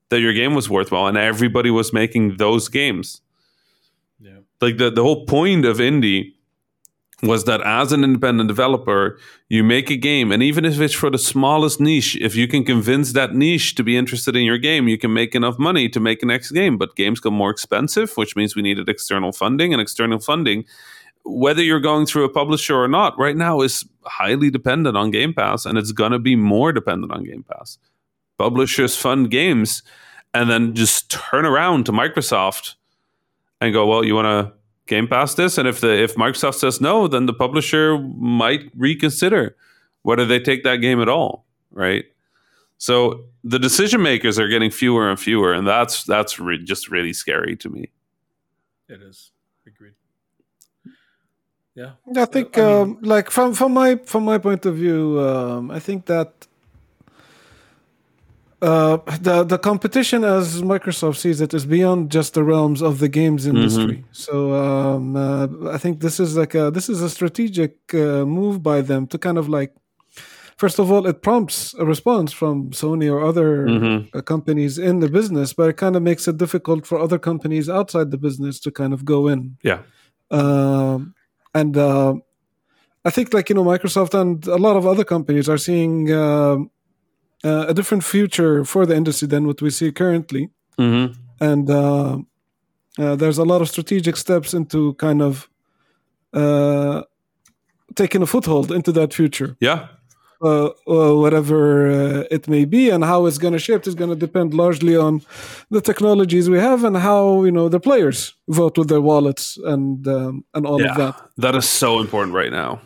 that 0.09 0.19
your 0.19 0.33
game 0.33 0.53
was 0.53 0.69
worthwhile, 0.69 1.07
and 1.07 1.17
everybody 1.17 1.71
was 1.71 1.93
making 1.93 2.35
those 2.37 2.67
games. 2.67 3.21
Yeah. 4.19 4.39
Like 4.59 4.77
the, 4.77 4.91
the 4.91 5.03
whole 5.03 5.25
point 5.25 5.65
of 5.65 5.77
indie 5.77 6.33
was 7.23 7.45
that 7.45 7.61
as 7.61 7.91
an 7.91 8.03
independent 8.03 8.47
developer, 8.47 9.19
you 9.47 9.63
make 9.63 9.89
a 9.89 9.95
game, 9.95 10.31
and 10.31 10.41
even 10.41 10.65
if 10.65 10.79
it's 10.79 10.93
for 10.93 11.09
the 11.09 11.17
smallest 11.17 11.79
niche, 11.79 12.17
if 12.19 12.35
you 12.35 12.47
can 12.47 12.65
convince 12.65 13.13
that 13.13 13.33
niche 13.35 13.75
to 13.75 13.83
be 13.83 13.95
interested 13.95 14.35
in 14.35 14.43
your 14.43 14.57
game, 14.57 14.87
you 14.87 14.97
can 14.97 15.13
make 15.13 15.35
enough 15.35 15.59
money 15.59 15.87
to 15.87 15.99
make 15.99 16.23
a 16.23 16.25
next 16.25 16.51
game. 16.51 16.77
But 16.77 16.95
games 16.95 17.19
got 17.19 17.33
more 17.33 17.51
expensive, 17.51 18.13
which 18.17 18.35
means 18.35 18.55
we 18.55 18.63
needed 18.63 18.89
external 18.89 19.31
funding, 19.31 19.71
and 19.71 19.81
external 19.81 20.19
funding, 20.19 20.65
whether 21.23 21.61
you're 21.61 21.79
going 21.79 22.05
through 22.05 22.25
a 22.25 22.29
publisher 22.29 22.75
or 22.75 22.87
not, 22.87 23.17
right 23.17 23.35
now 23.35 23.61
is 23.61 23.85
highly 24.05 24.49
dependent 24.49 24.97
on 24.97 25.11
Game 25.11 25.33
Pass, 25.33 25.65
and 25.65 25.77
it's 25.77 25.91
gonna 25.91 26.19
be 26.19 26.35
more 26.35 26.71
dependent 26.71 27.11
on 27.11 27.23
Game 27.23 27.43
Pass. 27.43 27.77
Publishers 28.37 28.95
fund 28.95 29.29
games, 29.29 29.83
and 30.33 30.49
then 30.49 30.73
just 30.73 31.11
turn 31.11 31.45
around 31.45 31.85
to 31.85 31.91
Microsoft 31.91 32.75
and 33.59 33.73
go, 33.73 33.85
"Well, 33.85 34.05
you 34.05 34.15
want 34.15 34.25
to." 34.25 34.53
Game 34.87 35.07
Pass 35.07 35.35
this, 35.35 35.57
and 35.57 35.69
if 35.69 35.79
the 35.79 36.03
if 36.03 36.15
Microsoft 36.15 36.55
says 36.55 36.81
no, 36.81 37.07
then 37.07 37.25
the 37.25 37.33
publisher 37.33 37.97
might 37.97 38.69
reconsider 38.75 39.55
whether 40.01 40.25
they 40.25 40.39
take 40.39 40.63
that 40.63 40.77
game 40.77 41.01
at 41.01 41.07
all, 41.07 41.45
right? 41.71 42.05
So 42.77 43.25
the 43.43 43.59
decision 43.59 44.01
makers 44.01 44.39
are 44.39 44.47
getting 44.47 44.71
fewer 44.71 45.09
and 45.09 45.19
fewer, 45.19 45.53
and 45.53 45.67
that's 45.67 46.03
that's 46.03 46.39
re- 46.39 46.63
just 46.63 46.89
really 46.89 47.13
scary 47.13 47.55
to 47.57 47.69
me. 47.69 47.89
It 48.89 49.01
is. 49.01 49.31
Yeah. 51.75 51.91
I 52.15 52.25
think, 52.25 52.57
I 52.57 52.61
mean- 52.61 52.81
um, 52.81 52.97
like 53.01 53.29
from 53.31 53.53
from 53.53 53.73
my 53.73 53.95
from 54.05 54.23
my 54.25 54.37
point 54.37 54.65
of 54.65 54.75
view, 54.75 55.19
um, 55.19 55.71
I 55.71 55.79
think 55.79 56.05
that 56.07 56.47
uh, 58.61 58.97
the 59.21 59.43
the 59.43 59.57
competition, 59.57 60.23
as 60.23 60.61
Microsoft 60.61 61.15
sees 61.17 61.41
it, 61.41 61.53
is 61.53 61.65
beyond 61.65 62.11
just 62.11 62.33
the 62.35 62.43
realms 62.43 62.81
of 62.81 62.99
the 62.99 63.07
games 63.09 63.47
industry. 63.47 64.05
So 64.11 64.53
um, 64.53 65.15
uh, 65.15 65.47
I 65.71 65.77
think 65.79 65.99
this 66.01 66.19
is 66.19 66.37
like 66.37 66.53
a 66.53 66.69
this 66.69 66.87
is 66.89 67.01
a 67.01 67.09
strategic 67.09 67.77
uh, 67.93 68.23
move 68.25 68.61
by 68.61 68.81
them 68.81 69.07
to 69.07 69.17
kind 69.17 69.37
of 69.37 69.47
like. 69.49 69.73
First 70.57 70.77
of 70.77 70.91
all, 70.91 71.07
it 71.07 71.23
prompts 71.23 71.73
a 71.79 71.85
response 71.85 72.31
from 72.31 72.69
Sony 72.69 73.11
or 73.11 73.25
other 73.25 73.65
Mhm. 73.65 74.09
uh, 74.13 74.21
companies 74.21 74.77
in 74.77 74.99
the 74.99 75.09
business, 75.09 75.53
but 75.53 75.69
it 75.69 75.77
kind 75.77 75.95
of 75.95 76.03
makes 76.03 76.27
it 76.27 76.37
difficult 76.37 76.85
for 76.85 76.99
other 76.99 77.17
companies 77.17 77.67
outside 77.67 78.11
the 78.11 78.17
business 78.19 78.59
to 78.59 78.69
kind 78.71 78.93
of 78.93 79.03
go 79.03 79.27
in. 79.27 79.57
Yeah, 79.63 79.79
Um, 80.29 81.15
and 81.53 81.77
uh, 81.77 82.13
I 83.05 83.09
think, 83.09 83.33
like 83.33 83.49
you 83.49 83.55
know, 83.55 83.63
Microsoft 83.63 84.13
and 84.13 84.45
a 84.47 84.57
lot 84.57 84.75
of 84.75 84.85
other 84.85 85.03
companies 85.03 85.49
are 85.49 85.57
seeing 85.57 86.11
um 86.13 86.69
uh, 87.43 87.65
a 87.67 87.73
different 87.73 88.03
future 88.03 88.63
for 88.65 88.85
the 88.85 88.95
industry 88.95 89.27
than 89.27 89.45
what 89.47 89.61
we 89.61 89.69
see 89.69 89.91
currently. 89.91 90.49
hmm 90.77 91.07
And 91.39 91.69
uh, 91.69 92.17
uh, 92.99 93.15
there's 93.15 93.39
a 93.39 93.43
lot 93.43 93.61
of 93.61 93.67
strategic 93.67 94.17
steps 94.17 94.53
into 94.53 94.93
kind 94.93 95.21
of 95.21 95.49
uh, 96.33 97.01
taking 97.95 98.21
a 98.21 98.25
foothold 98.25 98.71
into 98.71 98.91
that 98.91 99.13
future. 99.13 99.55
Yeah. 99.59 99.87
Uh, 100.43 100.71
uh, 100.87 101.15
whatever 101.15 101.87
uh, 101.91 102.23
it 102.31 102.47
may 102.47 102.65
be, 102.65 102.89
and 102.89 103.03
how 103.03 103.27
it's 103.27 103.37
going 103.37 103.53
to 103.53 103.59
shift 103.59 103.85
is 103.85 103.93
going 103.93 104.09
to 104.09 104.15
depend 104.15 104.55
largely 104.55 104.97
on 104.97 105.21
the 105.69 105.81
technologies 105.81 106.49
we 106.49 106.57
have 106.57 106.83
and 106.83 106.97
how 106.97 107.43
you 107.43 107.51
know 107.51 107.69
the 107.69 107.79
players 107.79 108.33
vote 108.47 108.75
with 108.75 108.87
their 108.89 109.01
wallets 109.01 109.57
and 109.65 110.07
um, 110.07 110.43
and 110.55 110.65
all 110.65 110.81
yeah, 110.81 110.91
of 110.91 110.97
that. 110.97 111.29
That 111.37 111.55
is 111.55 111.69
so 111.69 111.99
important 111.99 112.33
right 112.33 112.51
now. 112.51 112.81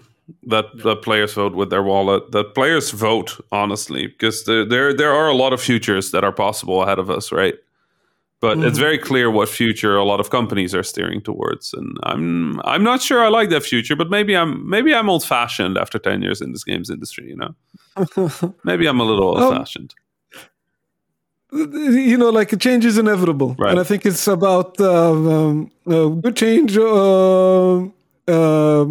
That 0.48 0.66
yeah. 0.76 0.84
the 0.84 0.96
players 0.98 1.34
vote 1.34 1.56
with 1.56 1.70
their 1.70 1.84
wallet. 1.84 2.32
That 2.34 2.56
players 2.56 2.92
vote 2.92 3.40
honestly, 3.54 4.08
because 4.08 4.44
there 4.44 4.66
there 4.66 4.94
there 4.94 5.14
are 5.14 5.30
a 5.30 5.36
lot 5.36 5.54
of 5.54 5.62
futures 5.62 6.12
that 6.12 6.26
are 6.26 6.34
possible 6.34 6.84
ahead 6.84 7.00
of 7.00 7.10
us, 7.10 7.32
right? 7.32 7.56
But 8.42 8.58
mm-hmm. 8.58 8.68
it's 8.68 8.78
very 8.78 8.98
clear 8.98 9.32
what 9.32 9.50
future 9.50 9.96
a 9.96 10.04
lot 10.04 10.20
of 10.20 10.30
companies 10.30 10.76
are 10.76 10.84
steering 10.84 11.22
towards 11.22 11.74
and 11.74 11.98
i'm 12.04 12.60
i'm 12.62 12.84
not 12.84 13.02
sure 13.02 13.24
i 13.24 13.28
like 13.28 13.50
that 13.50 13.64
future 13.64 13.96
but 13.96 14.10
maybe 14.10 14.36
i'm 14.36 14.68
maybe 14.70 14.94
i'm 14.94 15.10
old 15.10 15.24
fashioned 15.24 15.78
after 15.78 15.98
10 15.98 16.22
years 16.22 16.42
in 16.42 16.52
this 16.52 16.64
games 16.64 16.90
industry 16.90 17.28
you 17.28 17.36
know 17.36 18.54
maybe 18.64 18.88
i'm 18.88 19.00
a 19.00 19.04
little 19.04 19.26
old 19.26 19.56
fashioned 19.56 19.94
um, 21.54 21.72
you 21.92 22.18
know 22.18 22.30
like 22.30 22.52
a 22.52 22.58
change 22.58 22.86
is 22.86 22.98
inevitable 22.98 23.56
right. 23.58 23.72
and 23.72 23.80
i 23.80 23.84
think 23.84 24.06
it's 24.06 24.28
about 24.28 24.80
um, 24.82 25.28
um, 25.28 25.72
uh, 25.88 26.08
good 26.08 26.36
change 26.36 26.78
uh, 26.78 27.82
uh, 28.28 28.86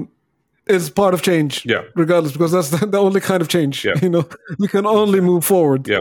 is 0.67 0.89
part 0.89 1.13
of 1.13 1.23
change 1.23 1.65
yeah 1.67 1.83
regardless 1.95 2.33
because 2.33 2.53
that's 2.53 2.71
the, 2.71 2.87
the 2.87 2.99
only 2.99 3.21
kind 3.21 3.43
of 3.43 3.49
change 3.49 3.85
yeah. 3.85 3.95
you 4.03 4.09
know 4.09 4.27
we 4.59 4.69
can 4.69 4.87
only 4.87 5.21
move 5.21 5.45
forward 5.45 5.87
yeah 5.87 6.01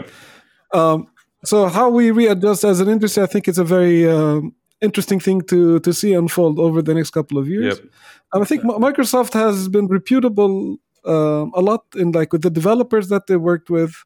um, 0.72 1.06
so 1.44 1.68
how 1.68 1.88
we 1.88 2.10
readjust 2.10 2.64
as 2.64 2.80
an 2.80 2.88
industry, 2.88 3.22
I 3.22 3.26
think 3.26 3.48
it's 3.48 3.58
a 3.58 3.64
very 3.64 4.08
uh, 4.08 4.40
interesting 4.80 5.20
thing 5.20 5.40
to 5.42 5.80
to 5.80 5.92
see 5.92 6.12
unfold 6.12 6.58
over 6.58 6.82
the 6.82 6.94
next 6.94 7.10
couple 7.10 7.38
of 7.38 7.48
years. 7.48 7.78
Yep. 7.78 7.88
And 8.32 8.42
I 8.42 8.46
think 8.46 8.62
Microsoft 8.62 9.32
has 9.34 9.68
been 9.68 9.86
reputable 9.86 10.78
uh, 11.06 11.46
a 11.54 11.60
lot 11.60 11.84
in 11.94 12.12
like 12.12 12.32
with 12.32 12.42
the 12.42 12.50
developers 12.50 13.08
that 13.08 13.26
they 13.26 13.36
worked 13.36 13.70
with, 13.70 14.04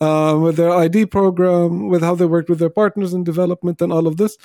uh, 0.00 0.38
with 0.40 0.56
their 0.56 0.70
ID 0.70 1.06
program, 1.06 1.88
with 1.88 2.02
how 2.02 2.14
they 2.14 2.26
worked 2.26 2.48
with 2.48 2.58
their 2.58 2.70
partners 2.70 3.12
in 3.12 3.24
development, 3.24 3.80
and 3.80 3.92
all 3.92 4.06
of 4.06 4.16
this. 4.16 4.36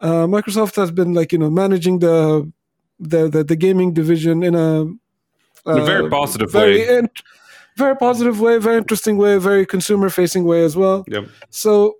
Uh, 0.00 0.26
Microsoft 0.26 0.76
has 0.76 0.90
been 0.90 1.14
like 1.14 1.32
you 1.32 1.38
know 1.38 1.50
managing 1.50 1.98
the 2.00 2.50
the 2.98 3.28
the, 3.28 3.44
the 3.44 3.56
gaming 3.56 3.92
division 3.92 4.42
in 4.42 4.54
a, 4.54 4.82
in 4.82 4.98
a 5.66 5.84
very 5.84 6.06
uh, 6.06 6.10
positive 6.10 6.52
very 6.52 6.78
way. 6.78 6.98
In- 6.98 7.10
very 7.76 7.96
positive 7.96 8.40
way, 8.40 8.58
very 8.58 8.78
interesting 8.78 9.16
way, 9.18 9.38
very 9.38 9.66
consumer 9.66 10.08
facing 10.10 10.44
way 10.44 10.64
as 10.64 10.76
well. 10.76 11.04
Yep. 11.08 11.28
So 11.50 11.96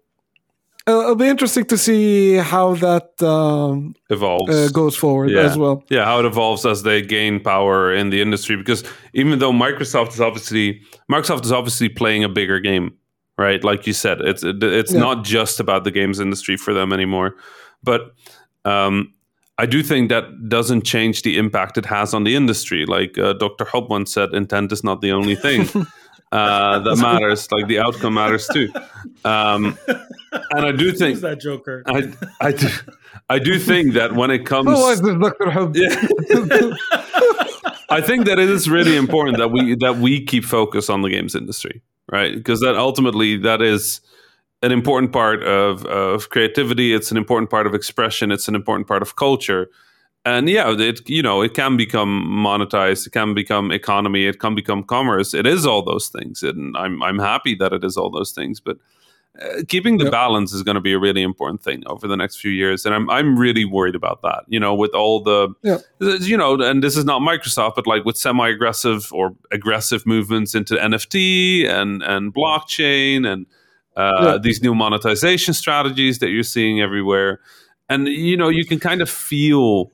uh, 0.89 1.01
it'll 1.01 1.17
be 1.17 1.27
interesting 1.27 1.65
to 1.65 1.77
see 1.77 2.35
how 2.35 2.75
that 2.77 3.21
um, 3.21 3.95
evolves, 4.09 4.55
uh, 4.55 4.69
goes 4.73 4.97
forward 4.97 5.31
yeah. 5.31 5.41
as 5.41 5.59
well. 5.59 5.83
Yeah, 5.89 6.05
how 6.05 6.21
it 6.21 6.25
evolves 6.25 6.65
as 6.65 6.85
they 6.85 7.03
gain 7.03 7.41
power 7.41 7.93
in 7.93 8.11
the 8.11 8.23
industry. 8.23 8.57
Because 8.57 8.85
even 9.13 9.39
though 9.39 9.53
Microsoft 9.53 10.11
is 10.11 10.21
obviously 10.21 10.81
Microsoft 11.11 11.45
is 11.45 11.53
obviously 11.53 11.89
playing 11.89 12.23
a 12.23 12.29
bigger 12.29 12.61
game, 12.61 12.95
right? 13.37 13.63
Like 13.65 13.87
you 13.87 13.93
said, 13.93 14.21
it's 14.21 14.45
it's 14.45 14.93
yeah. 14.93 15.01
not 15.01 15.25
just 15.25 15.59
about 15.59 15.83
the 15.83 15.91
games 15.91 16.21
industry 16.21 16.57
for 16.57 16.73
them 16.73 16.93
anymore, 16.93 17.35
but 17.83 18.15
um, 18.65 19.13
I 19.59 19.67
do 19.67 19.83
think 19.83 20.11
that 20.11 20.49
doesn't 20.49 20.83
change 20.85 21.23
the 21.23 21.39
impact 21.39 21.79
it 21.79 21.87
has 21.87 22.13
on 22.13 22.25
the 22.25 22.37
industry. 22.37 22.85
Like 22.85 23.17
uh, 23.17 23.33
Dr. 23.35 23.65
Hobb 23.65 23.89
once 23.89 24.13
said, 24.13 24.35
intent 24.35 24.71
is 24.73 24.85
not 24.85 25.01
the 25.01 25.13
only 25.13 25.35
thing 25.35 25.63
uh, 26.33 26.79
that 26.81 26.97
matters. 26.97 27.51
Like 27.51 27.67
the 27.67 27.79
outcome 27.79 28.15
matters 28.15 28.47
too. 28.49 28.69
Um, 29.25 29.79
and 30.51 30.67
I 30.67 30.73
do 30.73 30.93
think 30.99 31.21
that 31.21 31.41
Joker. 31.41 31.83
I, 31.87 32.13
I, 32.41 32.53
do, 32.53 32.69
I 33.31 33.39
do 33.39 33.59
think 33.59 33.95
that 33.95 34.13
when 34.15 34.31
it 34.31 34.45
comes, 34.45 34.69
oh, 34.71 34.91
is 34.91 35.01
this 35.01 35.17
Dr. 35.19 35.47
Hobb? 35.47 35.75
Yeah. 35.75 36.77
I 37.89 38.01
think 38.01 38.27
that 38.27 38.39
it 38.39 38.51
is 38.51 38.69
really 38.69 38.97
important 38.97 39.39
that 39.39 39.53
we 39.53 39.77
that 39.77 39.99
we 39.99 40.25
keep 40.25 40.45
focus 40.45 40.91
on 40.91 41.03
the 41.03 41.09
games 41.09 41.37
industry, 41.37 41.83
right? 42.11 42.35
Because 42.35 42.61
that 42.61 42.77
ultimately 42.77 43.37
that 43.39 43.63
is 43.63 44.01
an 44.63 44.73
important 44.73 45.13
part 45.13 45.43
of, 45.43 45.85
of 45.87 46.31
creativity. 46.31 46.95
It's 46.95 47.11
an 47.11 47.17
important 47.17 47.51
part 47.51 47.67
of 47.67 47.75
expression. 47.75 48.31
It's 48.31 48.49
an 48.49 48.55
important 48.55 48.89
part 48.89 49.03
of 49.03 49.17
culture. 49.17 49.69
And 50.25 50.49
yeah, 50.49 50.75
it 50.77 51.09
you 51.09 51.23
know 51.23 51.41
it 51.41 51.55
can 51.55 51.77
become 51.77 52.25
monetized. 52.27 53.07
It 53.07 53.11
can 53.11 53.33
become 53.33 53.71
economy. 53.71 54.27
It 54.27 54.41
can 54.41 54.57
become 54.57 54.83
commerce. 54.83 55.35
It 55.35 55.47
is 55.47 55.65
all 55.65 55.83
those 55.83 56.09
things, 56.09 56.43
and 56.43 56.77
I'm 56.77 57.01
I'm 57.01 57.21
happy 57.21 57.55
that 57.57 57.73
it 57.73 57.85
is 57.85 57.97
all 57.97 58.11
those 58.11 58.33
things. 58.33 58.59
But 58.59 58.77
uh, 59.41 59.63
keeping 59.69 59.99
the 59.99 60.05
yep. 60.05 60.13
balance 60.13 60.53
is 60.53 60.65
going 60.65 60.75
to 60.75 60.81
be 60.81 60.95
a 60.95 60.99
really 60.99 61.23
important 61.23 61.63
thing 61.63 61.85
over 61.87 62.09
the 62.09 62.17
next 62.17 62.41
few 62.41 62.51
years, 62.51 62.85
and 62.85 62.93
I'm 62.93 63.09
I'm 63.09 63.39
really 63.39 63.65
worried 63.65 63.95
about 63.95 64.23
that. 64.23 64.43
You 64.49 64.59
know, 64.59 64.75
with 64.75 64.95
all 64.95 65.23
the 65.23 65.51
yep. 65.63 65.83
you 66.01 66.37
know, 66.37 66.61
and 66.61 66.83
this 66.83 66.97
is 66.97 67.05
not 67.05 67.21
Microsoft, 67.21 67.77
but 67.77 67.87
like 67.87 68.05
with 68.05 68.17
semi-aggressive 68.17 69.13
or 69.13 69.37
aggressive 69.53 70.07
movements 70.07 70.57
into 70.57 70.75
NFT 70.75 71.69
and 71.69 72.03
and 72.03 72.35
blockchain 72.35 73.31
and 73.31 73.47
uh, 73.97 74.13
yeah. 74.21 74.39
these 74.39 74.63
new 74.63 74.75
monetization 74.75 75.55
strategies 75.55 76.19
that 76.19 76.29
you're 76.29 76.43
seeing 76.43 76.81
everywhere. 76.81 77.41
And, 77.89 78.09
you 78.09 78.37
know, 78.37 78.49
you 78.49 78.65
can 78.65 78.79
kind 78.79 79.01
of 79.01 79.09
feel 79.09 79.93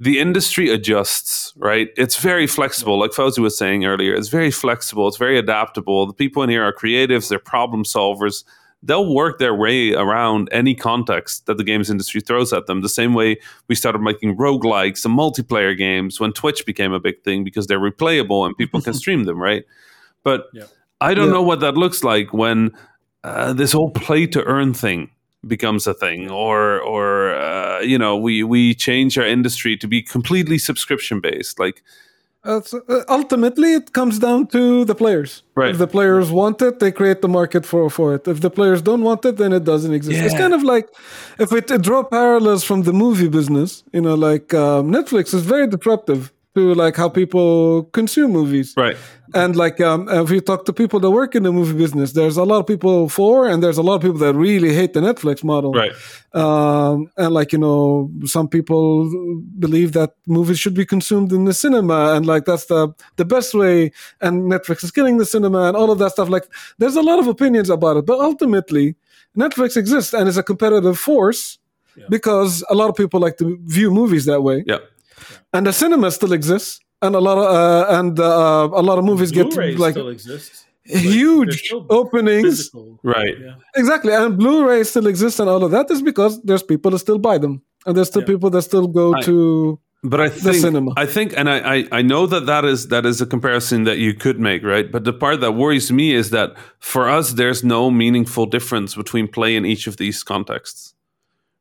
the 0.00 0.18
industry 0.18 0.70
adjusts, 0.70 1.52
right? 1.56 1.90
It's 1.96 2.16
very 2.16 2.46
flexible. 2.46 2.98
Like 2.98 3.10
Fauzi 3.10 3.38
was 3.38 3.56
saying 3.56 3.84
earlier, 3.84 4.14
it's 4.14 4.28
very 4.28 4.50
flexible, 4.50 5.06
it's 5.06 5.18
very 5.18 5.38
adaptable. 5.38 6.06
The 6.06 6.14
people 6.14 6.42
in 6.42 6.48
here 6.48 6.64
are 6.64 6.72
creatives, 6.72 7.28
they're 7.28 7.38
problem 7.38 7.84
solvers. 7.84 8.42
They'll 8.82 9.14
work 9.14 9.38
their 9.38 9.54
way 9.54 9.92
around 9.92 10.48
any 10.52 10.74
context 10.74 11.44
that 11.44 11.58
the 11.58 11.64
games 11.64 11.90
industry 11.90 12.22
throws 12.22 12.50
at 12.50 12.66
them. 12.66 12.80
The 12.80 12.88
same 12.88 13.12
way 13.12 13.36
we 13.68 13.74
started 13.74 14.00
making 14.00 14.38
roguelikes 14.38 15.04
and 15.04 15.18
multiplayer 15.18 15.76
games 15.76 16.18
when 16.18 16.32
Twitch 16.32 16.64
became 16.64 16.94
a 16.94 17.00
big 17.00 17.22
thing 17.22 17.44
because 17.44 17.66
they're 17.66 17.78
replayable 17.78 18.46
and 18.46 18.56
people 18.56 18.80
can 18.80 18.94
stream 19.02 19.24
them, 19.24 19.38
right? 19.38 19.64
But 20.22 20.46
yeah. 20.54 20.64
I 21.02 21.12
don't 21.12 21.26
yeah. 21.26 21.34
know 21.34 21.42
what 21.42 21.60
that 21.60 21.76
looks 21.76 22.02
like 22.02 22.32
when 22.32 22.70
uh, 23.24 23.52
this 23.52 23.72
whole 23.72 23.90
play 23.90 24.26
to 24.26 24.44
earn 24.44 24.74
thing 24.74 25.10
becomes 25.46 25.86
a 25.86 25.94
thing 25.94 26.30
or 26.30 26.80
or 26.80 27.34
uh, 27.34 27.80
you 27.80 27.98
know 27.98 28.16
we 28.16 28.42
we 28.42 28.74
change 28.74 29.16
our 29.16 29.26
industry 29.26 29.76
to 29.76 29.88
be 29.88 30.02
completely 30.02 30.58
subscription 30.58 31.20
based 31.20 31.58
like 31.58 31.82
uh, 32.42 32.60
so, 32.62 32.80
uh, 32.88 33.02
ultimately 33.08 33.74
it 33.74 33.92
comes 33.92 34.18
down 34.18 34.46
to 34.46 34.86
the 34.86 34.94
players. 34.94 35.42
Right. 35.54 35.72
If 35.72 35.76
the 35.76 35.86
players 35.86 36.30
want 36.30 36.62
it 36.62 36.78
they 36.78 36.90
create 36.90 37.20
the 37.20 37.28
market 37.28 37.66
for 37.66 37.90
for 37.90 38.14
it. 38.14 38.26
If 38.26 38.40
the 38.40 38.50
players 38.50 38.82
don't 38.82 39.02
want 39.02 39.24
it 39.24 39.36
then 39.36 39.52
it 39.52 39.64
doesn't 39.64 39.92
exist. 39.92 40.18
Yeah. 40.18 40.24
it's 40.26 40.34
kind 40.34 40.54
of 40.54 40.62
like 40.62 40.88
if 41.38 41.50
we 41.52 41.60
draw 41.60 42.02
parallels 42.02 42.64
from 42.64 42.82
the 42.82 42.92
movie 42.92 43.28
business 43.28 43.82
you 43.92 44.00
know 44.00 44.14
like 44.14 44.52
um, 44.54 44.90
netflix 44.90 45.32
is 45.34 45.42
very 45.42 45.66
disruptive 45.66 46.32
to 46.54 46.74
like 46.74 46.96
how 46.96 47.08
people 47.08 47.84
consume 47.92 48.32
movies. 48.32 48.74
Right. 48.76 48.96
And 49.32 49.54
like 49.54 49.80
um, 49.80 50.08
if 50.08 50.30
you 50.30 50.40
talk 50.40 50.64
to 50.64 50.72
people 50.72 50.98
that 50.98 51.10
work 51.10 51.36
in 51.36 51.44
the 51.44 51.52
movie 51.52 51.78
business 51.78 52.12
there's 52.12 52.36
a 52.36 52.42
lot 52.42 52.58
of 52.58 52.66
people 52.66 53.08
for 53.08 53.48
and 53.48 53.62
there's 53.62 53.78
a 53.78 53.82
lot 53.82 53.94
of 53.94 54.02
people 54.02 54.18
that 54.18 54.34
really 54.34 54.74
hate 54.74 54.92
the 54.92 55.00
netflix 55.00 55.44
model. 55.44 55.72
Right. 55.72 55.92
Um, 56.34 57.10
and 57.16 57.32
like 57.32 57.52
you 57.52 57.58
know 57.58 58.10
some 58.24 58.48
people 58.48 59.08
believe 59.58 59.92
that 59.92 60.14
movies 60.26 60.58
should 60.58 60.74
be 60.74 60.84
consumed 60.84 61.32
in 61.32 61.44
the 61.44 61.54
cinema 61.54 62.14
and 62.14 62.26
like 62.26 62.44
that's 62.44 62.66
the 62.66 62.92
the 63.16 63.24
best 63.24 63.54
way 63.54 63.92
and 64.20 64.50
netflix 64.50 64.82
is 64.82 64.90
killing 64.90 65.18
the 65.18 65.26
cinema 65.26 65.68
and 65.68 65.76
all 65.76 65.92
of 65.92 65.98
that 65.98 66.12
stuff. 66.12 66.28
Like 66.28 66.48
there's 66.78 66.96
a 66.96 67.02
lot 67.02 67.20
of 67.20 67.28
opinions 67.28 67.70
about 67.70 67.96
it 67.98 68.06
but 68.06 68.18
ultimately 68.18 68.96
netflix 69.38 69.76
exists 69.76 70.12
and 70.12 70.28
is 70.28 70.36
a 70.36 70.42
competitive 70.42 70.98
force 70.98 71.58
yeah. 71.96 72.06
because 72.08 72.64
a 72.68 72.74
lot 72.74 72.88
of 72.88 72.96
people 72.96 73.20
like 73.20 73.36
to 73.36 73.56
view 73.62 73.92
movies 73.92 74.24
that 74.24 74.42
way. 74.42 74.64
Yeah 74.66 74.78
and 75.52 75.66
the 75.66 75.72
cinema 75.72 76.10
still 76.10 76.32
exists 76.32 76.80
and 77.02 77.14
a 77.14 77.20
lot 77.20 77.38
of 77.38 77.44
uh, 77.44 77.98
and 77.98 78.18
uh, 78.20 78.68
a 78.80 78.82
lot 78.82 78.98
of 78.98 79.04
movies 79.04 79.32
Blu-ray 79.32 79.70
get 79.72 79.80
like 79.80 79.94
still 79.94 80.08
exists. 80.08 80.66
huge 80.84 81.72
openings 81.88 82.44
physical. 82.44 82.98
right 83.02 83.36
Yeah. 83.46 83.54
exactly 83.76 84.12
and 84.12 84.36
blu-ray 84.38 84.82
still 84.84 85.06
exists 85.06 85.38
and 85.40 85.48
all 85.48 85.62
of 85.64 85.70
that 85.76 85.90
is 85.90 86.00
because 86.02 86.40
there's 86.42 86.62
people 86.62 86.90
that 86.92 86.98
still 86.98 87.18
buy 87.18 87.38
them 87.38 87.62
and 87.86 87.96
there's 87.96 88.08
still 88.08 88.22
Yeah. 88.22 88.32
people 88.34 88.50
that 88.50 88.62
still 88.62 88.86
go 88.86 89.14
I- 89.14 89.22
to 89.22 89.78
but 90.02 90.18
I 90.18 90.30
think 90.30 90.56
cinema. 90.56 90.92
I 90.96 91.04
think, 91.04 91.34
and 91.36 91.46
I, 91.50 91.58
I 91.76 91.78
I 91.98 92.00
know 92.00 92.24
that 92.32 92.44
that 92.46 92.64
is 92.64 92.88
that 92.88 93.04
is 93.04 93.20
a 93.20 93.26
comparison 93.26 93.84
that 93.84 93.98
you 93.98 94.14
could 94.14 94.38
make, 94.40 94.62
right? 94.64 94.90
But 94.90 95.02
the 95.04 95.12
part 95.12 95.36
that 95.42 95.52
worries 95.62 95.92
me 95.92 96.14
is 96.20 96.30
that 96.30 96.48
for 96.78 97.04
us, 97.18 97.34
there's 97.34 97.62
no 97.62 97.90
meaningful 97.90 98.46
difference 98.46 98.94
between 98.96 99.28
play 99.28 99.52
in 99.56 99.66
each 99.66 99.86
of 99.86 99.94
these 99.98 100.18
contexts, 100.32 100.94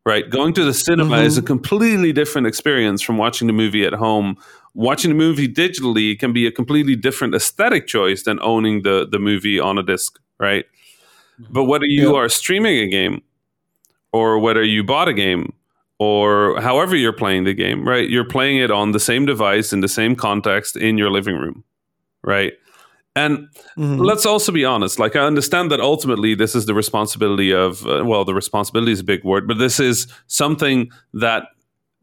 right? 0.06 0.30
Going 0.30 0.54
to 0.54 0.64
the 0.64 0.74
cinema 0.74 1.18
is 1.18 1.38
a 1.38 1.42
mm-hmm. 1.42 1.48
completely 1.48 2.14
different 2.14 2.48
experience 2.48 3.02
from 3.02 3.18
watching 3.18 3.48
the 3.48 3.54
movie 3.54 3.86
at 3.86 3.94
home. 3.94 4.38
Watching 4.74 5.10
the 5.10 5.16
movie 5.16 5.48
digitally 5.48 6.18
can 6.18 6.32
be 6.34 6.48
a 6.48 6.52
completely 6.52 6.96
different 6.96 7.36
aesthetic 7.36 7.88
choice 7.88 8.24
than 8.24 8.40
owning 8.42 8.84
the 8.84 9.08
the 9.10 9.20
movie 9.20 9.60
on 9.60 9.78
a 9.78 9.84
disc, 9.84 10.20
right? 10.40 10.66
Mm-hmm. 11.42 11.54
But 11.54 11.66
whether 11.66 11.86
you 11.86 12.12
Yeah. 12.12 12.20
are 12.20 12.30
streaming 12.30 12.78
a 12.78 12.88
game 12.88 13.22
or 14.12 14.40
whether 14.40 14.64
you 14.64 14.84
bought 14.84 15.08
a 15.08 15.14
game 15.14 15.54
or 16.00 16.60
however 16.62 16.96
you're 16.96 17.14
playing 17.14 17.44
the 17.44 17.54
game, 17.54 17.88
right? 17.88 18.10
You're 18.10 18.26
playing 18.28 18.58
it 18.58 18.72
on 18.72 18.92
the 18.92 19.00
same 19.00 19.26
device 19.26 19.74
in 19.74 19.82
the 19.82 19.88
same 19.88 20.16
context 20.16 20.78
in 20.78 20.98
your 20.98 21.12
living 21.12 21.36
room, 21.36 21.64
right? 22.24 22.54
And 23.20 23.48
Mhm. 23.78 24.00
let's 24.10 24.26
also 24.26 24.52
be 24.52 24.66
honest. 24.66 25.00
Like, 25.00 25.16
I 25.16 25.26
understand 25.32 25.72
that 25.72 25.80
ultimately 25.80 26.36
this 26.36 26.56
is 26.56 26.66
the 26.66 26.74
responsibility 26.74 27.52
of, 27.52 27.86
uh, 27.86 28.04
well, 28.06 28.24
the 28.26 28.34
responsibility 28.34 28.92
is 28.92 29.02
a 29.02 29.04
big 29.14 29.24
word, 29.24 29.48
but 29.48 29.58
this 29.58 29.80
is 29.80 30.08
something 30.28 30.90
that 31.14 31.44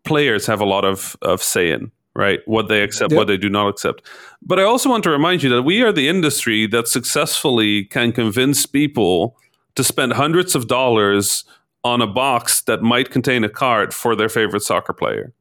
players 0.05 0.47
have 0.47 0.61
a 0.61 0.65
lot 0.65 0.85
of, 0.85 1.17
of 1.23 1.43
say 1.43 1.71
in, 1.71 1.91
right? 2.15 2.41
What 2.47 2.69
they 2.69 2.83
accept, 2.83 3.13
yep. 3.13 3.17
what 3.17 3.27
they 3.27 3.37
do 3.37 3.49
not 3.49 3.69
accept. 3.69 4.03
But 4.43 4.59
I 4.61 4.63
also 4.63 4.89
want 4.91 5.05
to 5.05 5.11
remind 5.11 5.43
you 5.43 5.51
that 5.51 5.63
we 5.63 5.83
are 5.83 5.93
the 5.93 6.09
industry 6.09 6.67
that 6.69 6.87
successfully 6.89 7.85
can 7.85 8.13
convince 8.13 8.67
people 8.67 9.37
to 9.75 9.83
spend 9.83 10.13
hundreds 10.13 10.55
of 10.55 10.67
dollars 10.67 11.45
on 11.83 12.03
a 12.03 12.07
box 12.07 12.63
that 12.63 12.83
might 12.83 13.11
contain 13.11 13.45
a 13.45 13.49
card 13.49 13.95
for 13.95 14.17
their 14.17 14.29
favorite 14.29 14.63
soccer 14.63 14.93
player. 14.93 15.33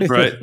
Right. 0.00 0.34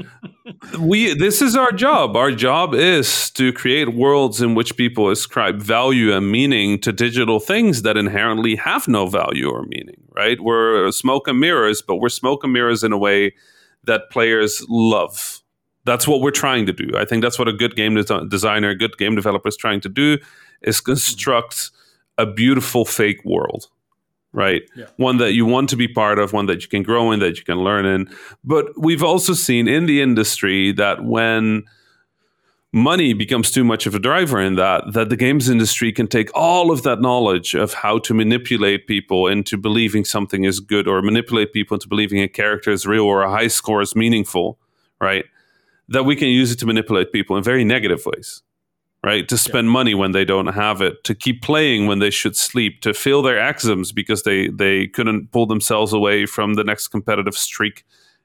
We 0.80 1.14
this 1.14 1.42
is 1.42 1.56
our 1.56 1.72
job. 1.72 2.16
Our 2.16 2.32
job 2.32 2.74
is 2.74 3.30
to 3.32 3.54
create 3.54 3.96
worlds 3.96 4.42
in 4.42 4.56
which 4.56 4.76
people 4.76 5.10
ascribe 5.10 5.62
value 5.62 6.14
and 6.14 6.32
meaning 6.32 6.80
to 6.82 6.92
digital 6.92 7.40
things 7.40 7.84
that 7.84 7.98
inherently 7.98 8.56
have 8.56 8.88
no 8.88 9.08
value 9.08 9.50
or 9.50 9.64
meaning 9.64 10.04
right? 10.16 10.40
We're 10.40 10.92
smoke 10.92 11.28
and 11.28 11.40
mirrors 11.40 11.82
but 11.82 11.96
we're 11.98 12.10
smoke 12.10 12.44
and 12.44 12.54
mirrors 12.54 12.84
in 12.84 12.92
a 12.92 12.98
way 12.98 13.34
that 13.86 14.10
players 14.10 14.66
love. 14.70 15.42
That's 15.86 16.08
what 16.08 16.22
we're 16.22 16.32
trying 16.32 16.66
to 16.68 16.74
do. 16.74 16.92
I 16.98 17.06
think 17.06 17.22
that's 17.22 17.38
what 17.38 17.48
a 17.48 17.54
good 17.54 17.76
game 17.76 17.96
des- 17.96 18.26
designer 18.30 18.70
a 18.70 18.76
good 18.76 18.98
game 18.98 19.16
developer 19.16 19.50
is 19.50 19.58
trying 19.58 19.82
to 19.82 19.90
do 19.90 20.18
is 20.62 20.80
construct 20.80 21.72
a 22.18 22.26
beautiful 22.26 22.86
fake 22.86 23.24
world 23.26 23.68
right? 24.34 24.64
Yeah. 24.76 24.86
One 24.98 25.18
that 25.18 25.34
you 25.34 25.46
want 25.46 25.70
to 25.70 25.76
be 25.76 25.88
part 25.88 26.20
of, 26.20 26.34
one 26.34 26.48
that 26.48 26.64
you 26.64 26.68
can 26.68 26.84
grow 26.84 27.12
in, 27.12 27.20
that 27.20 27.38
you 27.38 27.44
can 27.44 27.60
learn 27.60 27.86
in. 27.86 28.10
But 28.44 28.68
we've 28.78 29.04
also 29.04 29.34
seen 29.34 29.68
in 29.68 29.86
the 29.86 30.02
industry 30.02 30.72
that 30.74 31.06
when 31.06 31.64
money 32.74 33.14
becomes 33.14 33.52
too 33.52 33.64
much 33.64 33.86
of 33.86 33.94
a 33.94 34.00
driver 34.00 34.42
in 34.42 34.56
that, 34.56 34.94
that 34.94 35.10
the 35.10 35.16
games 35.16 35.48
industry 35.48 35.92
can 35.92 36.08
take 36.08 36.32
all 36.34 36.72
of 36.72 36.82
that 36.82 37.00
knowledge 37.00 37.54
of 37.54 37.74
how 37.74 38.00
to 38.00 38.14
manipulate 38.16 38.88
people 38.88 39.28
into 39.28 39.56
believing 39.58 40.04
something 40.04 40.44
is 40.44 40.60
good 40.60 40.88
or 40.88 41.02
manipulate 41.04 41.54
people 41.54 41.76
into 41.76 41.88
believing 41.88 42.20
a 42.20 42.28
character 42.28 42.72
is 42.72 42.88
real 42.88 43.04
or 43.04 43.22
a 43.22 43.30
high 43.30 43.48
score 43.48 43.82
is 43.82 43.96
meaningful, 43.96 44.58
right? 45.00 45.26
That 45.88 46.06
we 46.06 46.16
can 46.16 46.30
use 46.30 46.52
it 46.52 46.58
to 46.60 46.66
manipulate 46.66 47.12
people 47.12 47.38
in 47.38 47.44
very 47.44 47.64
negative 47.64 48.04
ways 48.06 48.42
right? 49.04 49.28
To 49.28 49.38
spend 49.38 49.68
yeah. 49.68 49.74
money 49.74 49.94
when 49.94 50.12
they 50.12 50.26
don't 50.26 50.48
have 50.48 50.82
it, 50.82 51.04
to 51.04 51.14
keep 51.14 51.42
playing 51.42 51.88
when 51.88 52.00
they 52.00 52.10
should 52.10 52.36
sleep, 52.36 52.82
to 52.82 52.94
fill 52.94 53.22
their 53.22 53.38
exams 53.38 53.92
because 53.92 54.24
they 54.24 54.48
they 54.50 54.88
couldn't 54.88 55.32
pull 55.32 55.46
themselves 55.46 55.94
away 55.94 56.26
from 56.26 56.54
the 56.54 56.64
next 56.64 56.88
competitive 56.88 57.36
streak 57.36 57.84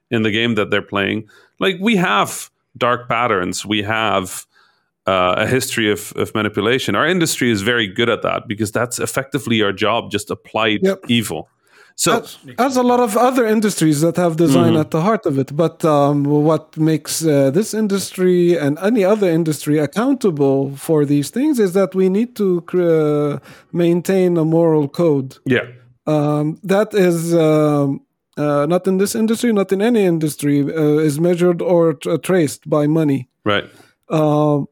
in 0.09 0.23
the 0.23 0.31
game 0.31 0.55
that 0.55 0.69
they're 0.71 0.81
playing. 0.81 1.27
Like 1.59 1.77
we 1.79 1.95
have 1.97 2.49
dark 2.77 3.09
patterns, 3.09 3.65
we 3.65 3.83
have 3.83 4.45
uh, 5.05 5.35
a 5.37 5.47
history 5.47 5.91
of, 5.91 6.13
of 6.15 6.33
manipulation. 6.33 6.95
Our 6.95 7.07
industry 7.07 7.51
is 7.51 7.61
very 7.61 7.87
good 7.87 8.09
at 8.09 8.21
that 8.21 8.47
because 8.47 8.71
that's 8.71 8.99
effectively 8.99 9.61
our 9.61 9.73
job, 9.73 10.11
just 10.11 10.29
applied 10.29 10.79
yep. 10.83 10.99
evil. 11.07 11.49
So 11.99 12.25
as, 12.57 12.77
a 12.77 12.81
lot 12.81 13.01
of 13.01 13.17
other 13.17 13.45
industries 13.45 13.99
that 13.99 14.15
have 14.15 14.37
design 14.37 14.71
mm-hmm. 14.71 14.81
at 14.83 14.91
the 14.91 15.01
heart 15.01 15.25
of 15.25 15.37
it. 15.37 15.53
But 15.53 15.83
um, 15.83 16.23
what 16.23 16.77
makes 16.77 17.25
uh, 17.25 17.51
this 17.51 17.73
industry 17.73 18.57
and 18.57 18.79
any 18.79 19.03
other 19.03 19.29
industry 19.29 19.79
accountable 19.79 20.77
for 20.77 21.03
these 21.03 21.29
things 21.29 21.59
is 21.59 21.73
that 21.73 21.93
we 21.93 22.07
need 22.07 22.37
to 22.37 22.63
uh, 22.73 23.39
maintain 23.73 24.37
a 24.37 24.45
moral 24.45 24.87
code. 24.87 25.37
Yeah, 25.45 25.67
um, 26.07 26.57
that 26.63 26.93
is. 26.93 27.35
Um, 27.35 28.05
uh, 28.37 28.65
not 28.65 28.87
in 28.87 28.99
this 28.99 29.15
industry, 29.15 29.51
not 29.51 29.69
in 29.73 29.81
any 29.81 30.05
industry, 30.05 30.61
uh, 30.61 30.99
is 31.07 31.19
measured 31.19 31.61
or 31.61 31.95
t- 31.95 32.17
traced 32.19 32.69
by 32.69 32.87
money. 32.87 33.27
Right. 33.43 33.69
Um, 34.07 34.69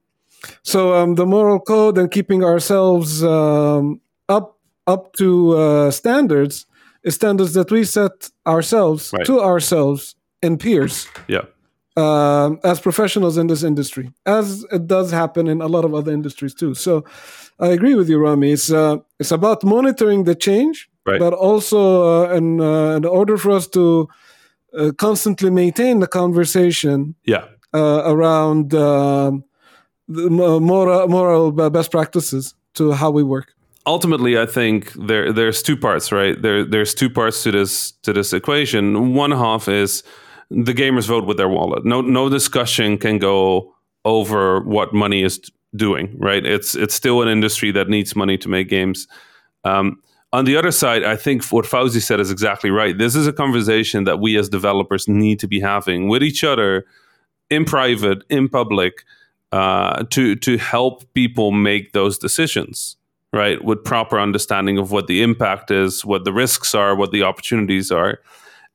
so 0.63 0.93
um, 0.93 1.15
the 1.15 1.25
moral 1.25 1.59
code 1.59 1.97
and 1.97 2.09
keeping 2.09 2.45
ourselves 2.45 3.21
um, 3.21 3.99
up 4.30 4.57
up 4.86 5.11
to 5.17 5.57
uh, 5.57 5.91
standards 5.91 6.65
standards 7.11 7.53
that 7.53 7.71
we 7.71 7.83
set 7.83 8.29
ourselves 8.45 9.11
right. 9.13 9.25
to 9.25 9.41
ourselves 9.41 10.15
and 10.41 10.59
peers. 10.59 11.07
Yeah. 11.27 11.45
Um, 11.95 12.59
as 12.63 12.79
professionals 12.79 13.37
in 13.37 13.47
this 13.47 13.63
industry, 13.63 14.11
as 14.25 14.63
it 14.71 14.85
does 14.85 15.09
happen 15.09 15.47
in 15.47 15.61
a 15.61 15.67
lot 15.67 15.83
of 15.83 15.95
other 15.95 16.11
industries 16.11 16.53
too. 16.53 16.75
So, 16.75 17.03
I 17.59 17.69
agree 17.69 17.95
with 17.95 18.07
you, 18.07 18.19
Rami. 18.19 18.51
It's 18.51 18.71
uh, 18.71 18.97
it's 19.19 19.31
about 19.31 19.63
monitoring 19.63 20.25
the 20.25 20.35
change, 20.35 20.89
right. 21.05 21.19
but 21.19 21.33
also 21.33 22.27
uh, 22.27 22.35
in, 22.35 22.61
uh, 22.61 22.97
in 22.97 23.05
order 23.05 23.35
for 23.37 23.51
us 23.51 23.67
to 23.69 24.07
uh, 24.77 24.91
constantly 24.97 25.49
maintain 25.49 25.99
the 25.99 26.07
conversation, 26.07 27.15
yeah, 27.25 27.45
uh, 27.73 28.03
around 28.05 28.75
um, 28.75 29.43
the 30.07 30.29
moral 30.29 31.07
moral 31.07 31.51
best 31.51 31.89
practices 31.89 32.53
to 32.75 32.91
how 32.91 33.09
we 33.09 33.23
work 33.23 33.56
ultimately, 33.88 34.38
I 34.38 34.45
think 34.45 34.93
there 34.93 35.33
there's 35.33 35.63
two 35.63 35.77
parts, 35.77 36.11
right? 36.11 36.39
There 36.39 36.63
there's 36.63 36.93
two 36.93 37.09
parts 37.09 37.41
to 37.43 37.51
this 37.51 37.91
to 38.03 38.13
this 38.13 38.33
equation. 38.33 39.13
One 39.15 39.31
half 39.31 39.67
is 39.67 40.03
the 40.51 40.73
gamers 40.73 41.07
vote 41.07 41.25
with 41.25 41.38
their 41.38 41.49
wallet. 41.49 41.85
No 41.85 42.01
no 42.01 42.29
discussion 42.29 42.97
can 42.97 43.17
go 43.17 43.73
over 44.05 44.61
what 44.61 44.93
money 44.93 45.23
is 45.23 45.39
doing, 45.75 46.15
right? 46.19 46.45
It's 46.45 46.75
it's 46.75 46.93
still 46.93 47.21
an 47.21 47.29
industry 47.29 47.71
that 47.71 47.89
needs 47.89 48.15
money 48.15 48.38
to 48.38 48.49
make 48.49 48.69
games. 48.69 49.07
Um, 49.63 50.01
on 50.33 50.43
the 50.43 50.57
other 50.57 50.71
side, 50.71 51.03
I 51.03 51.15
think 51.15 51.45
what 51.45 51.65
Fauzi 51.65 52.01
said 52.01 52.19
is 52.19 52.29
exactly 52.29 52.69
right. 52.69 52.97
This 52.97 53.15
is 53.15 53.27
a 53.27 53.33
conversation 53.33 54.03
that 54.03 54.19
we 54.19 54.38
as 54.38 54.49
developers 54.49 55.07
need 55.07 55.39
to 55.39 55.47
be 55.47 55.61
having 55.61 56.09
with 56.09 56.21
each 56.21 56.43
other 56.43 56.85
in 57.49 57.63
private, 57.63 58.23
in 58.29 58.49
public, 58.49 59.05
uh, 59.53 60.03
to 60.09 60.35
to 60.35 60.57
help 60.57 61.11
people 61.13 61.51
make 61.51 61.93
those 61.93 62.17
decisions 62.17 62.96
right? 63.34 63.63
With 63.63 63.84
proper 63.84 64.19
understanding 64.19 64.78
of 64.78 64.91
what 64.91 65.07
the 65.07 65.21
impact 65.21 65.71
is, 65.71 66.05
what 66.05 66.23
the 66.23 66.34
risks 66.34 66.73
are, 66.73 66.95
what 66.95 67.11
the 67.11 67.23
opportunities 67.23 67.91
are. 67.91 68.19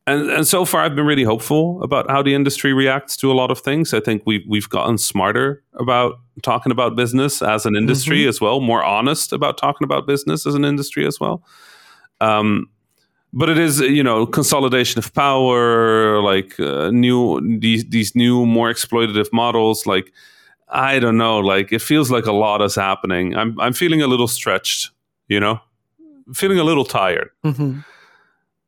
And, 0.07 0.31
and 0.31 0.47
so 0.47 0.65
far, 0.65 0.83
I've 0.83 0.97
been 0.97 1.07
really 1.07 1.23
hopeful 1.23 1.81
about 1.83 2.11
how 2.11 2.23
the 2.23 2.35
industry 2.35 2.73
reacts 2.73 3.17
to 3.19 3.31
a 3.31 3.35
lot 3.35 3.53
of 3.53 3.61
things. 3.61 3.95
I 3.95 4.01
think 4.01 4.23
we've 4.27 4.45
we've 4.49 4.69
gotten 4.69 4.99
smarter 4.99 5.63
about 5.75 6.15
talking 6.43 6.73
about 6.73 6.97
business 6.97 7.41
as 7.41 7.67
an 7.67 7.77
industry 7.77 8.21
mm-hmm. 8.21 8.29
as 8.29 8.41
well, 8.41 8.61
more 8.61 8.85
honest 8.85 9.33
about 9.33 9.59
talking 9.59 9.85
about 9.85 10.07
business 10.07 10.45
as 10.45 10.57
an 10.57 10.65
industry 10.65 11.07
as 11.07 11.21
well. 11.21 11.45
Um, 12.21 12.69
but 13.33 13.49
it 13.49 13.59
is 13.59 13.79
you 13.79 14.03
know 14.03 14.27
consolidation 14.27 14.99
of 14.99 15.15
power, 15.15 16.21
like 16.21 16.59
uh, 16.59 16.91
new 16.91 17.41
these 17.61 17.85
these 17.89 18.17
new 18.17 18.45
more 18.45 18.71
exploitative 18.71 19.33
models, 19.33 19.87
like 19.87 20.13
I 20.73 20.99
don't 20.99 21.17
know. 21.19 21.39
Like 21.39 21.73
it 21.73 21.83
feels 21.83 22.11
like 22.11 22.27
a 22.27 22.33
lot 22.33 22.63
is 22.63 22.75
happening. 22.75 23.37
I'm 23.37 23.61
I'm 23.61 23.73
feeling 23.73 24.03
a 24.03 24.07
little 24.07 24.29
stretched. 24.29 24.91
You 25.29 25.41
know, 25.41 25.61
feeling 26.35 26.59
a 26.59 26.65
little 26.65 26.85
tired. 26.85 27.31
Mm-hmm. 27.45 27.81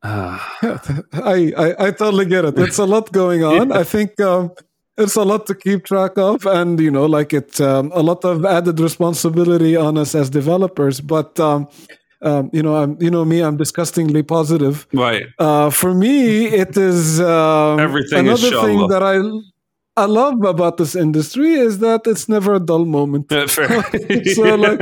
Uh, 0.02 0.38
yeah, 0.62 0.78
I, 1.14 1.52
I, 1.56 1.86
I 1.86 1.90
totally 1.90 2.26
get 2.26 2.44
it. 2.44 2.58
It's 2.58 2.78
a 2.78 2.84
lot 2.84 3.10
going 3.12 3.42
on. 3.52 3.70
yeah. 3.70 3.78
I 3.78 3.84
think 3.84 4.20
um, 4.20 4.52
it's 4.98 5.16
a 5.16 5.22
lot 5.22 5.46
to 5.46 5.54
keep 5.54 5.84
track 5.84 6.18
of, 6.18 6.46
and 6.46 6.78
you 6.78 6.90
know, 6.90 7.06
like 7.06 7.32
it's 7.32 7.60
um, 7.60 7.90
a 7.94 8.02
lot 8.02 8.24
of 8.24 8.44
added 8.44 8.78
responsibility 8.80 9.76
on 9.76 9.96
us 9.98 10.14
as 10.14 10.30
developers. 10.30 11.00
But 11.00 11.40
um, 11.40 11.68
um, 12.22 12.50
you 12.52 12.62
know, 12.62 12.76
I'm 12.76 12.96
you 13.00 13.10
know 13.10 13.24
me, 13.24 13.40
I'm 13.40 13.56
disgustingly 13.56 14.22
positive. 14.22 14.86
Right. 14.92 15.26
Uh, 15.38 15.70
for 15.70 15.94
me, 15.94 16.46
it 16.46 16.76
is 16.76 17.20
um, 17.20 17.80
everything. 17.80 18.28
Another 18.28 18.50
thing 18.50 18.88
that 18.88 19.02
I 19.02 19.18
I 19.96 20.06
love 20.06 20.42
about 20.42 20.76
this 20.76 20.96
industry 20.96 21.52
is 21.52 21.78
that 21.78 22.02
it's 22.06 22.28
never 22.28 22.54
a 22.54 22.60
dull 22.60 22.84
moment. 22.84 23.28
Fair. 23.28 23.46
so 23.48 24.54
like 24.56 24.78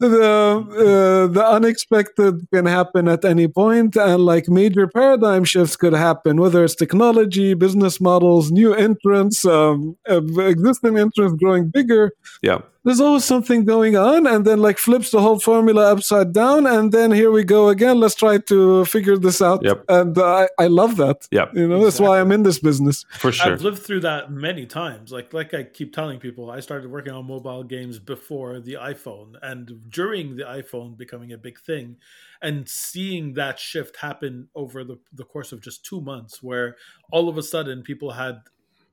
the 0.00 0.66
uh, 0.82 1.26
the 1.28 1.46
unexpected 1.46 2.48
can 2.52 2.66
happen 2.66 3.06
at 3.06 3.24
any 3.24 3.46
point, 3.46 3.96
and 3.96 4.24
like 4.24 4.48
major 4.48 4.88
paradigm 4.88 5.44
shifts 5.44 5.76
could 5.76 5.92
happen, 5.92 6.40
whether 6.40 6.64
it's 6.64 6.74
technology, 6.74 7.54
business 7.54 8.00
models, 8.00 8.50
new 8.50 8.74
entrants, 8.74 9.44
um, 9.44 9.96
existing 10.06 10.98
entrants 10.98 11.40
growing 11.40 11.68
bigger. 11.68 12.12
Yeah 12.42 12.60
there's 12.86 13.00
always 13.00 13.24
something 13.24 13.64
going 13.64 13.96
on 13.96 14.28
and 14.28 14.44
then 14.44 14.60
like 14.60 14.78
flips 14.78 15.10
the 15.10 15.20
whole 15.20 15.40
formula 15.40 15.90
upside 15.92 16.32
down 16.32 16.66
and 16.66 16.92
then 16.92 17.10
here 17.10 17.32
we 17.32 17.42
go 17.42 17.68
again 17.68 17.98
let's 17.98 18.14
try 18.14 18.38
to 18.38 18.84
figure 18.84 19.18
this 19.18 19.42
out 19.42 19.60
yep. 19.64 19.84
and 19.88 20.16
uh, 20.16 20.24
I, 20.24 20.48
I 20.64 20.66
love 20.68 20.96
that 20.96 21.26
yep. 21.32 21.52
you 21.52 21.66
know 21.66 21.78
exactly. 21.78 21.84
that's 21.84 22.00
why 22.00 22.20
i'm 22.20 22.30
in 22.30 22.44
this 22.44 22.60
business 22.60 23.04
for 23.10 23.32
sure 23.32 23.52
i've 23.52 23.60
lived 23.60 23.82
through 23.82 24.00
that 24.00 24.30
many 24.30 24.66
times 24.66 25.10
like 25.10 25.34
like 25.34 25.52
i 25.52 25.64
keep 25.64 25.92
telling 25.92 26.20
people 26.20 26.48
i 26.48 26.60
started 26.60 26.88
working 26.88 27.12
on 27.12 27.26
mobile 27.26 27.64
games 27.64 27.98
before 27.98 28.60
the 28.60 28.74
iphone 28.74 29.34
and 29.42 29.90
during 29.90 30.36
the 30.36 30.44
iphone 30.44 30.96
becoming 30.96 31.32
a 31.32 31.38
big 31.38 31.58
thing 31.58 31.96
and 32.40 32.68
seeing 32.68 33.32
that 33.34 33.58
shift 33.58 33.96
happen 33.96 34.48
over 34.54 34.84
the, 34.84 34.98
the 35.12 35.24
course 35.24 35.50
of 35.50 35.60
just 35.60 35.84
two 35.84 36.00
months 36.00 36.40
where 36.40 36.76
all 37.10 37.28
of 37.28 37.36
a 37.36 37.42
sudden 37.42 37.82
people 37.82 38.12
had 38.12 38.42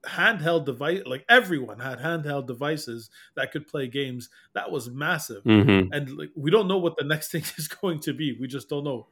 handheld 0.05 0.65
device 0.65 1.01
like 1.05 1.23
everyone 1.29 1.79
had 1.79 1.99
handheld 1.99 2.45
devices 2.45 3.09
that 3.35 3.51
could 3.51 3.67
play 3.67 3.87
games 3.87 4.29
that 4.53 4.69
was 4.69 4.89
massive 4.89 5.43
mm-hmm. 5.43 5.91
and 5.93 6.17
like 6.17 6.29
we 6.35 6.51
don't 6.51 6.67
know 6.67 6.77
what 6.77 6.97
the 6.97 7.05
next 7.05 7.31
thing 7.31 7.43
is 7.57 7.67
going 7.67 7.99
to 7.99 8.13
be 8.13 8.37
we 8.39 8.47
just 8.47 8.69
don't 8.69 8.83
know 8.83 9.07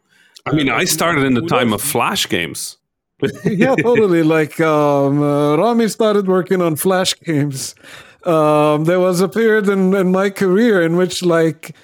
i 0.46 0.52
mean 0.52 0.70
uh, 0.70 0.76
i 0.76 0.84
started 0.84 1.24
in 1.24 1.34
the 1.34 1.46
time 1.48 1.70
knows? 1.70 1.82
of 1.82 1.88
flash 1.88 2.28
games 2.28 2.78
yeah 3.46 3.76
totally 3.76 4.24
like 4.24 4.60
um, 4.60 5.22
uh, 5.22 5.56
rami 5.56 5.88
started 5.88 6.28
working 6.28 6.62
on 6.62 6.76
flash 6.76 7.18
games 7.22 7.76
um, 8.26 8.84
there 8.86 9.00
was 9.00 9.22
a 9.22 9.30
period 9.30 9.70
in, 9.70 9.96
in 9.96 10.12
my 10.12 10.30
career 10.30 10.82
in 10.82 10.96
which 10.98 11.24
like 11.24 11.76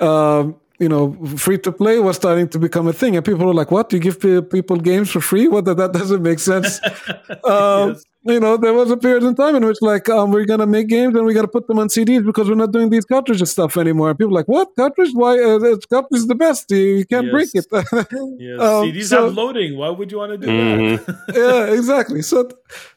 um, 0.00 0.56
you 0.78 0.88
know, 0.88 1.14
free 1.36 1.58
to 1.58 1.72
play 1.72 1.98
was 1.98 2.16
starting 2.16 2.48
to 2.48 2.58
become 2.58 2.86
a 2.86 2.92
thing, 2.92 3.16
and 3.16 3.24
people 3.24 3.46
were 3.46 3.54
like, 3.54 3.70
"What? 3.70 3.92
You 3.92 3.98
give 3.98 4.20
people 4.20 4.76
games 4.76 5.10
for 5.10 5.20
free? 5.20 5.48
What? 5.48 5.64
That, 5.64 5.78
that 5.78 5.92
doesn't 5.92 6.22
make 6.22 6.38
sense." 6.38 6.80
um, 7.44 7.90
yes. 7.90 8.04
You 8.26 8.40
know, 8.40 8.56
there 8.56 8.72
was 8.74 8.90
a 8.90 8.96
period 8.96 9.22
in 9.22 9.34
time 9.34 9.54
in 9.56 9.64
which 9.64 9.78
like 9.80 10.08
um, 10.08 10.30
we're 10.30 10.44
gonna 10.44 10.66
make 10.66 10.88
games 10.88 11.14
and 11.16 11.24
we 11.26 11.32
gotta 11.34 11.48
put 11.48 11.66
them 11.68 11.78
on 11.78 11.88
CDs 11.88 12.24
because 12.24 12.48
we're 12.48 12.54
not 12.64 12.72
doing 12.72 12.90
these 12.90 13.04
cartridges 13.04 13.50
stuff 13.50 13.76
anymore. 13.76 14.14
People 14.14 14.32
are 14.34 14.40
like, 14.40 14.48
what 14.48 14.68
cartridge? 14.76 15.10
Why 15.14 15.38
uh, 15.40 15.76
cartridge 15.88 16.18
is 16.22 16.26
the 16.26 16.34
best? 16.34 16.70
You, 16.70 16.78
you 17.00 17.06
can't 17.06 17.26
Yes. 17.26 17.32
break 17.32 17.48
it. 17.54 17.66
Yes. 18.38 18.60
Um, 18.60 18.84
CDs 18.84 19.04
so- 19.08 19.24
have 19.26 19.34
loading. 19.34 19.76
Why 19.76 19.90
would 19.90 20.10
you 20.12 20.18
want 20.18 20.32
to 20.32 20.38
do 20.38 20.46
Mhm. 20.46 21.06
that? 21.06 21.32
yeah, 21.68 21.74
exactly. 21.78 22.22
So 22.22 22.44
th- 22.44 22.54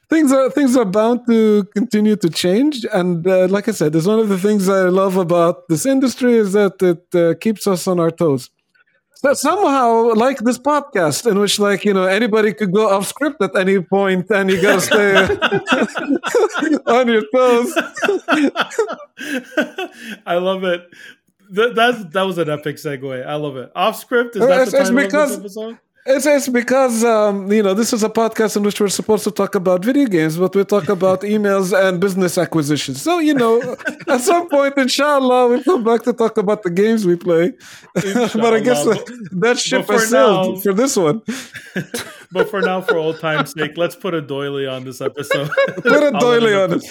things 0.09 0.31
are 0.31 0.49
things 0.49 0.75
are 0.75 0.85
bound 0.85 1.21
to 1.27 1.63
continue 1.75 2.15
to 2.17 2.29
change, 2.29 2.85
and 2.91 3.25
uh, 3.27 3.47
like 3.47 3.67
I 3.67 3.71
said, 3.71 3.95
it's 3.95 4.07
one 4.07 4.19
of 4.19 4.29
the 4.29 4.37
things 4.37 4.67
I 4.69 4.83
love 5.01 5.15
about 5.17 5.67
this 5.69 5.85
industry 5.85 6.33
is 6.43 6.53
that 6.53 6.75
it 6.81 7.03
uh, 7.15 7.35
keeps 7.39 7.67
us 7.67 7.87
on 7.87 7.99
our 7.99 8.11
toes. 8.11 8.49
So 9.21 9.33
somehow, 9.33 10.13
like 10.13 10.37
this 10.39 10.57
podcast, 10.57 11.29
in 11.29 11.39
which 11.39 11.59
like 11.59 11.83
you 11.83 11.93
know 11.93 12.03
anybody 12.03 12.53
could 12.53 12.71
go 12.71 12.89
off 12.89 13.05
script 13.05 13.41
at 13.41 13.53
any 13.53 13.81
point, 13.81 14.31
and 14.31 14.49
you 14.49 14.61
gotta 14.61 14.79
stay 14.79 15.13
on 16.87 17.05
your 17.09 17.23
toes. 17.35 17.73
I 20.25 20.35
love 20.35 20.63
it. 20.63 20.87
Th- 21.53 21.75
that's 21.75 22.05
that 22.13 22.21
was 22.23 22.37
an 22.37 22.49
epic 22.49 22.77
segue. 22.77 23.25
I 23.27 23.35
love 23.35 23.57
it. 23.57 23.69
Off 23.75 23.99
script 23.99 24.37
is 24.37 24.41
that 24.41 24.67
it's- 24.69 24.71
the 24.71 24.77
title 24.77 24.95
because- 24.95 25.35
of 25.35 25.43
this 25.43 25.57
episode? 25.57 25.77
It's, 26.05 26.25
it's 26.25 26.47
because 26.47 27.03
um, 27.03 27.51
you 27.51 27.61
know 27.61 27.73
this 27.73 27.93
is 27.93 28.03
a 28.03 28.09
podcast 28.09 28.55
in 28.57 28.63
which 28.63 28.79
we're 28.79 28.87
supposed 28.87 29.23
to 29.25 29.31
talk 29.31 29.55
about 29.55 29.83
video 29.83 30.05
games, 30.07 30.37
but 30.37 30.55
we 30.55 30.63
talk 30.63 30.89
about 30.89 31.21
emails 31.35 31.77
and 31.77 31.99
business 31.99 32.37
acquisitions. 32.37 33.01
So 33.01 33.19
you 33.19 33.33
know, 33.33 33.75
at 34.07 34.21
some 34.21 34.49
point, 34.49 34.77
inshallah, 34.77 35.49
we'll 35.49 35.63
come 35.63 35.83
back 35.83 36.03
to 36.03 36.13
talk 36.13 36.37
about 36.37 36.63
the 36.63 36.69
games 36.69 37.05
we 37.05 37.15
play. 37.15 37.53
but 37.93 38.53
I 38.53 38.59
guess 38.59 38.83
that 39.31 39.59
ship 39.59 39.85
for 39.85 39.93
has 39.93 40.09
sailed 40.09 40.55
now- 40.55 40.61
for 40.61 40.73
this 40.73 40.95
one. 40.95 41.21
But 42.31 42.49
for 42.49 42.61
now, 42.61 42.81
for 42.81 42.95
old 42.95 43.19
time's 43.19 43.53
sake, 43.53 43.75
let's 43.75 43.95
put 43.95 44.13
a 44.13 44.21
doily 44.21 44.67
on 44.67 44.83
this 44.85 45.01
episode. 45.01 45.49
Put 45.77 46.03
a 46.03 46.11
doily 46.19 46.53
on 46.53 46.73
it. 46.73 46.83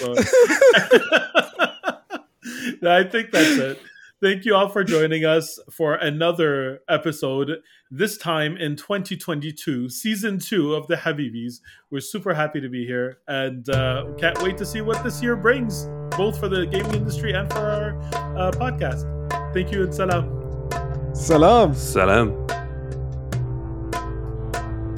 I 2.83 3.03
think 3.03 3.31
that's 3.31 3.57
it. 3.57 3.79
Thank 4.21 4.43
you 4.43 4.53
all 4.53 4.67
for 4.67 4.83
joining 4.83 5.23
us 5.23 5.59
for 5.71 5.95
another 5.95 6.81
episode. 6.89 7.61
This 7.91 8.19
time 8.19 8.55
in 8.55 8.75
2022, 8.75 9.89
season 9.89 10.37
two 10.37 10.75
of 10.75 10.85
the 10.85 10.95
Habibis. 10.95 11.55
We're 11.89 12.01
super 12.01 12.35
happy 12.35 12.61
to 12.61 12.69
be 12.69 12.85
here 12.85 13.17
and 13.27 13.67
uh, 13.67 14.05
can't 14.15 14.39
wait 14.43 14.59
to 14.59 14.65
see 14.65 14.81
what 14.81 15.03
this 15.03 15.23
year 15.23 15.35
brings, 15.35 15.85
both 16.15 16.39
for 16.39 16.47
the 16.47 16.67
gaming 16.67 16.93
industry 16.93 17.33
and 17.33 17.51
for 17.51 17.57
our 17.57 17.99
uh, 18.37 18.51
podcast. 18.51 19.07
Thank 19.55 19.71
you 19.71 19.81
and 19.81 19.91
salam. 19.91 21.15
Salam. 21.15 21.73
Salam. 21.73 22.45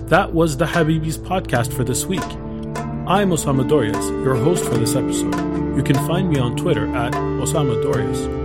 That 0.10 0.34
was 0.34 0.58
the 0.58 0.66
Habibis 0.66 1.18
podcast 1.18 1.72
for 1.72 1.86
this 1.86 2.06
week. 2.06 2.20
I'm 3.08 3.30
Osama 3.30 3.70
Dorias, 3.70 4.10
your 4.10 4.36
host 4.36 4.66
for 4.66 4.76
this 4.76 4.98
episode. 4.98 5.34
You 5.78 5.84
can 5.84 5.96
find 6.06 6.30
me 6.30 6.39
on 6.39 6.58
Twitter 6.58 6.94
at 6.94 7.14
Osama 7.14 7.82
Dorias. 7.82 8.41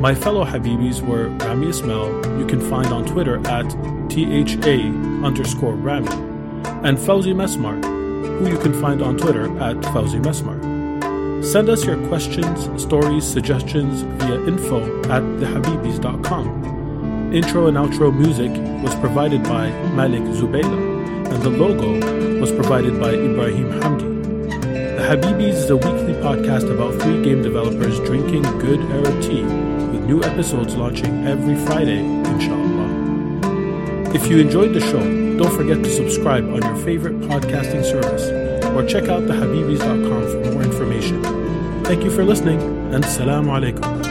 My 0.00 0.14
fellow 0.14 0.46
Habibis 0.46 1.02
were 1.02 1.28
Rami 1.44 1.68
Ismail, 1.68 2.38
you 2.38 2.46
can 2.46 2.58
find 2.70 2.86
on 2.86 3.04
Twitter 3.04 3.36
at 3.46 3.68
THA 4.08 4.78
underscore 5.22 5.74
Rami, 5.74 6.08
and 6.88 6.96
Fauzi 6.96 7.34
Mesmar, 7.34 7.84
who 8.38 8.48
you 8.48 8.56
can 8.56 8.72
find 8.80 9.02
on 9.02 9.18
Twitter 9.18 9.44
at 9.60 9.76
Fauzi 9.92 10.18
Mesmar. 10.18 11.44
Send 11.44 11.68
us 11.68 11.84
your 11.84 11.98
questions, 12.08 12.82
stories, 12.82 13.26
suggestions 13.26 14.00
via 14.00 14.40
info 14.46 14.80
at 15.10 15.22
thehabibis.com. 15.38 17.34
Intro 17.34 17.66
and 17.66 17.76
outro 17.76 18.10
music 18.10 18.50
was 18.82 18.94
provided 19.00 19.42
by 19.42 19.68
Malik 19.92 20.22
Zubayla, 20.22 21.30
and 21.30 21.42
the 21.42 21.50
logo 21.50 22.40
was 22.40 22.50
provided 22.52 22.98
by 22.98 23.10
Ibrahim 23.10 23.70
Hamdi. 23.82 24.08
The 24.96 25.02
Habibis 25.02 25.56
is 25.64 25.68
a 25.68 25.76
weekly 25.76 26.14
podcast 26.14 26.72
about 26.74 26.94
three 27.02 27.22
game 27.22 27.42
developers 27.42 27.98
drinking 28.00 28.44
good 28.60 28.80
Arab 28.92 29.20
tea, 29.20 29.69
new 30.10 30.24
episodes 30.24 30.74
launching 30.74 31.24
every 31.24 31.54
Friday, 31.66 32.00
inshallah. 32.00 32.88
If 34.12 34.26
you 34.28 34.38
enjoyed 34.38 34.74
the 34.74 34.80
show, 34.80 34.98
don't 35.38 35.54
forget 35.56 35.84
to 35.84 35.88
subscribe 35.88 36.44
on 36.52 36.60
your 36.62 36.76
favorite 36.84 37.20
podcasting 37.20 37.84
service 37.84 38.24
or 38.74 38.84
check 38.84 39.08
out 39.08 39.22
thehabibis.com 39.22 40.22
for 40.32 40.50
more 40.50 40.64
information. 40.64 41.22
Thank 41.84 42.02
you 42.02 42.10
for 42.10 42.24
listening, 42.24 42.60
and 42.92 43.04
Assalamu 43.04 43.50
alaikum. 43.56 44.09